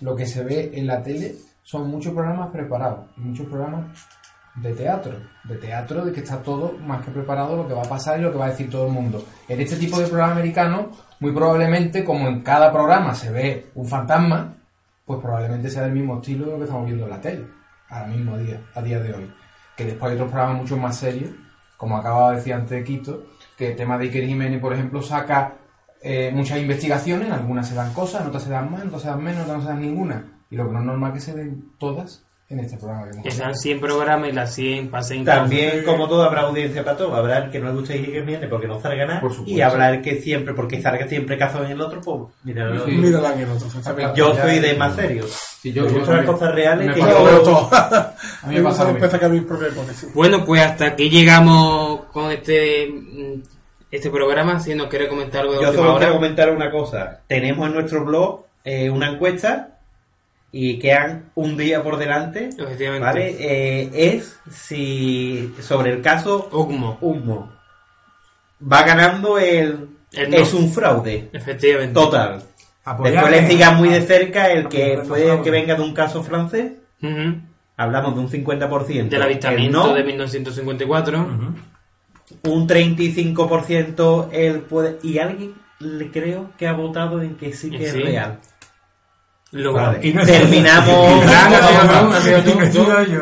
lo 0.00 0.14
que 0.16 0.26
se 0.26 0.42
ve 0.44 0.70
en 0.74 0.86
la 0.86 1.02
tele 1.02 1.34
son 1.62 1.88
muchos 1.90 2.12
programas 2.12 2.50
preparados. 2.50 3.06
Muchos 3.16 3.46
programas 3.46 3.84
de 4.56 4.72
teatro. 4.74 5.14
De 5.44 5.56
teatro, 5.56 6.04
de 6.04 6.12
que 6.12 6.20
está 6.20 6.42
todo 6.42 6.72
más 6.84 7.04
que 7.04 7.10
preparado 7.10 7.56
lo 7.56 7.66
que 7.68 7.74
va 7.74 7.82
a 7.82 7.88
pasar 7.88 8.18
y 8.18 8.22
lo 8.22 8.32
que 8.32 8.38
va 8.38 8.46
a 8.46 8.50
decir 8.50 8.68
todo 8.70 8.86
el 8.86 8.92
mundo. 8.92 9.24
En 9.48 9.60
este 9.60 9.76
tipo 9.76 9.98
de 9.98 10.06
programa 10.06 10.32
americano, 10.32 10.90
muy 11.20 11.32
probablemente, 11.32 12.04
como 12.04 12.28
en 12.28 12.40
cada 12.42 12.72
programa 12.72 13.14
se 13.14 13.30
ve 13.30 13.70
un 13.74 13.86
fantasma, 13.88 14.52
pues 15.04 15.20
probablemente 15.20 15.70
sea 15.70 15.82
del 15.82 15.92
mismo 15.92 16.16
estilo 16.16 16.46
de 16.46 16.52
lo 16.52 16.58
que 16.58 16.64
estamos 16.64 16.86
viendo 16.86 17.04
en 17.04 17.10
la 17.10 17.20
tele. 17.20 17.46
Ahora 17.88 18.06
mismo, 18.06 18.34
a 18.34 18.38
día, 18.38 18.60
a 18.74 18.82
día 18.82 19.00
de 19.00 19.12
hoy. 19.14 19.32
Que 19.76 19.84
después 19.84 20.10
hay 20.10 20.16
otros 20.16 20.30
programas 20.30 20.62
mucho 20.62 20.76
más 20.76 20.96
serios, 20.96 21.30
como 21.76 21.96
acaba 21.96 22.30
de 22.30 22.36
decir 22.36 22.54
antes 22.54 22.84
Quito, 22.84 23.24
que 23.56 23.70
el 23.70 23.76
tema 23.76 23.96
de 23.98 24.04
Iker 24.04 24.26
Jiménez, 24.26 24.60
por 24.60 24.72
ejemplo, 24.72 25.02
saca 25.02 25.54
eh, 26.02 26.30
muchas 26.34 26.58
investigaciones, 26.58 27.30
algunas 27.30 27.68
se 27.68 27.74
dan 27.74 27.92
cosas, 27.92 28.22
en 28.22 28.28
otras 28.28 28.42
se 28.44 28.50
dan 28.50 28.70
más, 28.70 28.82
en 28.82 28.88
otras 28.88 29.02
se 29.02 29.08
dan 29.08 29.22
menos, 29.22 29.36
en 29.38 29.42
otras 29.44 29.58
no 29.58 29.62
se 29.64 29.68
dan 29.70 29.80
ninguna. 29.82 30.24
Y 30.50 30.56
lo 30.56 30.66
que 30.66 30.72
no 30.72 30.78
es 30.80 30.84
normal 30.86 31.12
es 31.16 31.24
que 31.24 31.30
se 31.32 31.36
den 31.38 31.64
todas 31.78 32.24
en 32.48 32.58
este 32.58 32.76
programa. 32.78 33.04
Que 33.04 33.10
hemos 33.12 33.22
Que 33.24 33.30
sean 33.30 33.42
hablado. 33.44 33.60
100 33.62 33.80
programas 33.80 34.28
y 34.28 34.32
las 34.32 34.54
100 34.56 34.90
pasen 34.90 35.24
También, 35.24 35.84
como 35.84 36.08
todo, 36.08 36.24
habrá 36.24 36.40
audiencia 36.40 36.82
para 36.84 36.96
todo. 36.96 37.14
Habrá 37.14 37.44
el 37.44 37.50
que 37.52 37.60
no 37.60 37.66
le 37.68 37.74
guste 37.78 37.96
y 37.96 38.02
que 38.06 38.20
viene 38.22 38.48
porque 38.48 38.66
no 38.66 38.80
salga 38.80 39.06
nada. 39.06 39.22
Y 39.46 39.60
habrá 39.60 39.90
el 39.90 40.02
que 40.02 40.20
siempre, 40.20 40.52
porque 40.54 40.82
salga 40.82 41.06
siempre 41.06 41.38
caso 41.38 41.64
en 41.64 41.70
el 41.70 41.80
otro, 41.80 42.00
pues 42.00 42.34
mira, 42.42 42.72
Sí. 42.84 42.90
Mírala 42.90 43.34
en 43.34 43.40
el 43.40 43.50
otro. 43.50 43.68
Yo 44.16 44.34
soy 44.34 44.58
de 44.58 44.74
más 44.74 44.96
serio. 44.96 45.24
Sí, 45.62 45.72
yo- 45.72 45.84
me 45.84 45.90
yo 45.92 45.98
gustan 45.98 46.16
las 46.16 46.26
cosas 46.26 46.54
reales 46.54 46.86
Me 46.88 46.94
que 46.94 47.00
pasa 47.00 47.12
yo... 47.12 47.42
Todo. 47.42 47.70
A 47.72 48.46
mí 48.46 48.54
me 48.54 48.60
Me 48.60 48.62
pasa 48.62 48.84
gusta 48.90 48.98
después 49.08 49.32
mismo. 49.32 49.56
sacar 49.58 49.86
mis. 49.86 50.14
Bueno, 50.14 50.44
pues 50.44 50.62
hasta 50.62 50.86
aquí 50.86 51.08
llegamos 51.10 52.00
con 52.06 52.32
este 52.32 52.88
mm, 52.90 53.42
este 53.90 54.10
programa. 54.10 54.60
Si 54.60 54.74
nos 54.74 54.88
quiere 54.88 55.08
comentar 55.08 55.42
algo 55.42 55.54
de 55.54 55.62
Yo 55.62 55.68
última 55.68 55.82
solo 55.82 55.90
hora. 55.96 55.98
quiero 56.06 56.14
comentar 56.14 56.50
una 56.50 56.70
cosa. 56.70 57.20
Tenemos 57.26 57.66
en 57.66 57.74
nuestro 57.74 58.04
blog 58.04 58.44
eh, 58.64 58.90
una 58.90 59.10
encuesta 59.10 59.78
y 60.52 60.78
quedan 60.78 61.30
un 61.34 61.56
día 61.56 61.82
por 61.82 61.96
delante. 61.96 62.50
Efectivamente. 62.56 63.04
¿Vale? 63.06 63.36
Eh, 63.38 63.90
es 64.16 64.38
si 64.50 65.54
sobre 65.60 65.90
el 65.92 66.02
caso 66.02 66.48
Humo. 66.52 67.52
Va 68.60 68.82
ganando 68.82 69.38
el, 69.38 69.88
El 70.12 70.30
no. 70.30 70.36
es 70.36 70.52
un 70.54 70.70
fraude. 70.70 71.30
Efectivamente. 71.32 71.94
Total. 71.94 72.42
Después 73.02 73.30
le 73.30 73.48
siga 73.48 73.70
muy 73.72 73.88
de 73.88 74.02
cerca 74.02 74.50
el 74.50 74.68
que 74.68 75.02
puede 75.06 75.40
que 75.42 75.50
venga 75.50 75.74
de 75.76 75.82
un 75.82 75.94
caso 75.94 76.22
francés. 76.22 76.72
Hablamos 77.76 78.14
de 78.14 78.20
un 78.20 78.28
50%. 78.28 78.86
Del 78.86 79.14
el 79.14 79.22
avistamiento 79.22 79.86
no, 79.86 79.94
de 79.94 80.04
1954. 80.04 81.26
Un 82.44 82.66
35% 82.68 84.28
él 84.32 84.60
puede 84.62 84.98
y 85.02 85.18
alguien 85.18 85.54
le 85.80 86.10
creo 86.10 86.50
que 86.58 86.66
ha 86.68 86.72
votado 86.72 87.22
en 87.22 87.36
que 87.36 87.52
sí 87.52 87.70
que 87.70 87.86
es 87.86 87.92
Sí. 87.92 87.98
real. 88.00 88.38
Lo- 89.52 89.72
Vale. 89.72 89.98
Y 90.06 90.12
no- 90.12 90.24
terminamos 90.24 91.24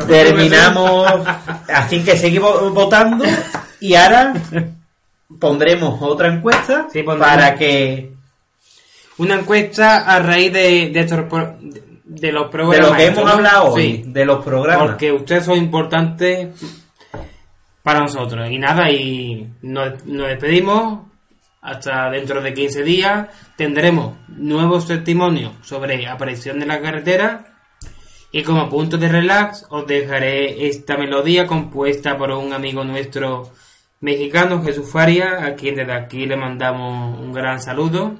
terminamos 0.07 1.07
así 1.67 2.03
que 2.03 2.17
seguimos 2.17 2.73
votando 2.73 3.25
y 3.79 3.95
ahora 3.95 4.33
pondremos 5.39 5.99
otra 6.01 6.27
encuesta 6.33 6.87
Sí, 6.91 7.03
pondremos. 7.03 7.35
para 7.35 7.55
que 7.55 8.11
Una 9.17 9.35
encuesta 9.35 10.05
a 10.05 10.19
raíz 10.19 10.53
de, 10.53 10.89
de, 10.93 10.99
estos 11.01 11.25
pro- 11.25 11.55
de 12.05 12.31
los 12.31 12.45
de 12.45 12.49
programas. 12.49 12.89
lo 12.91 12.95
que 12.95 13.05
hemos 13.07 13.29
hablado 13.31 13.65
hoy 13.73 13.81
Sí. 13.81 14.03
de 14.07 14.25
los 14.25 14.43
programas 14.45 14.87
Porque 14.91 15.11
ustedes 15.11 15.43
son 15.45 15.57
importantes 15.57 16.49
para 17.83 18.01
nosotros. 18.01 18.49
Y 18.49 18.57
nada, 18.57 18.89
y 18.91 19.51
nos, 19.61 20.05
nos 20.05 20.27
despedimos. 20.27 21.09
Hasta 21.61 22.09
dentro 22.09 22.41
de 22.41 22.53
15 22.53 22.83
días 22.83 23.27
tendremos 23.57 24.15
nuevos 24.29 24.87
testimonios 24.87 25.53
sobre 25.61 26.07
aparición 26.07 26.59
de 26.59 26.65
la 26.65 26.81
carretera. 26.81 27.45
Y 28.31 28.43
como 28.43 28.69
punto 28.69 28.97
de 28.97 29.09
relax 29.09 29.65
os 29.69 29.85
dejaré 29.85 30.67
esta 30.67 30.97
melodía 30.97 31.47
compuesta 31.47 32.17
por 32.17 32.31
un 32.31 32.53
amigo 32.53 32.83
nuestro 32.83 33.51
mexicano, 34.01 34.63
Jesús 34.63 34.89
Faria, 34.89 35.45
a 35.45 35.55
quien 35.55 35.75
desde 35.75 35.93
aquí 35.93 36.25
le 36.25 36.37
mandamos 36.37 37.19
un 37.19 37.33
gran 37.33 37.61
saludo. 37.61 38.15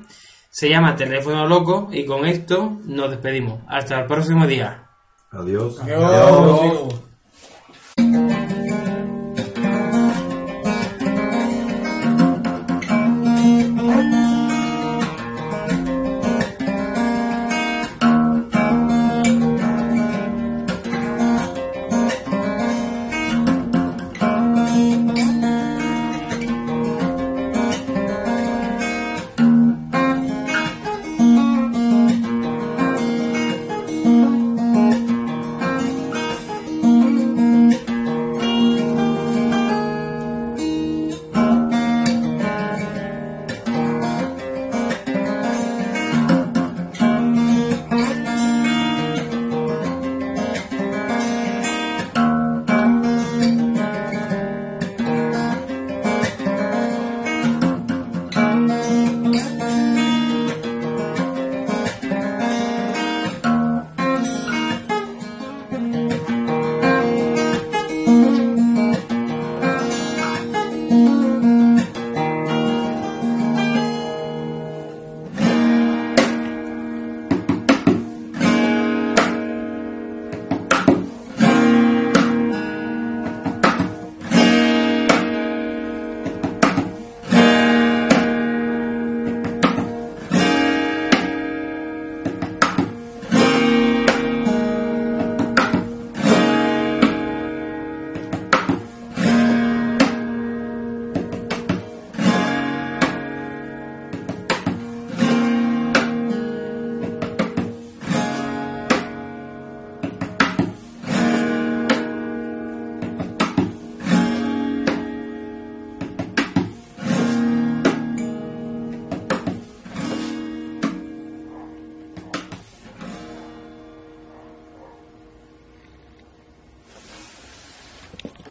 Se 0.49 0.67
llama 0.67 0.95
Teléfono 0.95 1.47
Loco 1.47 1.89
y 1.91 2.05
con 2.05 2.25
esto 2.25 2.77
nos 2.85 3.11
despedimos. 3.11 3.61
Hasta 3.67 3.99
el 3.99 4.07
próximo 4.07 4.47
día. 4.47 4.89
Adiós. 5.31 5.79
Adiós. 5.79 7.08